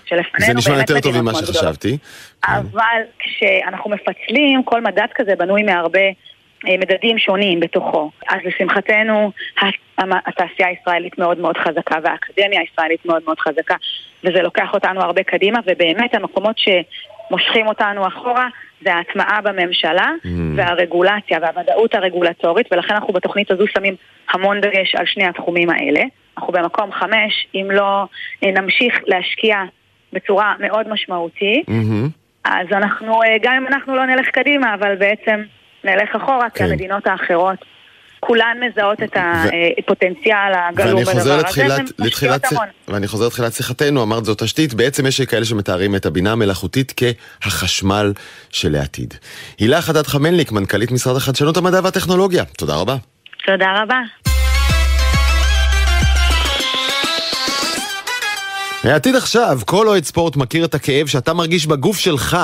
שלפנינו 0.04 0.46
זה 0.46 0.54
נשמע 0.54 0.80
יותר 0.80 1.00
טוב 1.00 1.20
ממה 1.20 1.34
שחשבתי. 1.34 1.98
אבל 2.44 3.00
כשאנחנו 3.18 3.90
מפצלים, 3.90 4.62
כל 4.64 4.80
מדד 4.80 5.06
כזה 5.14 5.32
בנוי 5.38 5.62
מהרבה 5.62 6.00
מדדים 6.64 7.18
שונים 7.18 7.60
בתוכו. 7.60 8.10
אז 8.28 8.38
לשמחתנו 8.44 9.30
התעשייה 9.98 10.68
הישראלית 10.68 11.18
מאוד 11.18 11.38
מאוד 11.38 11.56
חזקה 11.56 11.96
והאקדמיה 12.02 12.60
הישראלית 12.60 13.06
מאוד 13.06 13.22
מאוד 13.26 13.40
חזקה 13.40 13.74
וזה 14.24 14.42
לוקח 14.42 14.74
אותנו 14.74 15.00
הרבה 15.00 15.22
קדימה 15.22 15.58
ובאמת 15.66 16.14
המקומות 16.14 16.56
שמושכים 16.58 17.66
אותנו 17.66 18.06
אחורה 18.06 18.48
זה 18.84 18.94
ההטמעה 18.94 19.40
בממשלה 19.40 20.10
mm. 20.24 20.28
והרגולציה 20.56 21.38
והוודאות 21.42 21.94
הרגולטורית 21.94 22.72
ולכן 22.72 22.94
אנחנו 22.94 23.12
בתוכנית 23.12 23.50
הזו 23.50 23.64
שמים 23.66 23.94
המון 24.30 24.60
דגש 24.60 24.94
על 24.94 25.06
שני 25.06 25.24
התחומים 25.24 25.70
האלה. 25.70 26.02
אנחנו 26.38 26.52
במקום 26.52 26.92
חמש, 26.92 27.46
אם 27.54 27.68
לא 27.70 28.04
אה, 28.44 28.50
נמשיך 28.50 28.94
להשקיע 29.06 29.56
בצורה 30.12 30.54
מאוד 30.60 30.88
משמעותית, 30.88 31.68
mm-hmm. 31.68 32.08
אז 32.44 32.66
אנחנו, 32.72 33.22
אה, 33.22 33.36
גם 33.42 33.54
אם 33.54 33.66
אנחנו 33.66 33.96
לא 33.96 34.06
נלך 34.06 34.28
קדימה, 34.28 34.74
אבל 34.74 34.94
בעצם 34.96 35.42
נלך 35.84 36.16
אחורה, 36.16 36.50
כן. 36.50 36.66
כי 36.66 36.70
המדינות 36.70 37.06
האחרות 37.06 37.58
כולן 38.20 38.56
מזהות 38.60 39.02
את 39.02 39.16
הפוטנציאל 39.78 40.52
הגלום 40.54 41.04
בדבר 41.04 41.20
הזה, 41.20 41.36
לתחילת, 41.98 42.42
ואני 42.88 43.08
חוזר 43.08 43.26
לתחילת 43.26 43.52
שיחתנו, 43.52 44.02
אמרת 44.02 44.24
זו 44.24 44.34
תשתית, 44.34 44.74
בעצם 44.74 45.06
יש 45.06 45.20
כאלה 45.20 45.44
שמתארים 45.44 45.96
את 45.96 46.06
הבינה 46.06 46.32
המלאכותית 46.32 46.94
כהחשמל 46.96 48.12
של 48.50 48.74
העתיד. 48.74 49.14
הילה 49.58 49.82
חדד 49.82 50.06
חמלניק, 50.06 50.52
מנכ"לית 50.52 50.90
משרד 50.90 51.16
החדשנות, 51.16 51.56
המדע 51.56 51.80
והטכנולוגיה, 51.84 52.44
תודה 52.44 52.76
רבה. 52.76 52.96
תודה 53.46 53.82
רבה. 53.82 54.29
העתיד 58.84 59.16
עכשיו, 59.16 59.60
כל 59.66 59.88
אוהד 59.88 60.04
ספורט 60.04 60.36
מכיר 60.36 60.64
את 60.64 60.74
הכאב 60.74 61.06
שאתה 61.06 61.34
מרגיש 61.34 61.66
בגוף 61.66 61.98
שלך 61.98 62.36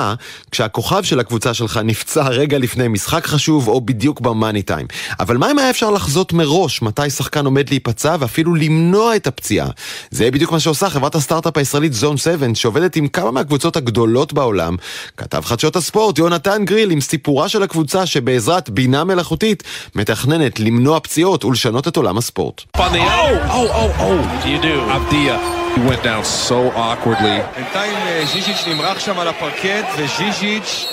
כשהכוכב 0.51 1.03
של 1.03 1.19
הקבוצה 1.19 1.53
שלך 1.53 1.79
נפצע 1.83 2.27
רגע 2.27 2.57
לפני 2.57 2.87
משחק 2.87 3.25
חשוב 3.25 3.67
או 3.67 3.81
בדיוק 3.81 4.21
במאני 4.21 4.61
טיים. 4.61 4.87
אבל 5.19 5.37
מה 5.37 5.51
אם 5.51 5.59
היה 5.59 5.69
אפשר 5.69 5.91
לחזות 5.91 6.33
מראש 6.33 6.81
מתי 6.81 7.09
שחקן 7.09 7.45
עומד 7.45 7.69
להיפצע 7.69 8.15
ואפילו 8.19 8.55
למנוע 8.55 9.15
את 9.15 9.27
הפציעה? 9.27 9.67
זה 10.11 10.31
בדיוק 10.31 10.51
מה 10.51 10.59
שעושה 10.59 10.89
חברת 10.89 11.15
הסטארט-אפ 11.15 11.57
הישראלית 11.57 11.93
זון 11.93 12.17
7 12.17 12.47
שעובדת 12.53 12.95
עם 12.95 13.07
כמה 13.07 13.31
מהקבוצות 13.31 13.75
הגדולות 13.75 14.33
בעולם. 14.33 14.75
כתב 15.17 15.41
חדשות 15.45 15.75
הספורט 15.75 16.17
יונתן 16.17 16.65
גריל 16.65 16.91
עם 16.91 17.01
סיפורה 17.01 17.49
של 17.49 17.63
הקבוצה 17.63 18.05
שבעזרת 18.05 18.69
בינה 18.69 19.03
מלאכותית 19.03 19.63
מתכננת 19.95 20.59
למנוע 20.59 20.99
פציעות 20.99 21.45
ולשנות 21.45 21.87
את 21.87 21.97
עולם 21.97 22.17
הספורט. 22.17 22.61
Oh, 22.77 22.79
oh, 22.79 23.99
oh, 23.99 25.66
He 25.77 25.83
went 25.89 26.03
down 26.03 26.23
so 26.49 26.59
awkwardly. 26.75 27.41
בינתיים 27.55 27.97
ז'יז'יץ' 28.33 28.67
נמרח 28.67 28.99
שם 28.99 29.19
על 29.19 29.27
הפרקט, 29.27 29.85
וז'יז'יץ', 29.97 30.85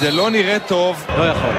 זה 0.00 0.10
לא 0.10 0.30
נראה 0.30 0.58
טוב. 0.58 1.04
לא 1.18 1.22
יכול. 1.22 1.54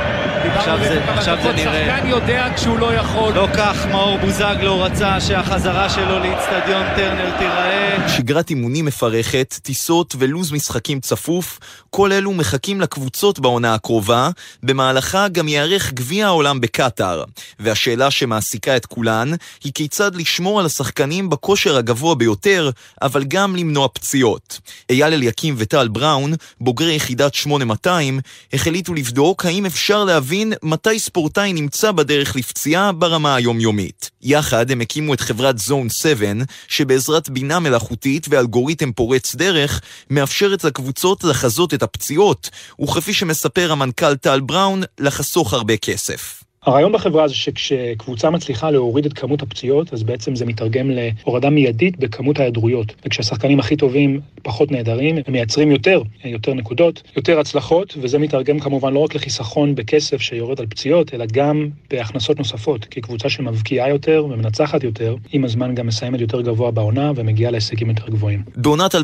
עכשיו 0.55 0.79
זה, 0.83 1.03
עכשיו 1.07 1.37
זה 1.43 1.51
נראה... 1.51 1.87
שחקן 1.87 2.07
יודע 2.07 2.47
כשהוא 2.55 2.79
לא 2.79 2.93
יכול. 2.93 3.33
לא 3.33 3.47
כך 3.57 3.85
מאור 3.91 4.17
בוזגלו 4.17 4.81
רצה 4.81 5.21
שהחזרה 5.21 5.89
שלו 5.89 6.19
לאיצטדיון 6.19 6.83
טרנר 6.95 7.37
תיראה. 7.37 8.09
שגרת 8.09 8.49
אימונים 8.49 8.85
מפרכת, 8.85 9.59
טיסות 9.61 10.15
ולוז 10.19 10.51
משחקים 10.51 10.99
צפוף, 10.99 11.59
כל 11.89 12.11
אלו 12.11 12.33
מחכים 12.33 12.81
לקבוצות 12.81 13.39
בעונה 13.39 13.73
הקרובה, 13.73 14.29
במהלכה 14.63 15.27
גם 15.27 15.47
ייערך 15.47 15.93
גביע 15.93 16.25
העולם 16.25 16.61
בקטאר. 16.61 17.23
והשאלה 17.59 18.11
שמעסיקה 18.11 18.75
את 18.77 18.85
כולן, 18.85 19.31
היא 19.63 19.73
כיצד 19.73 20.15
לשמור 20.15 20.59
על 20.59 20.65
השחקנים 20.65 21.29
בכושר 21.29 21.77
הגבוה 21.77 22.15
ביותר 22.15 22.42
יותר, 22.45 22.69
אבל 23.01 23.23
גם 23.23 23.55
למנוע 23.55 23.87
פציעות. 23.87 24.59
אייל 24.89 25.13
אליקים 25.13 25.55
וטל 25.57 25.87
בראון, 25.87 26.33
בוגרי 26.61 26.93
יחידת 26.93 27.33
8200, 27.33 28.19
החליטו 28.53 28.93
לבדוק 28.93 29.45
האם 29.45 29.65
אפשר 29.65 30.03
להבין 30.03 30.53
מתי 30.63 30.99
ספורטאי 30.99 31.53
נמצא 31.53 31.91
בדרך 31.91 32.35
לפציעה 32.35 32.91
ברמה 32.91 33.35
היומיומית. 33.35 34.11
יחד 34.21 34.71
הם 34.71 34.81
הקימו 34.81 35.13
את 35.13 35.21
חברת 35.21 35.57
זון 35.57 35.89
7, 35.89 36.31
שבעזרת 36.67 37.29
בינה 37.29 37.59
מלאכותית 37.59 38.27
ואלגוריתם 38.29 38.91
פורץ 38.91 39.35
דרך, 39.35 39.81
מאפשרת 40.09 40.63
לקבוצות 40.63 41.23
לחזות 41.23 41.73
את 41.73 41.83
הפציעות, 41.83 42.49
וכפי 42.81 43.13
שמספר 43.13 43.71
המנכ"ל 43.71 44.15
טל 44.15 44.39
בראון, 44.39 44.83
לחסוך 44.99 45.53
הרבה 45.53 45.77
כסף. 45.77 46.42
הרעיון 46.65 46.91
בחברה 46.91 47.27
זה 47.27 47.33
שכשקבוצה 47.33 48.29
מצליחה 48.29 48.71
להוריד 48.71 49.05
את 49.05 49.13
כמות 49.13 49.41
הפציעות, 49.41 49.93
אז 49.93 50.03
בעצם 50.03 50.35
זה 50.35 50.45
מתרגם 50.45 50.91
להורדה 50.91 51.49
מיידית 51.49 51.99
בכמות 51.99 52.39
ההיעדרויות. 52.39 52.95
וכשהשחקנים 53.05 53.59
הכי 53.59 53.75
טובים 53.75 54.19
פחות 54.43 54.71
נהדרים, 54.71 55.17
הם 55.17 55.33
מייצרים 55.33 55.71
יותר, 55.71 56.01
יותר 56.25 56.53
נקודות, 56.53 57.01
יותר 57.15 57.39
הצלחות, 57.39 57.97
וזה 58.01 58.19
מתרגם 58.19 58.59
כמובן 58.59 58.93
לא 58.93 58.99
רק 58.99 59.15
לחיסכון 59.15 59.75
בכסף 59.75 60.21
שיורד 60.21 60.59
על 60.59 60.65
פציעות, 60.65 61.13
אלא 61.13 61.25
גם 61.31 61.69
בהכנסות 61.89 62.37
נוספות. 62.37 62.85
כי 62.85 63.01
קבוצה 63.01 63.29
שמבקיעה 63.29 63.89
יותר 63.89 64.25
ומנצחת 64.29 64.83
יותר, 64.83 65.15
עם 65.31 65.45
הזמן 65.45 65.75
גם 65.75 65.87
מסיימת 65.87 66.21
יותר 66.21 66.41
גבוה 66.41 66.71
בעונה 66.71 67.11
ומגיעה 67.15 67.51
להישגים 67.51 67.89
יותר 67.89 68.07
גבוהים. 68.09 68.43
בעונת 68.55 68.95
2020-2021, 68.95 68.99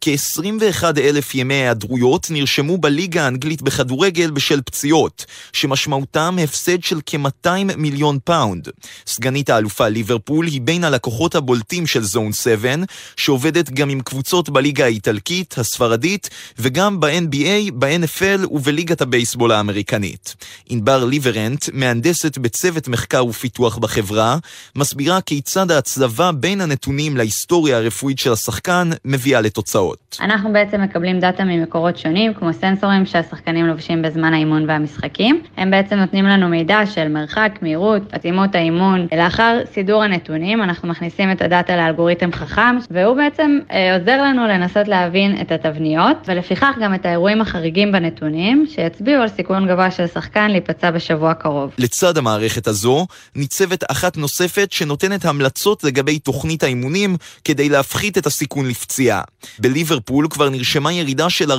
כ-21 0.00 0.84
אלף 0.98 1.34
ימי 1.34 1.54
היעדרויות 1.54 2.26
נרשמו 2.30 2.78
בליגה 2.78 3.24
האנגלית 3.24 3.62
בכדורגל 3.62 4.30
בשל 4.30 4.60
פציעות. 4.60 5.25
שמשמעותם 5.52 6.36
הפסד 6.44 6.82
של 6.82 7.00
כ-200 7.06 7.76
מיליון 7.76 8.18
פאונד. 8.24 8.68
סגנית 9.06 9.50
האלופה 9.50 9.88
ליברפול 9.88 10.46
היא 10.46 10.60
בין 10.60 10.84
הלקוחות 10.84 11.34
הבולטים 11.34 11.86
של 11.86 12.02
Zone 12.02 12.32
7, 12.32 12.74
שעובדת 13.16 13.70
גם 13.70 13.90
עם 13.90 14.00
קבוצות 14.00 14.48
בליגה 14.48 14.84
האיטלקית, 14.84 15.58
הספרדית, 15.58 16.30
וגם 16.58 17.00
ב-NBA, 17.00 17.72
ב-NFL 17.74 18.46
ובליגת 18.50 19.00
הבייסבול 19.00 19.52
האמריקנית. 19.52 20.34
ענבר 20.68 21.04
ליברנט, 21.04 21.64
מהנדסת 21.72 22.38
בצוות 22.38 22.88
מחקר 22.88 23.26
ופיתוח 23.26 23.78
בחברה, 23.78 24.38
מסבירה 24.76 25.20
כיצד 25.20 25.70
ההצלבה 25.70 26.32
בין 26.32 26.60
הנתונים 26.60 27.16
להיסטוריה 27.16 27.76
הרפואית 27.76 28.18
של 28.18 28.32
השחקן 28.32 28.90
מביאה 29.04 29.40
לתוצאות. 29.40 30.16
אנחנו 30.20 30.52
בעצם 30.52 30.80
מקבלים 30.82 31.20
דאטה 31.20 31.44
ממקורות 31.44 31.98
שונים, 31.98 32.34
כמו 32.34 32.52
סנסורים 32.52 33.06
שהשחקנים 33.06 33.66
לובשים 33.66 34.02
בזמן 34.02 34.34
האימון 34.34 34.68
והמשחק. 34.68 35.15
משחקים. 35.16 35.42
הם 35.56 35.70
בעצם 35.70 35.96
נותנים 35.96 36.24
לנו 36.24 36.48
מידע 36.48 36.86
של 36.86 37.08
מרחק, 37.08 37.58
מהירות, 37.62 38.02
עצימות 38.12 38.54
האימון. 38.54 39.06
לאחר 39.16 39.60
סידור 39.74 40.02
הנתונים 40.02 40.62
אנחנו 40.62 40.88
מכניסים 40.88 41.32
את 41.32 41.42
הדאטה 41.42 41.76
לאלגוריתם 41.76 42.32
חכם, 42.32 42.76
והוא 42.90 43.16
בעצם 43.16 43.58
אה, 43.70 43.96
עוזר 43.96 44.22
לנו 44.22 44.46
לנסות 44.46 44.88
להבין 44.88 45.40
את 45.40 45.52
התבניות, 45.52 46.16
ולפיכך 46.26 46.70
גם 46.82 46.94
את 46.94 47.06
האירועים 47.06 47.40
החריגים 47.40 47.92
בנתונים, 47.92 48.66
שיצביעו 48.68 49.22
על 49.22 49.28
סיכון 49.28 49.68
גבוה 49.68 49.90
של 49.90 50.06
שחקן 50.06 50.50
להיפצע 50.50 50.90
בשבוע 50.90 51.30
הקרוב. 51.30 51.70
לצד 51.78 52.18
המערכת 52.18 52.66
הזו, 52.66 53.06
ניצבת 53.36 53.84
אחת 53.90 54.16
נוספת 54.16 54.72
שנותנת 54.72 55.24
המלצות 55.24 55.84
לגבי 55.84 56.18
תוכנית 56.18 56.62
האימונים 56.62 57.16
כדי 57.44 57.68
להפחית 57.68 58.18
את 58.18 58.26
הסיכון 58.26 58.68
לפציעה. 58.68 59.22
בליברפול 59.58 60.26
כבר 60.30 60.48
נרשמה 60.48 60.92
ירידה 60.92 61.30
של 61.30 61.50
40% 61.52 61.54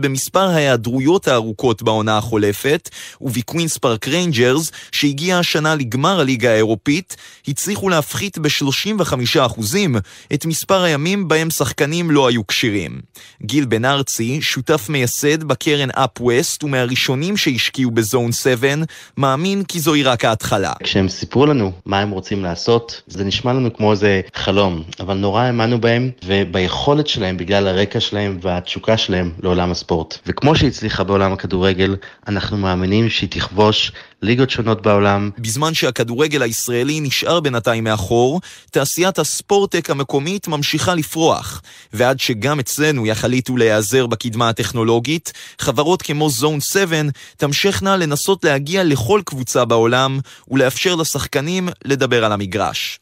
במספר 0.00 0.48
ההיעדרויות 0.48 1.28
הארוכות 1.28 1.82
בעונה 1.82 2.18
החולפת. 2.18 2.61
משותפת, 2.62 2.88
ובקווינס 3.20 3.78
פארק 3.78 4.08
ריינג'רס, 4.08 4.72
שהגיע 4.92 5.38
השנה 5.38 5.74
לגמר 5.74 6.20
הליגה 6.20 6.50
האירופית, 6.50 7.16
הצליחו 7.48 7.88
להפחית 7.88 8.38
ב-35% 8.38 9.60
את 10.34 10.46
מספר 10.46 10.82
הימים 10.82 11.28
בהם 11.28 11.50
שחקנים 11.50 12.10
לא 12.10 12.28
היו 12.28 12.46
כשירים. 12.46 13.00
גיל 13.42 13.64
בן 13.64 13.84
ארצי, 13.84 14.42
שותף 14.42 14.86
מייסד 14.88 15.44
בקרן 15.44 15.90
UpWest 15.90 16.64
ומהראשונים 16.64 17.36
שהשקיעו 17.36 17.90
ב 17.90 17.98
Zone 17.98 18.32
7, 18.32 18.68
מאמין 19.16 19.64
כי 19.64 19.80
זוהי 19.80 20.02
רק 20.02 20.24
ההתחלה. 20.24 20.72
כשהם 20.82 21.08
סיפרו 21.08 21.46
לנו 21.46 21.72
מה 21.86 22.00
הם 22.00 22.10
רוצים 22.10 22.42
לעשות, 22.42 23.02
זה 23.06 23.24
נשמע 23.24 23.52
לנו 23.52 23.74
כמו 23.76 23.92
איזה 23.92 24.20
חלום, 24.34 24.82
אבל 25.00 25.14
נורא 25.14 25.42
האמנו 25.42 25.80
בהם 25.80 26.10
וביכולת 26.26 27.06
שלהם 27.06 27.36
בגלל 27.36 27.68
הרקע 27.68 28.00
שלהם 28.00 28.38
והתשוקה 28.42 28.96
שלהם 28.96 29.30
לעולם 29.42 29.70
הספורט. 29.70 30.18
וכמו 30.26 30.56
שהצליחה 30.56 31.04
בעולם 31.04 31.32
הכדורגל, 31.32 31.96
אנחנו 32.28 32.51
אנחנו 32.52 32.66
מאמינים 32.66 33.10
שהיא 33.10 33.28
תכבוש 33.30 33.92
ליגות 34.22 34.50
שונות 34.50 34.82
בעולם. 34.82 35.30
בזמן 35.38 35.74
שהכדורגל 35.74 36.42
הישראלי 36.42 37.00
נשאר 37.00 37.40
בינתיים 37.40 37.84
מאחור, 37.84 38.40
תעשיית 38.70 39.18
הספורטק 39.18 39.90
המקומית 39.90 40.48
ממשיכה 40.48 40.94
לפרוח. 40.94 41.62
ועד 41.92 42.20
שגם 42.20 42.60
אצלנו 42.60 43.06
יחליטו 43.06 43.56
להיעזר 43.56 44.06
בקדמה 44.06 44.48
הטכנולוגית, 44.48 45.32
חברות 45.58 46.02
כמו 46.02 46.30
זון 46.30 46.60
7 46.60 46.96
תמשכנה 47.36 47.96
לנסות 47.96 48.44
להגיע 48.44 48.84
לכל 48.84 49.20
קבוצה 49.24 49.64
בעולם 49.64 50.18
ולאפשר 50.48 50.94
לשחקנים 50.94 51.68
לדבר 51.84 52.24
על 52.24 52.32
המגרש. 52.32 53.01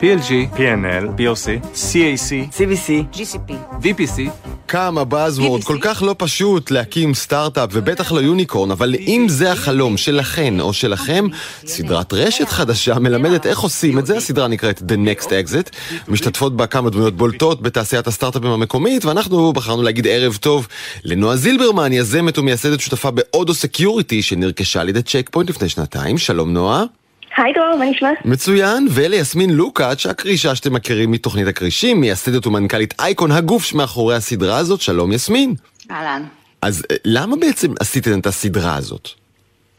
PLG, 0.00 0.30
PNL, 0.56 1.04
POC, 1.18 1.46
CAC, 1.74 2.48
CVC, 2.56 2.88
GCP, 3.12 3.52
VPC 3.82 4.30
כמה 4.68 5.02
buzzword, 5.10 5.64
כל 5.64 5.78
כך 5.80 6.02
לא 6.02 6.14
פשוט 6.18 6.70
להקים 6.70 7.14
סטארט-אפ 7.14 7.70
ובטח 7.72 8.12
לא 8.12 8.20
יוניקורן, 8.20 8.70
אבל 8.70 8.94
אם 8.94 9.26
זה 9.28 9.52
החלום 9.52 9.96
שלכן 9.96 10.60
או 10.60 10.72
שלכם, 10.72 11.26
סדרת 11.66 12.12
רשת 12.12 12.48
חדשה 12.48 12.98
מלמדת 12.98 13.46
איך 13.46 13.58
עושים 13.60 13.98
את 13.98 14.06
זה, 14.06 14.16
הסדרה 14.16 14.48
נקראת 14.48 14.78
The 14.78 15.22
Next 15.22 15.26
Exit, 15.26 15.76
משתתפות 16.08 16.56
בה 16.56 16.66
כמה 16.66 16.90
דמויות 16.90 17.16
בולטות 17.16 17.62
בתעשיית 17.62 18.06
הסטארט-אפים 18.06 18.50
המקומית, 18.50 19.04
ואנחנו 19.04 19.52
בחרנו 19.52 19.82
להגיד 19.82 20.06
ערב 20.06 20.36
טוב 20.36 20.68
לנועה 21.04 21.36
זילברמן, 21.36 21.92
יזמת 21.92 22.38
ומייסדת 22.38 22.80
שותפה 22.80 23.10
ב 23.10 23.21
Odo 23.21 23.54
Security, 23.54 24.22
שנרכשה 24.22 24.80
על 24.80 24.88
ידי 24.88 25.02
צ'ק 25.02 25.28
פוינט 25.32 25.50
לפני 25.50 25.68
שנתיים. 25.68 26.18
שלום 26.18 26.52
נועה. 26.52 26.99
היי 27.36 27.52
דרור, 27.52 27.76
מה 27.78 27.84
נשמע? 27.84 28.10
מצוין, 28.24 28.86
וליסמין 28.90 29.50
לוקאץ', 29.50 30.06
הכרישה 30.06 30.54
שאתם 30.54 30.72
מכירים 30.72 31.10
מתוכנית 31.10 31.46
הכרישים, 31.46 32.00
מייסדת 32.00 32.46
ומנכ"לית 32.46 32.94
אייקון, 33.00 33.32
הגוף 33.32 33.64
שמאחורי 33.64 34.16
הסדרה 34.16 34.56
הזאת, 34.56 34.80
שלום 34.80 35.12
יסמין. 35.12 35.54
אהלן. 35.90 36.22
אז 36.62 36.84
אה, 36.90 36.96
למה 37.04 37.36
בעצם 37.36 37.72
עשיתם 37.80 38.18
את 38.18 38.26
הסדרה 38.26 38.76
הזאת? 38.76 39.08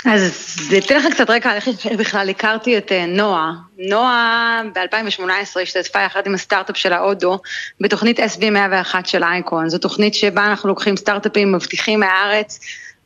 אז 0.06 0.56
אתן 0.78 0.97
לך 0.97 1.06
קצת 1.14 1.30
רקע 1.30 1.49
על 1.49 1.58
איך 1.58 1.68
בכלל 1.99 2.30
הכרתי 2.30 2.78
את 2.78 2.91
אה, 2.91 3.06
נועה. 3.06 3.52
נועה 3.78 4.62
ב-2018 4.76 5.62
השתתפה 5.62 5.99
יחד 5.99 6.22
עם 6.26 6.36
הסטארט-אפ 6.36 6.78
של 6.78 6.93
ההודו 6.93 7.39
בתוכנית 7.82 8.20
SB101 8.20 8.95
של 9.06 9.24
אייקון. 9.24 9.70
זו 9.70 9.78
תוכנית 9.78 10.14
שבה 10.14 10.45
אנחנו 10.45 10.70
לוקחים 10.70 10.97
סטארט-אפים 10.97 11.52
מבטיחים 11.52 11.99
מהארץ, 11.99 12.60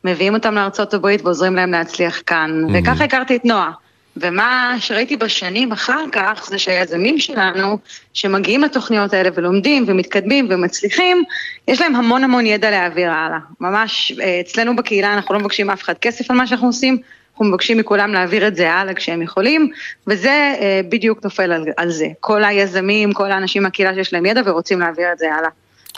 מביאים 0.04 0.34
אותם 0.34 0.54
לארצות 0.54 0.94
הברית 0.94 1.24
ועוזרים 1.24 1.56
להם 1.56 1.72
להצליח 1.72 2.22
כאן. 2.26 2.50
Mm-hmm. 2.50 2.72
וככה 2.74 3.04
הכרתי 3.04 3.36
את 3.36 3.44
נועה. 3.44 3.70
ומה 4.16 4.76
שראיתי 4.78 5.16
בשנים 5.16 5.72
אחר 5.72 6.04
כך 6.12 6.46
זה 6.48 6.58
שהיזמים 6.58 7.18
שלנו 7.18 7.78
שמגיעים 8.14 8.62
לתוכניות 8.62 9.12
האלה 9.12 9.30
ולומדים 9.34 9.84
ומתקדמים 9.86 10.46
ומצליחים, 10.50 11.22
יש 11.68 11.80
להם 11.80 11.96
המון 11.96 12.24
המון 12.24 12.46
ידע 12.46 12.70
להעביר 12.70 13.10
הלאה. 13.10 13.38
ממש 13.60 14.12
אה, 14.20 14.40
אצלנו 14.40 14.76
בקהילה 14.76 15.14
אנחנו 15.14 15.34
לא 15.34 15.40
מבקשים 15.40 15.70
אף 15.70 15.82
אחד 15.82 15.94
כסף 15.98 16.30
על 16.30 16.36
מה 16.36 16.46
שאנחנו 16.46 16.66
עושים, 16.66 16.98
אנחנו 17.30 17.44
מבקשים 17.44 17.78
מכולם 17.78 18.12
להעביר 18.12 18.46
את 18.46 18.56
זה 18.56 18.72
הלאה 18.72 18.94
כשהם 18.94 19.22
יכולים, 19.22 19.70
וזה 20.06 20.54
אה, 20.60 20.80
בדיוק 20.88 21.24
נופל 21.24 21.52
על, 21.52 21.64
על 21.76 21.90
זה. 21.90 22.06
כל 22.20 22.44
היזמים, 22.44 23.12
כל 23.12 23.30
האנשים 23.30 23.62
מהקהילה 23.62 23.94
שיש 23.94 24.12
להם 24.12 24.26
ידע 24.26 24.40
ורוצים 24.44 24.80
להעביר 24.80 25.12
את 25.12 25.18
זה 25.18 25.34
הלאה. 25.34 25.50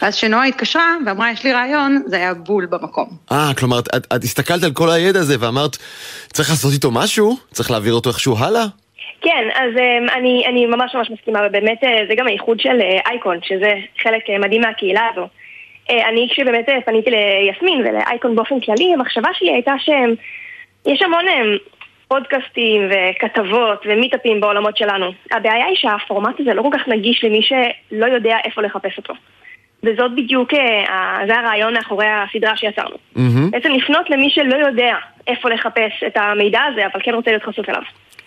ואז 0.02 0.16
כשנועה 0.16 0.44
התקשרה 0.44 0.96
ואמרה 1.06 1.30
יש 1.30 1.44
לי 1.44 1.52
רעיון, 1.52 2.02
זה 2.06 2.16
היה 2.16 2.34
בול 2.34 2.66
במקום. 2.66 3.08
אה, 3.32 3.50
כלומר, 3.58 3.78
את, 3.78 4.06
את 4.16 4.24
הסתכלת 4.24 4.62
על 4.62 4.72
כל 4.72 4.90
הידע 4.90 5.20
הזה 5.20 5.36
ואמרת, 5.40 5.76
צריך 6.32 6.50
לעשות 6.50 6.72
איתו 6.72 6.90
משהו? 6.90 7.36
צריך 7.50 7.70
להעביר 7.70 7.94
אותו 7.94 8.10
איכשהו 8.10 8.36
הלאה? 8.38 8.64
כן, 9.20 9.48
אז 9.54 9.76
um, 9.76 10.12
אני, 10.12 10.44
אני 10.46 10.66
ממש 10.66 10.94
ממש 10.94 11.10
מסכימה, 11.10 11.40
ובאמת 11.48 11.84
uh, 11.84 11.86
זה 12.08 12.14
גם 12.14 12.26
הייחוד 12.26 12.60
של 12.60 12.80
uh, 12.80 13.10
אייקון, 13.10 13.38
שזה 13.42 13.72
חלק 14.02 14.22
uh, 14.26 14.38
מדהים 14.38 14.60
מהקהילה 14.60 15.08
הזו. 15.12 15.28
אני 15.90 16.28
כשבאמת 16.32 16.66
פניתי 16.84 17.10
ליסמין 17.10 17.80
ולאייקון 17.80 18.36
באופן 18.36 18.60
כללי, 18.60 18.94
המחשבה 18.94 19.28
שלי 19.38 19.50
הייתה 19.52 19.72
שיש 19.78 21.02
המון 21.02 21.24
um, 21.28 21.78
פודקאסטים 22.08 22.90
וכתבות 22.90 23.86
ומיטאפים 23.86 24.40
בעולמות 24.40 24.76
שלנו. 24.76 25.06
הבעיה 25.32 25.66
היא 25.66 25.76
שהפורמט 25.76 26.40
הזה 26.40 26.54
לא 26.54 26.62
כל 26.62 26.78
כך 26.78 26.88
נגיש 26.88 27.24
למי 27.24 27.40
שלא 27.42 28.06
יודע 28.06 28.36
איפה 28.44 28.62
לחפש 28.62 28.98
אותו. 28.98 29.14
וזאת 29.82 30.10
בדיוק, 30.16 30.54
אה, 30.54 31.26
זה 31.26 31.38
הרעיון 31.38 31.74
מאחורי 31.74 32.06
הסדרה 32.06 32.56
שיצרנו. 32.56 32.96
Mm-hmm. 33.16 33.50
בעצם 33.50 33.72
לפנות 33.72 34.10
למי 34.10 34.30
שלא 34.30 34.56
יודע 34.66 34.94
איפה 35.26 35.50
לחפש 35.50 35.92
את 36.06 36.16
המידע 36.16 36.60
הזה, 36.72 36.80
אבל 36.92 37.00
כן 37.04 37.14
רוצה 37.14 37.30
להיות 37.30 37.42
חשוף 37.42 37.68
אליו. 37.68 37.82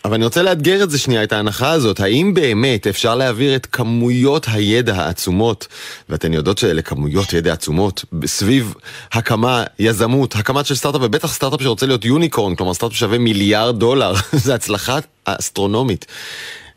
אבל 0.06 0.14
אני 0.14 0.24
רוצה 0.26 0.44
לאתגר 0.44 0.84
את 0.84 0.90
זה 0.90 1.00
שנייה, 1.00 1.24
את 1.24 1.34
ההנחה 1.34 1.72
הזאת. 1.72 2.00
האם 2.00 2.34
באמת 2.34 2.88
אפשר 2.88 3.16
להעביר 3.16 3.56
את 3.56 3.66
כמויות 3.66 4.46
הידע 4.54 4.96
העצומות, 4.96 5.68
ואתן 6.10 6.34
יודעות 6.34 6.58
שאלה 6.58 6.82
כמויות 6.82 7.34
ידע 7.34 7.54
עצומות, 7.54 8.06
סביב 8.26 8.74
הקמה, 9.14 9.64
יזמות, 9.80 10.36
הקמת 10.36 10.66
של 10.66 10.76
סטארט-אפ, 10.76 11.02
ובטח 11.04 11.34
סטארט-אפ 11.34 11.62
שרוצה 11.62 11.86
להיות 11.86 12.06
יוניקורן, 12.06 12.56
כלומר 12.56 12.74
סטארט-אפ 12.74 12.98
שווה 12.98 13.18
מיליארד 13.18 13.80
דולר, 13.80 14.14
זו 14.44 14.54
הצלחה 14.54 14.98
אסטרונומית. 15.26 16.06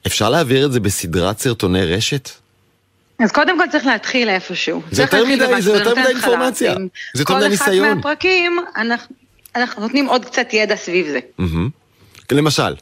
אפשר 0.06 0.30
להעביר 0.30 0.66
את 0.66 0.72
זה 0.72 0.80
בסדרת 0.80 1.38
סרטוני 1.38 1.84
רשת? 1.84 2.43
אז 3.18 3.32
קודם 3.32 3.58
כל 3.58 3.64
צריך 3.70 3.86
להתחיל 3.86 4.28
איפשהו. 4.28 4.82
זה 4.90 5.02
יותר 5.02 5.24
מדי, 5.24 5.62
זה 5.62 5.70
יותר 5.70 5.94
מדי 5.94 6.08
אינפורמציה. 6.08 6.74
זה 7.14 7.22
יותר 7.22 7.36
מדי 7.36 7.48
ניסיון. 7.48 7.78
כל 7.78 7.84
אחד 7.84 7.94
מהפרקים, 7.94 8.58
אנחנו, 8.76 9.14
אנחנו 9.56 9.82
נותנים 9.82 10.06
עוד 10.06 10.24
קצת 10.24 10.52
ידע 10.52 10.76
סביב 10.76 11.06
זה. 11.06 11.18
למשל. 12.32 12.74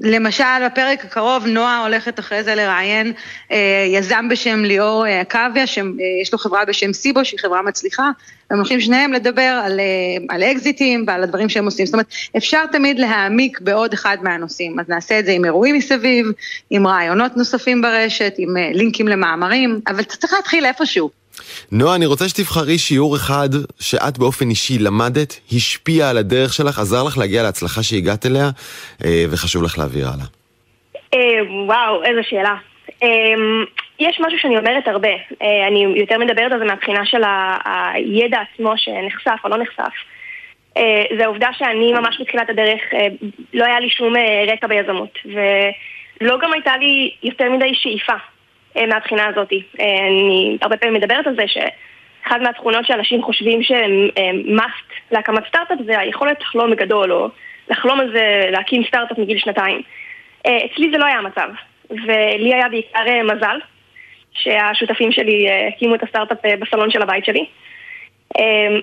למשל, 0.00 0.44
בפרק 0.66 1.04
הקרוב 1.04 1.46
נועה 1.46 1.82
הולכת 1.82 2.18
אחרי 2.18 2.44
זה 2.44 2.54
לראיין 2.54 3.12
אה, 3.52 3.86
יזם 3.88 4.28
בשם 4.30 4.64
ליאור 4.64 5.06
אה, 5.06 5.20
עקביה, 5.20 5.66
שיש 5.66 5.78
אה, 5.78 6.32
לו 6.32 6.38
חברה 6.38 6.64
בשם 6.64 6.92
סיבו, 6.92 7.24
שהיא 7.24 7.40
חברה 7.40 7.62
מצליחה, 7.62 8.10
הם 8.50 8.56
הולכים 8.56 8.80
שניהם 8.80 9.12
לדבר 9.12 9.60
על, 9.64 9.80
אה, 9.80 10.34
על 10.34 10.42
אקזיטים 10.42 11.04
ועל 11.06 11.22
הדברים 11.22 11.48
שהם 11.48 11.64
עושים. 11.64 11.86
זאת 11.86 11.92
אומרת, 11.92 12.06
אפשר 12.36 12.66
תמיד 12.72 12.98
להעמיק 12.98 13.60
בעוד 13.60 13.92
אחד 13.92 14.16
מהנושאים, 14.22 14.80
אז 14.80 14.88
נעשה 14.88 15.18
את 15.18 15.26
זה 15.26 15.32
עם 15.32 15.44
אירועים 15.44 15.74
מסביב, 15.74 16.26
עם 16.70 16.86
רעיונות 16.86 17.36
נוספים 17.36 17.82
ברשת, 17.82 18.34
עם 18.38 18.56
אה, 18.56 18.70
לינקים 18.72 19.08
למאמרים, 19.08 19.80
אבל 19.86 20.02
צריך 20.02 20.32
להתחיל 20.32 20.66
איפשהו. 20.66 21.10
נועה, 21.72 21.96
אני 21.96 22.06
רוצה 22.06 22.28
שתבחרי 22.28 22.78
שיעור 22.78 23.16
אחד 23.16 23.48
שאת 23.80 24.18
באופן 24.18 24.50
אישי 24.50 24.78
למדת, 24.78 25.40
השפיע 25.52 26.10
על 26.10 26.18
הדרך 26.18 26.52
שלך, 26.52 26.78
עזר 26.78 27.02
לך 27.06 27.18
להגיע 27.18 27.42
להצלחה 27.42 27.82
שהגעת 27.82 28.26
אליה, 28.26 28.50
אה, 29.04 29.24
וחשוב 29.30 29.62
לך 29.62 29.78
להעביר 29.78 30.06
הלאה. 30.08 30.26
וואו, 31.66 32.04
איזו 32.04 32.20
שאלה. 32.22 32.54
יש 34.00 34.20
משהו 34.20 34.38
שאני 34.38 34.58
אומרת 34.58 34.88
הרבה, 34.88 35.08
אה, 35.42 35.66
אני 35.68 35.86
יותר 35.96 36.18
מדברת 36.18 36.52
על 36.52 36.58
זה 36.58 36.64
מהבחינה 36.64 37.06
של 37.06 37.22
הידע 37.94 38.38
עצמו 38.40 38.72
שנחשף 38.76 39.44
או 39.44 39.48
לא 39.48 39.56
נחשף. 39.56 39.92
אה, 40.76 41.04
זה 41.18 41.24
העובדה 41.24 41.48
שאני 41.58 41.92
ממש 41.92 42.20
בתחילת 42.20 42.50
הדרך, 42.50 42.80
אה, 42.94 43.08
לא 43.54 43.64
היה 43.64 43.80
לי 43.80 43.90
שום 43.90 44.14
רקע 44.52 44.66
ביזמות, 44.66 45.18
ולא 45.24 46.38
גם 46.42 46.52
הייתה 46.52 46.76
לי 46.76 47.14
יותר 47.22 47.50
מדי 47.50 47.74
שאיפה 47.74 48.12
מהבחינה 48.76 49.26
הזאת. 49.26 49.52
אני 49.78 50.58
הרבה 50.62 50.76
פעמים 50.76 50.94
מדברת 50.94 51.26
על 51.26 51.36
זה 51.36 51.44
שאחד 51.46 52.42
מהתכונות 52.42 52.86
שאנשים 52.86 53.22
חושבים 53.22 53.62
שהם 53.62 54.08
must 54.58 54.94
להקמת 55.10 55.46
סטארט-אפ 55.48 55.78
זה 55.86 55.98
היכולת 55.98 56.40
לחלום 56.40 56.70
בגדול, 56.70 57.12
או 57.12 57.28
לחלום 57.68 58.00
על 58.00 58.12
זה, 58.12 58.48
להקים 58.50 58.84
סטארט-אפ 58.84 59.18
מגיל 59.18 59.38
שנתיים. 59.38 59.82
אצלי 60.42 60.90
זה 60.92 60.98
לא 60.98 61.04
היה 61.04 61.18
המצב, 61.18 61.48
ולי 61.90 62.54
היה 62.54 62.68
בעיקר 62.68 63.04
מזל. 63.24 63.58
שהשותפים 64.32 65.12
שלי 65.12 65.48
אה, 65.48 65.68
הקימו 65.68 65.94
את 65.94 66.02
הסטארט-אפ 66.02 66.44
אה, 66.44 66.56
בסלון 66.56 66.90
של 66.90 67.02
הבית 67.02 67.24
שלי. 67.24 67.46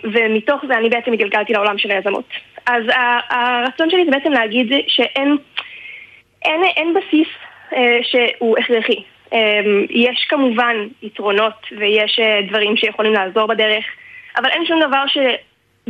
ומתוך 0.03 0.61
זה 0.67 0.77
אני 0.77 0.89
בעצם 0.89 1.13
התגלגלתי 1.13 1.53
לעולם 1.53 1.77
של 1.77 1.91
היזמות. 1.91 2.29
אז 2.65 2.83
הרצון 3.29 3.89
שלי 3.89 4.05
זה 4.05 4.11
בעצם 4.11 4.31
להגיד 4.31 4.71
שאין 4.87 5.37
אין, 6.45 6.63
אין 6.63 6.93
בסיס 6.93 7.27
אה, 7.73 7.99
שהוא 8.03 8.57
הכרחי. 8.57 9.03
אמ, 9.33 9.85
יש 9.89 10.25
כמובן 10.29 10.75
יתרונות 11.01 11.53
ויש 11.79 12.19
דברים 12.49 12.77
שיכולים 12.77 13.13
לעזור 13.13 13.47
בדרך, 13.47 13.85
אבל 14.37 14.49
אין 14.49 14.65
שום 14.65 14.79
דבר 14.87 15.03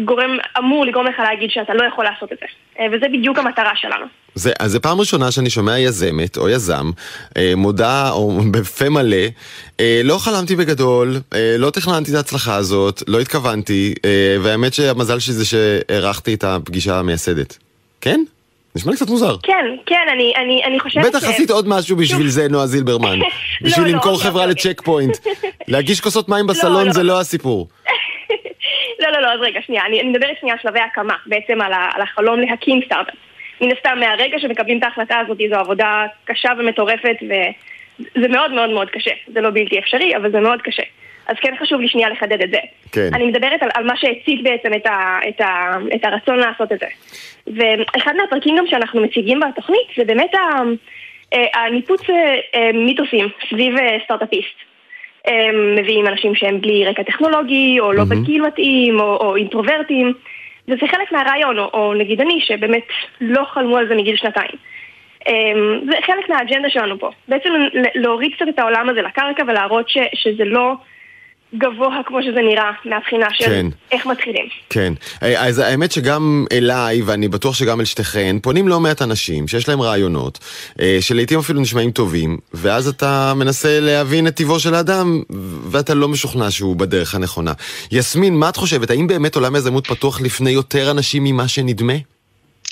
גורם, 0.05 0.38
אמור 0.57 0.85
לגרום 0.85 1.05
לך 1.05 1.19
להגיד 1.19 1.49
שאתה 1.51 1.73
לא 1.73 1.83
יכול 1.83 2.05
לעשות 2.05 2.33
את 2.33 2.38
זה. 2.39 2.45
אה, 2.79 2.85
וזה 2.91 3.05
בדיוק 3.13 3.38
המטרה 3.38 3.71
שלנו. 3.75 4.05
זה, 4.35 4.51
אז 4.59 4.71
זה 4.71 4.79
פעם 4.79 4.99
ראשונה 4.99 5.31
שאני 5.31 5.49
שומע 5.49 5.79
יזמת 5.79 6.38
או 6.38 6.49
יזם 6.49 6.91
אה, 7.38 7.53
מודע 7.55 8.09
או 8.11 8.39
בפה 8.53 8.89
מלא, 8.89 9.17
אה, 9.79 10.01
לא 10.03 10.17
חלמתי 10.17 10.55
בגדול, 10.55 11.15
לא 11.57 11.69
תכננתי 11.69 12.11
את 12.11 12.15
ההצלחה 12.15 12.55
הזאת, 12.55 13.03
לא 13.07 13.19
התכוונתי, 13.19 13.93
והאמת 14.41 14.73
שהמזל 14.73 15.19
שלי 15.19 15.33
זה 15.33 15.45
שהערכתי 15.45 16.33
את 16.33 16.43
הפגישה 16.43 16.99
המייסדת. 16.99 17.57
כן? 18.01 18.23
נשמע 18.78 18.91
לי 18.91 18.97
קצת 18.97 19.09
מוזר. 19.09 19.36
כן, 19.43 19.65
כן, 19.86 20.07
אני, 20.13 20.34
אני, 20.36 20.63
אני 20.63 20.80
חושבת 20.80 21.03
ש... 21.03 21.07
בטח 21.07 21.23
עשית 21.30 21.49
עוד 21.49 21.67
משהו 21.67 21.97
בשביל 21.97 22.28
זה, 22.28 22.47
נועה 22.49 22.65
זילברמן. 22.65 23.19
בשביל 23.61 23.86
לא, 23.86 23.91
לא, 23.91 23.95
למכור 23.95 24.11
לא, 24.11 24.17
חברה 24.17 24.45
לא, 24.45 24.51
לצ'ק 24.51 24.82
פוינט. 24.82 25.17
להגיש 25.67 26.01
כוסות 26.01 26.30
מים 26.30 26.47
בסלון 26.47 26.86
לא, 26.86 26.91
זה 26.91 27.03
לא 27.03 27.19
הסיפור. 27.19 27.67
לא, 29.01 29.09
לא, 29.11 29.21
לא, 29.21 29.28
אז 29.28 29.39
רגע, 29.41 29.59
שנייה, 29.65 29.86
אני, 29.86 30.01
אני 30.01 30.09
מדברת 30.09 30.36
שנייה 30.39 30.55
על 30.55 30.59
שלבי 30.61 30.80
הקמה, 30.80 31.13
בעצם 31.25 31.61
על, 31.61 31.73
ה, 31.73 31.89
על 31.93 32.01
החלום 32.01 32.39
להקים 32.39 32.82
סטארט-אפ. 32.86 33.15
מן 33.61 33.71
הסתם, 33.71 33.99
מהרגע 33.99 34.39
שמקבלים 34.39 34.78
את 34.78 34.84
ההחלטה 34.84 35.19
הזאת, 35.19 35.38
זו 35.49 35.55
עבודה 35.55 36.05
קשה 36.25 36.49
ומטורפת, 36.59 37.15
וזה 37.21 38.28
מאוד 38.28 38.51
מאוד 38.51 38.69
מאוד 38.69 38.89
קשה. 38.89 39.11
זה 39.34 39.41
לא 39.41 39.49
בלתי 39.49 39.80
אפשרי, 39.80 40.15
אבל 40.15 40.32
זה 40.32 40.39
מאוד 40.39 40.61
קשה. 40.61 40.84
אז 41.28 41.36
כן 41.41 41.53
חשוב 41.59 41.82
לי 41.82 41.88
שנייה 41.88 42.09
לחדד 42.09 42.41
את 42.41 42.49
זה. 42.49 42.59
כן. 42.91 43.09
אני 43.13 43.25
מדברת 43.25 43.63
על, 43.63 43.69
על 43.73 43.84
מה 43.84 43.97
שהצית 43.97 44.43
בעצם 44.43 44.73
את, 44.73 44.86
ה, 44.86 45.19
את, 45.30 45.41
ה, 45.41 45.78
את 45.95 46.05
הרצון 46.05 46.39
לעשות 46.39 46.71
את 46.71 46.80
זה. 46.80 46.88
ואחד 47.47 48.13
מהפרקים 48.15 48.55
גם 48.57 48.67
שאנחנו 48.67 49.01
מציגים 49.01 49.39
בתוכנית, 49.39 49.88
זה 49.97 50.05
באמת 50.05 50.36
אה, 51.34 51.63
הניפוץ 51.65 52.01
אה, 52.55 52.71
מיתוסים 52.73 53.28
סביב 53.49 53.78
אה, 53.78 53.97
סטארט-אפיסט. 54.03 54.55
הם 55.25 55.75
מביאים 55.75 56.07
אנשים 56.07 56.36
שהם 56.36 56.61
בלי 56.61 56.86
רקע 56.86 57.03
טכנולוגי, 57.03 57.80
או 57.80 57.93
לא 57.93 58.01
mm-hmm. 58.01 58.05
בגיל 58.05 58.41
מתאים, 58.41 58.99
או, 58.99 59.17
או 59.17 59.36
אינטרוברטים, 59.36 60.13
וזה 60.67 60.88
חלק 60.91 61.11
מהרעיון, 61.11 61.59
או, 61.59 61.69
או 61.73 61.93
נגיד 61.93 62.21
אני, 62.21 62.41
שבאמת 62.41 62.88
לא 63.21 63.43
חלמו 63.43 63.78
על 63.78 63.88
זה 63.88 63.95
מגיל 63.95 64.15
שנתיים. 64.15 64.55
זה 65.89 65.97
חלק 66.05 66.30
מהאג'נדה 66.30 66.69
שלנו 66.69 66.99
פה. 66.99 67.09
בעצם 67.28 67.49
להוריד 67.95 68.34
קצת 68.36 68.45
את 68.49 68.59
העולם 68.59 68.89
הזה 68.89 69.01
לקרקע 69.01 69.43
ולהראות 69.47 69.89
ש, 69.89 69.97
שזה 70.13 70.45
לא 70.45 70.73
גבוה 71.56 72.00
כמו 72.06 72.24
שזה 72.24 72.39
נראה, 72.41 72.72
מהבחינה 72.86 73.28
של 73.34 73.45
כן. 73.45 73.66
איך 73.91 74.06
מתחילים. 74.06 74.45
כן, 74.70 74.93
אז 75.22 75.60
האמת 75.60 75.91
שגם 75.91 76.45
אליי, 76.52 77.02
ואני 77.02 77.28
בטוח 77.28 77.56
שגם 77.56 77.80
אל 77.80 77.86
שתיכן, 77.86 78.36
פונים 78.41 78.68
לא 78.68 78.80
מעט 78.80 79.02
אנשים 79.02 79.48
שיש 79.48 79.70
להם 79.70 79.82
רעיונות, 79.82 80.39
אה, 80.82 80.98
שלעיתים 81.02 81.39
אפילו 81.39 81.62
נשמעים 81.62 81.91
טובים, 81.91 82.38
ואז 82.54 82.88
אתה 82.88 83.34
מנסה 83.36 83.80
להבין 83.80 84.28
את 84.28 84.36
טיבו 84.36 84.60
של 84.60 84.74
האדם, 84.74 85.22
ואתה 85.72 85.93
לא 85.93 86.08
משוכנע 86.08 86.52
שהוא 86.52 86.76
בדרך 86.76 87.16
הנכונה. 87.16 87.54
יסמין, 87.91 88.36
מה 88.36 88.50
את 88.50 88.56
חושבת? 88.56 88.89
האם 88.89 89.08
באמת 89.08 89.36
עולם 89.36 89.56
היזמות 89.56 89.88
פתוח 89.88 90.22
לפני 90.22 90.50
יותר 90.50 90.91
אנשים 90.91 91.24
ממה 91.24 91.48
שנדמה? 91.48 91.93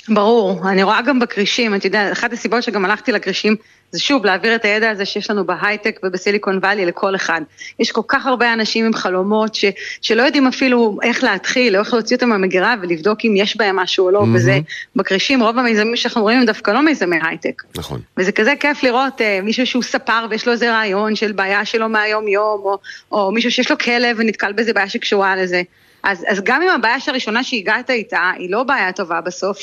ברור, 0.08 0.70
אני 0.70 0.82
רואה 0.82 1.02
גם 1.02 1.18
בכרישים, 1.18 1.74
אתה 1.74 1.86
יודע, 1.86 2.12
אחת 2.12 2.32
הסיבות 2.32 2.62
שגם 2.62 2.84
הלכתי 2.84 3.12
לכרישים 3.12 3.56
זה 3.90 4.00
שוב 4.00 4.26
להעביר 4.26 4.54
את 4.54 4.64
הידע 4.64 4.90
הזה 4.90 5.04
שיש 5.04 5.30
לנו 5.30 5.46
בהייטק 5.46 6.00
ובסיליקון 6.02 6.58
וואלי 6.58 6.86
לכל 6.86 7.14
אחד. 7.14 7.40
יש 7.78 7.92
כל 7.92 8.00
כך 8.08 8.26
הרבה 8.26 8.52
אנשים 8.52 8.86
עם 8.86 8.94
חלומות 8.94 9.54
ש, 9.54 9.64
שלא 10.02 10.22
יודעים 10.22 10.46
אפילו 10.46 10.98
איך 11.02 11.24
להתחיל, 11.24 11.76
או 11.76 11.80
איך 11.80 11.92
להוציא 11.92 12.16
אותם 12.16 12.28
מהמגירה 12.28 12.74
ולבדוק 12.82 13.18
אם 13.24 13.34
יש 13.36 13.56
בהם 13.56 13.76
משהו 13.76 14.06
או 14.06 14.10
לא, 14.10 14.20
mm-hmm. 14.20 14.36
וזה 14.36 14.58
בכרישים, 14.96 15.42
רוב 15.42 15.58
המיזמים 15.58 15.96
שאנחנו 15.96 16.22
רואים 16.22 16.38
הם 16.38 16.46
דווקא 16.46 16.70
לא 16.70 16.82
מיזמי 16.82 17.16
הייטק. 17.22 17.62
נכון. 17.76 18.00
וזה 18.16 18.32
כזה 18.32 18.54
כיף 18.60 18.82
לראות 18.82 19.20
uh, 19.20 19.24
מישהו 19.42 19.66
שהוא 19.66 19.82
ספר 19.82 20.26
ויש 20.30 20.46
לו 20.46 20.52
איזה 20.52 20.72
רעיון 20.72 21.16
של 21.16 21.32
בעיה 21.32 21.64
שלו 21.64 21.88
מהיום 21.88 22.28
יום, 22.28 22.60
או, 22.64 22.78
או 23.12 23.32
מישהו 23.32 23.50
שיש 23.50 23.70
לו 23.70 23.78
כלב 23.78 24.16
ונתקל 24.18 24.52
באיזה 24.52 24.72
בעיה 24.72 24.88
שקשורה 24.88 25.36
לזה. 25.36 25.62
אז, 26.02 26.24
אז 26.28 26.40
גם 26.44 26.62
אם 26.62 26.68
הבעיה 26.68 26.96
הראשונה 27.06 27.44
שהגעת 27.44 27.90
איתה 27.90 28.30
היא 28.38 28.50
לא 28.50 28.62
בעיה 28.62 28.92
טובה 28.92 29.20
בסוף, 29.20 29.58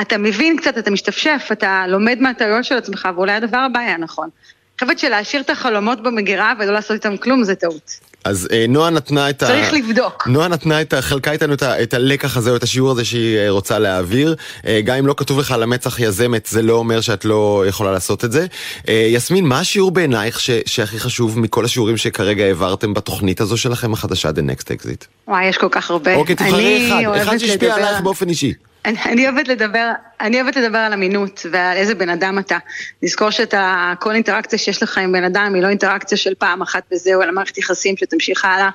אתה 0.00 0.18
מבין 0.18 0.56
קצת, 0.56 0.78
אתה 0.78 0.90
משתפשף, 0.90 1.48
אתה 1.52 1.84
לומד 1.88 2.18
מהטעויות 2.20 2.64
של 2.64 2.76
עצמך, 2.76 3.08
ואולי 3.14 3.32
הדבר 3.32 3.58
הבא 3.58 3.80
היה 3.80 3.96
נכון. 3.96 4.28
אני 4.34 4.88
חושבת 4.88 4.98
שלהשאיר 4.98 5.42
את 5.42 5.50
החלומות 5.50 6.02
במגירה 6.02 6.52
ולא 6.58 6.72
לעשות 6.72 6.90
איתם 6.90 7.16
כלום 7.16 7.44
זה 7.44 7.54
טעות. 7.54 8.00
אז 8.24 8.48
אה, 8.52 8.64
נועה 8.68 8.90
נתנה 8.90 9.30
את 9.30 9.42
ה... 9.42 9.46
צריך 9.46 9.72
לבדוק. 9.72 10.28
נועה 10.28 10.48
נתנה 10.48 10.80
את 10.80 10.92
ה... 10.92 11.02
חלקה 11.02 11.32
איתנו 11.32 11.54
את, 11.54 11.62
ה... 11.62 11.82
את 11.82 11.94
הלקח 11.94 12.36
הזה 12.36 12.50
או 12.50 12.56
את 12.56 12.62
השיעור 12.62 12.90
הזה 12.90 13.04
שהיא 13.04 13.38
אה, 13.38 13.50
רוצה 13.50 13.78
להעביר. 13.78 14.36
אה, 14.66 14.80
גם 14.84 14.96
אם 14.96 15.06
לא 15.06 15.14
כתוב 15.16 15.38
לך 15.38 15.52
על 15.52 15.62
המצח 15.62 16.00
יזמת, 16.00 16.46
זה 16.46 16.62
לא 16.62 16.72
אומר 16.72 17.00
שאת 17.00 17.24
לא 17.24 17.64
יכולה 17.68 17.92
לעשות 17.92 18.24
את 18.24 18.32
זה. 18.32 18.46
אה, 18.88 19.08
יסמין, 19.10 19.44
מה 19.46 19.60
השיעור 19.60 19.90
בעינייך 19.90 20.40
ש... 20.40 20.50
שהכי 20.66 21.00
חשוב 21.00 21.38
מכל 21.38 21.64
השיעורים 21.64 21.96
שכרגע 21.96 22.44
העברתם 22.44 22.94
בתוכנית 22.94 23.40
הזו 23.40 23.56
שלכם 23.56 23.92
החדשה, 23.92 24.30
The 24.30 24.32
Next 24.32 24.64
Exit? 24.64 25.06
וואי, 25.28 25.46
יש 25.46 25.56
כל 25.56 25.68
כך 25.70 25.90
הרבה. 25.90 26.14
אוקיי, 26.14 26.36
תבחרי 26.36 26.88
אחד, 26.88 27.22
אחד 27.22 27.38
שהשפיע 27.38 27.74
עלייך 27.74 28.00
באופן 28.00 28.28
אישי. 28.28 28.52
אני, 28.84 28.96
אני 29.06 29.28
אוהבת 29.28 29.48
לדבר, 29.48 29.92
אני 30.20 30.40
אוהבת 30.40 30.56
לדבר 30.56 30.78
על 30.78 30.92
אמינות 30.92 31.46
ועל 31.50 31.76
איזה 31.76 31.94
בן 31.94 32.08
אדם 32.08 32.38
אתה. 32.38 32.58
לזכור 33.02 33.30
שאתה, 33.30 33.92
כל 34.00 34.14
אינטראקציה 34.14 34.58
שיש 34.58 34.82
לך 34.82 34.98
עם 34.98 35.12
בן 35.12 35.24
אדם 35.24 35.52
היא 35.54 35.62
לא 35.62 35.68
אינטראקציה 35.68 36.18
של 36.18 36.34
פעם 36.34 36.62
אחת 36.62 36.82
וזהו, 36.92 37.22
אלא 37.22 37.32
מערכת 37.32 37.58
יחסים 37.58 37.96
שתמשיך 37.96 38.44
הלאה. 38.44 38.70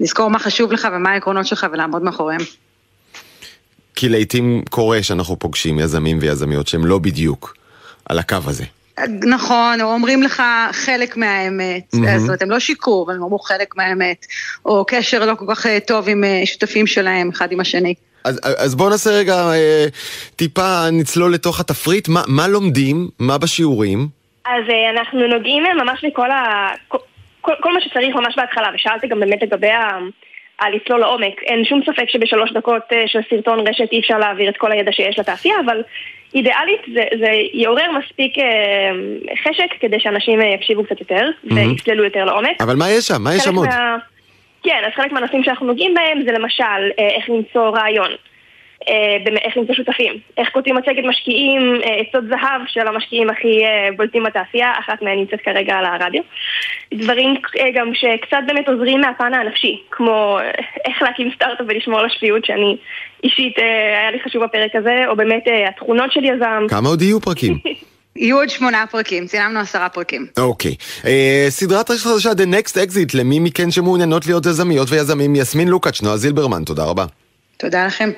לזכור 0.00 0.30
מה 0.30 0.38
חשוב 0.38 0.72
לך 0.72 0.88
ומה 0.92 1.10
העקרונות 1.10 1.46
שלך 1.46 1.66
ולעמוד 1.72 2.02
מאחוריהם. 2.02 2.40
כי 3.94 4.08
לעיתים 4.08 4.62
קורה 4.70 5.02
שאנחנו 5.02 5.38
פוגשים 5.38 5.78
יזמים 5.78 6.18
ויזמיות 6.20 6.68
שהם 6.68 6.86
לא 6.86 6.98
בדיוק 6.98 7.56
על 8.04 8.18
הקו 8.18 8.36
הזה. 8.46 8.64
נכון, 9.08 9.80
או 9.80 9.92
אומרים 9.92 10.22
לך 10.22 10.42
חלק 10.72 11.16
מהאמת, 11.16 11.94
mm-hmm. 11.94 12.18
זאת 12.18 12.26
אומרת, 12.26 12.42
הם 12.42 12.50
לא 12.50 12.58
שיקרו, 12.58 13.04
אבל 13.06 13.14
הם 13.14 13.22
אמרו 13.22 13.38
חלק 13.38 13.76
מהאמת, 13.76 14.26
או 14.64 14.84
קשר 14.86 15.26
לא 15.26 15.34
כל 15.34 15.44
כך 15.48 15.66
אה, 15.66 15.78
טוב 15.86 16.08
עם 16.08 16.24
אה, 16.24 16.42
שותפים 16.44 16.86
שלהם, 16.86 17.30
אחד 17.30 17.52
עם 17.52 17.60
השני. 17.60 17.94
אז, 18.24 18.40
אז 18.58 18.74
בואו 18.74 18.88
נעשה 18.90 19.10
רגע 19.10 19.34
אה, 19.34 19.86
טיפה 20.36 20.90
נצלול 20.92 21.34
לתוך 21.34 21.60
התפריט, 21.60 22.08
מה, 22.08 22.20
מה 22.28 22.48
לומדים, 22.48 23.08
מה 23.18 23.38
בשיעורים? 23.38 24.08
אז 24.46 24.64
אה, 24.70 24.90
אנחנו 24.90 25.26
נוגעים 25.26 25.62
ממש 25.62 26.04
בכל 26.04 26.30
ה... 26.30 26.68
כל, 26.88 26.98
כל, 27.40 27.52
כל 27.60 27.72
מה 27.72 27.80
שצריך 27.80 28.14
ממש 28.16 28.34
בהתחלה, 28.36 28.68
ושאלתי 28.74 29.06
גם 29.06 29.20
באמת 29.20 29.42
לגבי 29.42 29.70
ה... 29.70 29.98
לצלול 30.74 31.00
לעומק. 31.00 31.42
אין 31.42 31.64
שום 31.64 31.80
ספק 31.82 32.04
שבשלוש 32.08 32.52
דקות 32.52 32.82
אה, 32.92 33.02
של 33.06 33.18
סרטון 33.30 33.68
רשת 33.68 33.92
אי 33.92 34.00
אפשר 34.00 34.18
להעביר 34.18 34.48
את 34.48 34.56
כל 34.56 34.72
הידע 34.72 34.92
שיש 34.92 35.18
לתעשייה, 35.18 35.54
אבל 35.66 35.82
אידיאלית 36.34 36.80
זה, 36.94 37.02
זה 37.18 37.30
יעורר 37.52 37.86
מספיק 37.98 38.38
אה, 38.38 38.44
חשק 39.42 39.80
כדי 39.80 40.00
שאנשים 40.00 40.40
אה, 40.40 40.46
יקשיבו 40.46 40.84
קצת 40.84 41.00
יותר 41.00 41.28
mm-hmm. 41.28 41.54
ויצללו 41.54 42.04
יותר 42.04 42.24
לעומק. 42.24 42.60
אבל 42.60 42.76
מה 42.76 42.90
יש 42.90 43.06
שם? 43.06 43.22
מה 43.22 43.34
יש 43.34 43.42
שם 43.42 43.56
עוד? 43.56 43.68
מה... 43.68 43.96
כן, 44.64 44.82
אז 44.86 44.92
חלק 44.96 45.12
מהנושאים 45.12 45.44
שאנחנו 45.44 45.66
נוגעים 45.66 45.94
בהם 45.94 46.22
זה 46.26 46.32
למשל 46.32 46.90
אה, 46.98 47.08
איך 47.08 47.30
למצוא 47.30 47.68
רעיון, 47.78 48.10
אה, 48.88 49.16
איך 49.44 49.56
למצוא 49.56 49.74
שותפים, 49.74 50.12
איך 50.38 50.48
כותבים 50.52 50.76
מצגת 50.76 51.04
משקיעים, 51.04 51.80
אה, 51.84 51.94
עצות 51.94 52.24
זהב 52.28 52.60
של 52.66 52.88
המשקיעים 52.88 53.30
הכי 53.30 53.62
בולטים 53.96 54.22
בתעשייה, 54.22 54.72
אחת 54.78 55.02
מהן 55.02 55.18
נמצאת 55.18 55.40
כרגע 55.40 55.74
על 55.74 55.84
הרדיו. 55.84 56.22
דברים 56.94 57.34
גם 57.74 57.94
שקצת 57.94 58.38
באמת 58.46 58.68
עוזרים 58.68 59.00
מהפן 59.00 59.34
הנפשי, 59.34 59.82
כמו 59.90 60.38
איך 60.84 61.02
להקים 61.02 61.30
סטארט-אפ 61.34 61.66
ולשמור 61.68 61.98
על 61.98 62.06
השפיות 62.06 62.44
שאני 62.44 62.76
אישית, 63.24 63.58
היה 63.58 64.10
לי 64.10 64.20
חשוב 64.20 64.44
בפרק 64.44 64.76
הזה, 64.76 65.04
או 65.08 65.16
באמת 65.16 65.44
התכונות 65.68 66.12
של 66.12 66.24
יזם. 66.24 66.66
כמה 66.68 66.88
עוד 66.88 67.02
יהיו 67.02 67.20
פרקים? 67.20 67.58
יהיו 68.16 68.36
עוד 68.36 68.50
שמונה 68.50 68.84
פרקים, 68.90 69.26
צילמנו 69.26 69.60
עשרה 69.60 69.88
פרקים. 69.88 70.26
אוקיי. 70.36 70.74
אה, 71.06 71.46
סדרת 71.48 71.90
חדשה 71.90 72.32
The 72.32 72.34
Next 72.54 72.72
Exit, 72.72 73.10
למי 73.14 73.38
מכן 73.38 73.70
שמעוניינות 73.70 74.26
להיות 74.26 74.46
יזמיות 74.46 74.90
ויזמים, 74.90 75.36
יסמין 75.36 75.68
לוקאץ', 75.68 76.02
נועה 76.02 76.16
זילברמן, 76.16 76.64
תודה 76.64 76.84
רבה. 76.84 77.04
תודה 77.56 77.86
לכם. 77.86 78.10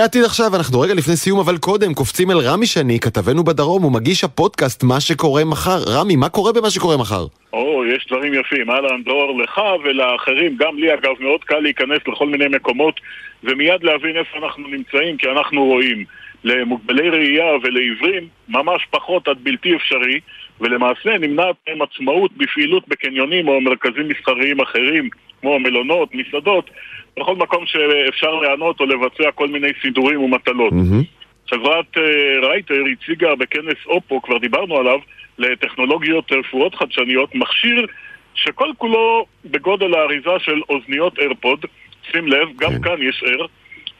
העתיד 0.00 0.24
עכשיו, 0.24 0.56
אנחנו 0.56 0.80
רגע 0.80 0.94
לפני 0.94 1.16
סיום, 1.16 1.38
אבל 1.40 1.58
קודם 1.58 1.94
קופצים 1.94 2.30
אל 2.30 2.38
רמי 2.38 2.66
שני, 2.66 3.00
כתבנו 3.00 3.44
בדרום, 3.44 3.84
ומגיש 3.84 4.24
הפודקאסט 4.24 4.82
מה 4.82 5.00
שקורה 5.00 5.44
מחר. 5.44 5.78
רמי, 5.96 6.16
מה 6.16 6.28
קורה 6.28 6.52
במה 6.52 6.70
שקורה 6.70 6.96
מחר? 6.96 7.26
או, 7.52 7.84
יש 7.86 8.06
דברים 8.10 8.34
יפים. 8.34 8.70
אהלן, 8.70 9.02
דרור, 9.04 9.42
לך 9.42 9.60
ולאחרים, 9.84 10.56
גם 10.56 10.78
לי 10.78 10.94
אגב, 10.94 11.14
מאוד 11.20 11.44
קל 11.44 11.58
להיכנס 11.58 11.98
לכל 12.08 12.28
מיני 12.28 12.48
מקומות 12.48 13.00
ומיד 13.44 13.82
להבין 13.82 14.16
איפה 14.16 14.38
אנחנו 14.38 14.68
נמצאים, 14.68 15.16
כי 15.16 15.26
אנחנו 15.28 15.64
רואים 15.64 16.04
למוגבלי 16.44 17.10
ראייה 17.10 17.50
ולעיוורים 17.62 18.28
ממש 18.48 18.86
פחות 18.90 19.28
עד 19.28 19.36
בלתי 19.42 19.76
אפשרי, 19.76 20.20
ולמעשה 20.60 21.18
נמנעת 21.18 21.56
מהם 21.68 21.82
עצמאות 21.82 22.32
בפעילות 22.36 22.88
בקניונים 22.88 23.48
או 23.48 23.60
מרכזים 23.60 24.08
מסחריים 24.08 24.60
אחרים, 24.60 25.08
כמו 25.40 25.58
מלונות, 25.58 26.14
מסעדות, 26.14 26.70
בכל 27.18 27.36
מקום 27.36 27.66
שאפשר 27.66 28.34
לענות 28.34 28.80
או 28.80 28.86
לבצע 28.86 29.30
כל 29.34 29.48
מיני 29.48 29.68
סידורים 29.82 30.20
ומטלות. 30.22 30.72
Mm-hmm. 30.72 31.50
חברת 31.50 31.96
uh, 31.96 32.00
רייטר 32.46 32.82
הציגה 32.92 33.34
בכנס 33.34 33.86
אופו, 33.86 34.22
כבר 34.22 34.38
דיברנו 34.38 34.76
עליו, 34.76 34.98
לטכנולוגיות 35.38 36.32
רפואות 36.32 36.74
חדשניות, 36.74 37.34
מכשיר 37.34 37.86
שכל 38.34 38.70
כולו 38.78 39.26
בגודל 39.44 39.94
האריזה 39.94 40.30
של 40.38 40.60
אוזניות 40.68 41.18
איירפוד, 41.18 41.64
שים 42.10 42.26
לב, 42.26 42.48
גם 42.56 42.70
כן. 42.70 42.82
כאן 42.82 43.02
יש 43.02 43.24
אר. 43.26 43.46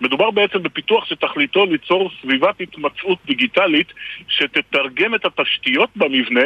מדובר 0.04 0.30
בעצם 0.30 0.62
בפיתוח 0.62 1.04
שתכליתו 1.04 1.66
ליצור 1.66 2.10
סביבת 2.20 2.60
התמצאות 2.60 3.18
דיגיטלית 3.26 3.92
שתתרגם 4.28 5.14
את 5.14 5.24
התשתיות 5.24 5.90
במבנה 5.96 6.44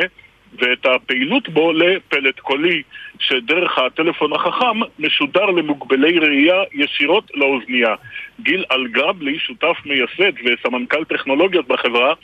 ואת 0.59 0.87
הפעילות 0.87 1.49
בו 1.49 1.73
לפלט 1.73 2.41
קולי, 2.41 2.83
שדרך 3.19 3.79
הטלפון 3.79 4.33
החכם 4.33 4.81
משודר 4.99 5.47
למוגבלי 5.47 6.19
ראייה 6.19 6.63
ישירות 6.73 7.31
לאוזנייה. 7.35 7.95
גיל 8.41 8.65
אלגרבלי, 8.73 9.39
שותף 9.39 9.77
מייסד 9.87 10.33
וסמנכ"ל 10.45 11.05
טכנולוגיות 11.05 11.69
בחברה, 11.69 12.15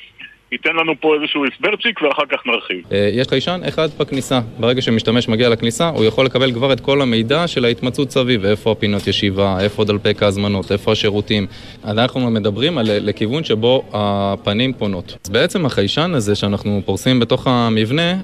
ייתן 0.55 0.77
לנו 0.77 0.93
פה 1.01 1.15
איזשהו 1.15 1.45
הסברצ'יק 1.45 2.03
ואחר 2.03 2.23
כך 2.33 2.47
נרחיב. 2.47 2.83
אה, 2.93 3.11
יש 3.13 3.29
חיישן 3.29 3.61
אחד 3.69 3.89
בכניסה. 3.99 4.41
ברגע 4.59 4.83
שמשתמש 4.83 5.29
מגיע 5.29 5.49
לכניסה, 5.49 5.89
הוא 5.89 6.05
יכול 6.05 6.27
לקבל 6.27 6.53
כבר 6.53 6.73
את 6.73 6.81
כל 6.81 7.03
המידע 7.03 7.47
של 7.47 7.65
ההתמצאות 7.65 8.11
סביב, 8.11 8.45
איפה 8.45 8.73
הפינות 8.73 9.07
ישיבה, 9.07 9.57
איפה 9.61 9.85
דלפק 9.85 10.23
ההזמנות, 10.23 10.73
איפה 10.73 10.93
השירותים. 10.93 11.47
אנחנו 11.85 12.31
מדברים 12.31 12.79
על 12.79 12.87
לכיוון 12.89 13.45
שבו 13.45 13.85
הפנים 13.93 14.73
פונות. 14.73 15.17
אז 15.25 15.31
בעצם 15.31 15.67
החיישן 15.67 16.13
הזה 16.15 16.35
שאנחנו 16.35 16.83
פורסים 16.85 17.21
בתוך 17.21 17.47
המבנה, 17.47 18.15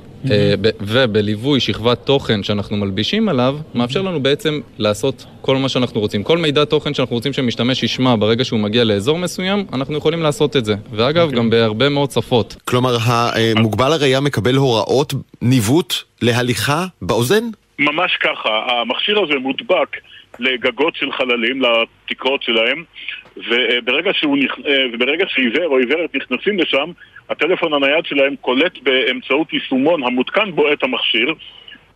ובליווי 0.80 1.60
שכבת 1.60 1.98
תוכן 2.06 2.42
שאנחנו 2.42 2.76
מלבישים 2.76 3.28
עליו, 3.28 3.56
מאפשר 3.74 4.02
לנו 4.02 4.20
בעצם 4.20 4.60
לעשות 4.78 5.26
כל 5.40 5.56
מה 5.56 5.68
שאנחנו 5.68 6.00
רוצים. 6.00 6.22
כל 6.22 6.38
מידע 6.38 6.64
תוכן 6.64 6.94
שאנחנו 6.94 7.16
רוצים 7.16 7.32
שמשתמש 7.32 7.82
ישמע 7.82 8.14
ברגע 8.18 8.44
שהוא 8.44 8.60
מגיע 8.60 8.84
לאזור 8.84 9.18
מסוים, 9.18 9.64
אנחנו 9.72 9.96
יכולים 9.96 10.22
לעשות 10.22 10.56
את 10.56 10.64
זה. 10.64 10.74
ואגב, 10.92 11.16
okay. 11.16 11.24
אוקיי. 11.24 11.38
גם 11.38 11.50
בהרבה 11.50 11.88
מאוד 11.88 12.10
שפות. 12.10 12.56
כלומר, 12.64 12.96
המוגבל 13.04 13.92
הראייה 13.92 14.20
מקבל 14.20 14.54
הוראות 14.54 15.14
ניווט 15.42 15.94
להליכה 16.22 16.86
באוזן? 17.02 17.44
ממש 17.78 18.16
ככה. 18.22 18.48
המכשיר 18.80 19.18
הזה 19.22 19.34
מודבק 19.38 19.96
לגגות 20.38 20.96
של 20.96 21.12
חללים, 21.12 21.62
לתקרות 21.62 22.42
שלהם, 22.42 22.84
וברגע, 23.36 24.10
שהוא 24.14 24.38
נכ... 24.38 24.52
וברגע 24.94 25.24
שעיוור 25.28 25.66
או 25.66 25.78
עיוורת 25.78 26.14
נכנסים 26.14 26.58
לשם, 26.58 26.90
הטלפון 27.30 27.72
הנייד 27.72 28.04
שלהם 28.04 28.36
קולט 28.40 28.78
באמצעות 28.82 29.52
יישומון 29.52 30.02
המותקן 30.02 30.50
בו 30.52 30.72
את 30.72 30.82
המכשיר, 30.82 31.34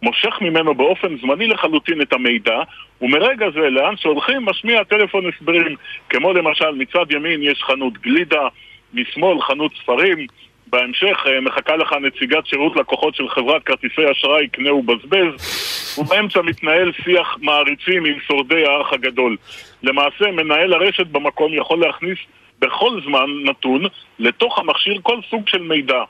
מושך 0.02 0.38
ממנו 0.40 0.74
באופן 0.74 1.16
זמני 1.18 1.46
לחלוטין 1.46 2.02
את 2.02 2.12
המידע, 2.12 2.60
ומרגע 3.00 3.46
זה, 3.54 3.70
לאן 3.70 3.96
שהולכים, 3.96 4.44
משמיע 4.44 4.84
טלפון 4.84 5.24
הסברים, 5.26 5.76
כמו 6.08 6.32
למשל 6.32 6.70
מצד 6.70 7.10
ימין 7.10 7.42
יש 7.42 7.62
חנות 7.62 7.92
גלידה, 7.98 8.48
משמאל 8.94 9.40
חנות 9.40 9.72
ספרים, 9.82 10.26
בהמשך 10.66 11.24
אה, 11.26 11.40
מחכה 11.40 11.76
לך 11.76 11.92
נציגת 11.92 12.46
שירות 12.46 12.76
לקוחות 12.76 13.14
של 13.14 13.28
חברת 13.28 13.62
כרטיסי 13.62 14.10
אשראי 14.10 14.48
קנה 14.48 14.74
ובזבז 14.74 15.98
ובאמצע 15.98 16.42
מתנהל 16.42 16.92
שיח 17.04 17.36
מעריצים 17.42 18.04
עם 18.04 18.14
שורדי 18.26 18.64
האח 18.66 18.92
הגדול. 18.92 19.36
למעשה 19.82 20.30
מנהל 20.32 20.72
הרשת 20.72 21.06
במקום 21.06 21.54
יכול 21.54 21.80
להכניס 21.80 22.18
בכל 22.58 23.00
זמן 23.06 23.26
נתון 23.44 23.84
לתוך 24.18 24.58
המכשיר 24.58 25.00
כל 25.02 25.18
סוג 25.30 25.48
של 25.48 25.62
מידע 25.62 26.02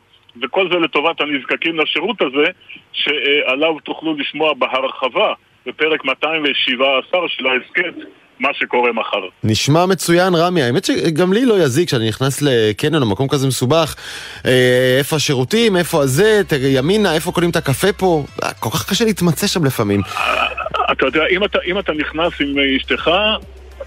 וכל 0.42 0.68
זה 0.72 0.78
לטובת 0.78 1.20
הנזקקים 1.20 1.80
לשירות 1.80 2.22
הזה 2.22 2.46
שעליו 2.92 3.80
תוכלו 3.84 4.14
לשמוע 4.16 4.54
בהרחבה 4.54 5.32
בפרק 5.66 6.04
217 6.04 7.20
של 7.28 7.46
ההסכת 7.46 7.94
מה 8.40 8.48
שקורה 8.52 8.92
מחר. 8.92 9.28
נשמע 9.44 9.86
מצוין, 9.86 10.34
רמי. 10.34 10.62
האמת 10.62 10.84
שגם 10.84 11.32
לי 11.32 11.46
לא 11.46 11.54
יזיק 11.64 11.88
כשאני 11.88 12.08
נכנס 12.08 12.42
לקניון 12.42 13.02
או 13.02 13.08
מקום 13.08 13.28
כזה 13.28 13.46
מסובך. 13.46 13.94
אה, 14.46 14.96
איפה 14.98 15.16
השירותים, 15.16 15.76
איפה 15.76 16.02
הזה, 16.02 16.42
ימינה, 16.58 17.14
איפה 17.14 17.32
קונים 17.32 17.50
את 17.50 17.56
הקפה 17.56 17.92
פה. 17.92 18.24
כל 18.60 18.70
כך 18.70 18.90
קשה 18.90 19.04
להתמצא 19.04 19.46
שם 19.46 19.64
לפעמים. 19.64 20.00
אתה 20.92 21.06
יודע, 21.06 21.26
אם 21.30 21.44
אתה, 21.44 21.58
אם 21.66 21.78
אתה 21.78 21.92
נכנס 21.92 22.32
עם 22.40 22.58
אשתך, 22.76 23.10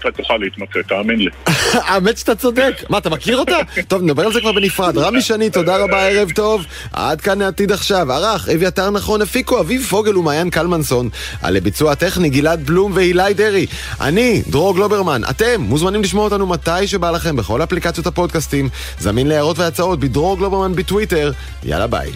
אתה 0.00 0.10
תוכל 0.10 0.36
להתמצא, 0.36 0.78
תאמין 0.88 1.18
לי. 1.18 1.30
האמת 1.88 2.18
שאתה 2.18 2.34
צודק. 2.34 2.84
מה, 2.88 2.98
אתה 2.98 3.10
מכיר 3.10 3.38
אותה? 3.38 3.56
טוב, 3.88 4.02
נדבר 4.02 4.22
על 4.22 4.32
זה 4.32 4.40
כבר 4.40 4.52
בנפרד. 4.52 4.98
רמי 4.98 5.22
שני, 5.22 5.50
תודה 5.50 5.76
רבה, 5.76 6.08
ערב 6.08 6.30
טוב. 6.34 6.64
עד 6.92 7.20
כאן 7.20 7.42
העתיד 7.42 7.72
עכשיו. 7.72 8.12
ערך, 8.12 8.48
אביתר 8.48 8.90
נכון, 8.90 9.22
הפיקו 9.22 9.60
אביב 9.60 9.82
פוגל 9.82 10.16
ומעיין 10.16 10.50
קלמנסון. 10.50 11.08
על 11.42 11.56
הביצוע 11.56 11.92
הטכני, 11.92 12.30
גלעד 12.30 12.66
בלום 12.66 12.92
והילי 12.94 13.34
דרעי. 13.34 13.66
אני, 14.00 14.42
דרור 14.46 14.74
גלוברמן. 14.74 15.22
אתם 15.30 15.60
מוזמנים 15.60 16.02
לשמוע 16.02 16.24
אותנו 16.24 16.46
מתי 16.46 16.86
שבא 16.86 17.10
לכם 17.10 17.36
בכל 17.36 17.62
אפליקציות 17.62 18.06
הפודקאסטים. 18.06 18.68
זמין 18.98 19.26
להערות 19.26 19.58
והצעות 19.58 20.00
בדרור 20.00 20.38
גלוברמן 20.38 20.72
בטוויטר. 20.74 21.32
יאללה 21.64 21.86
ביי. 21.86 22.10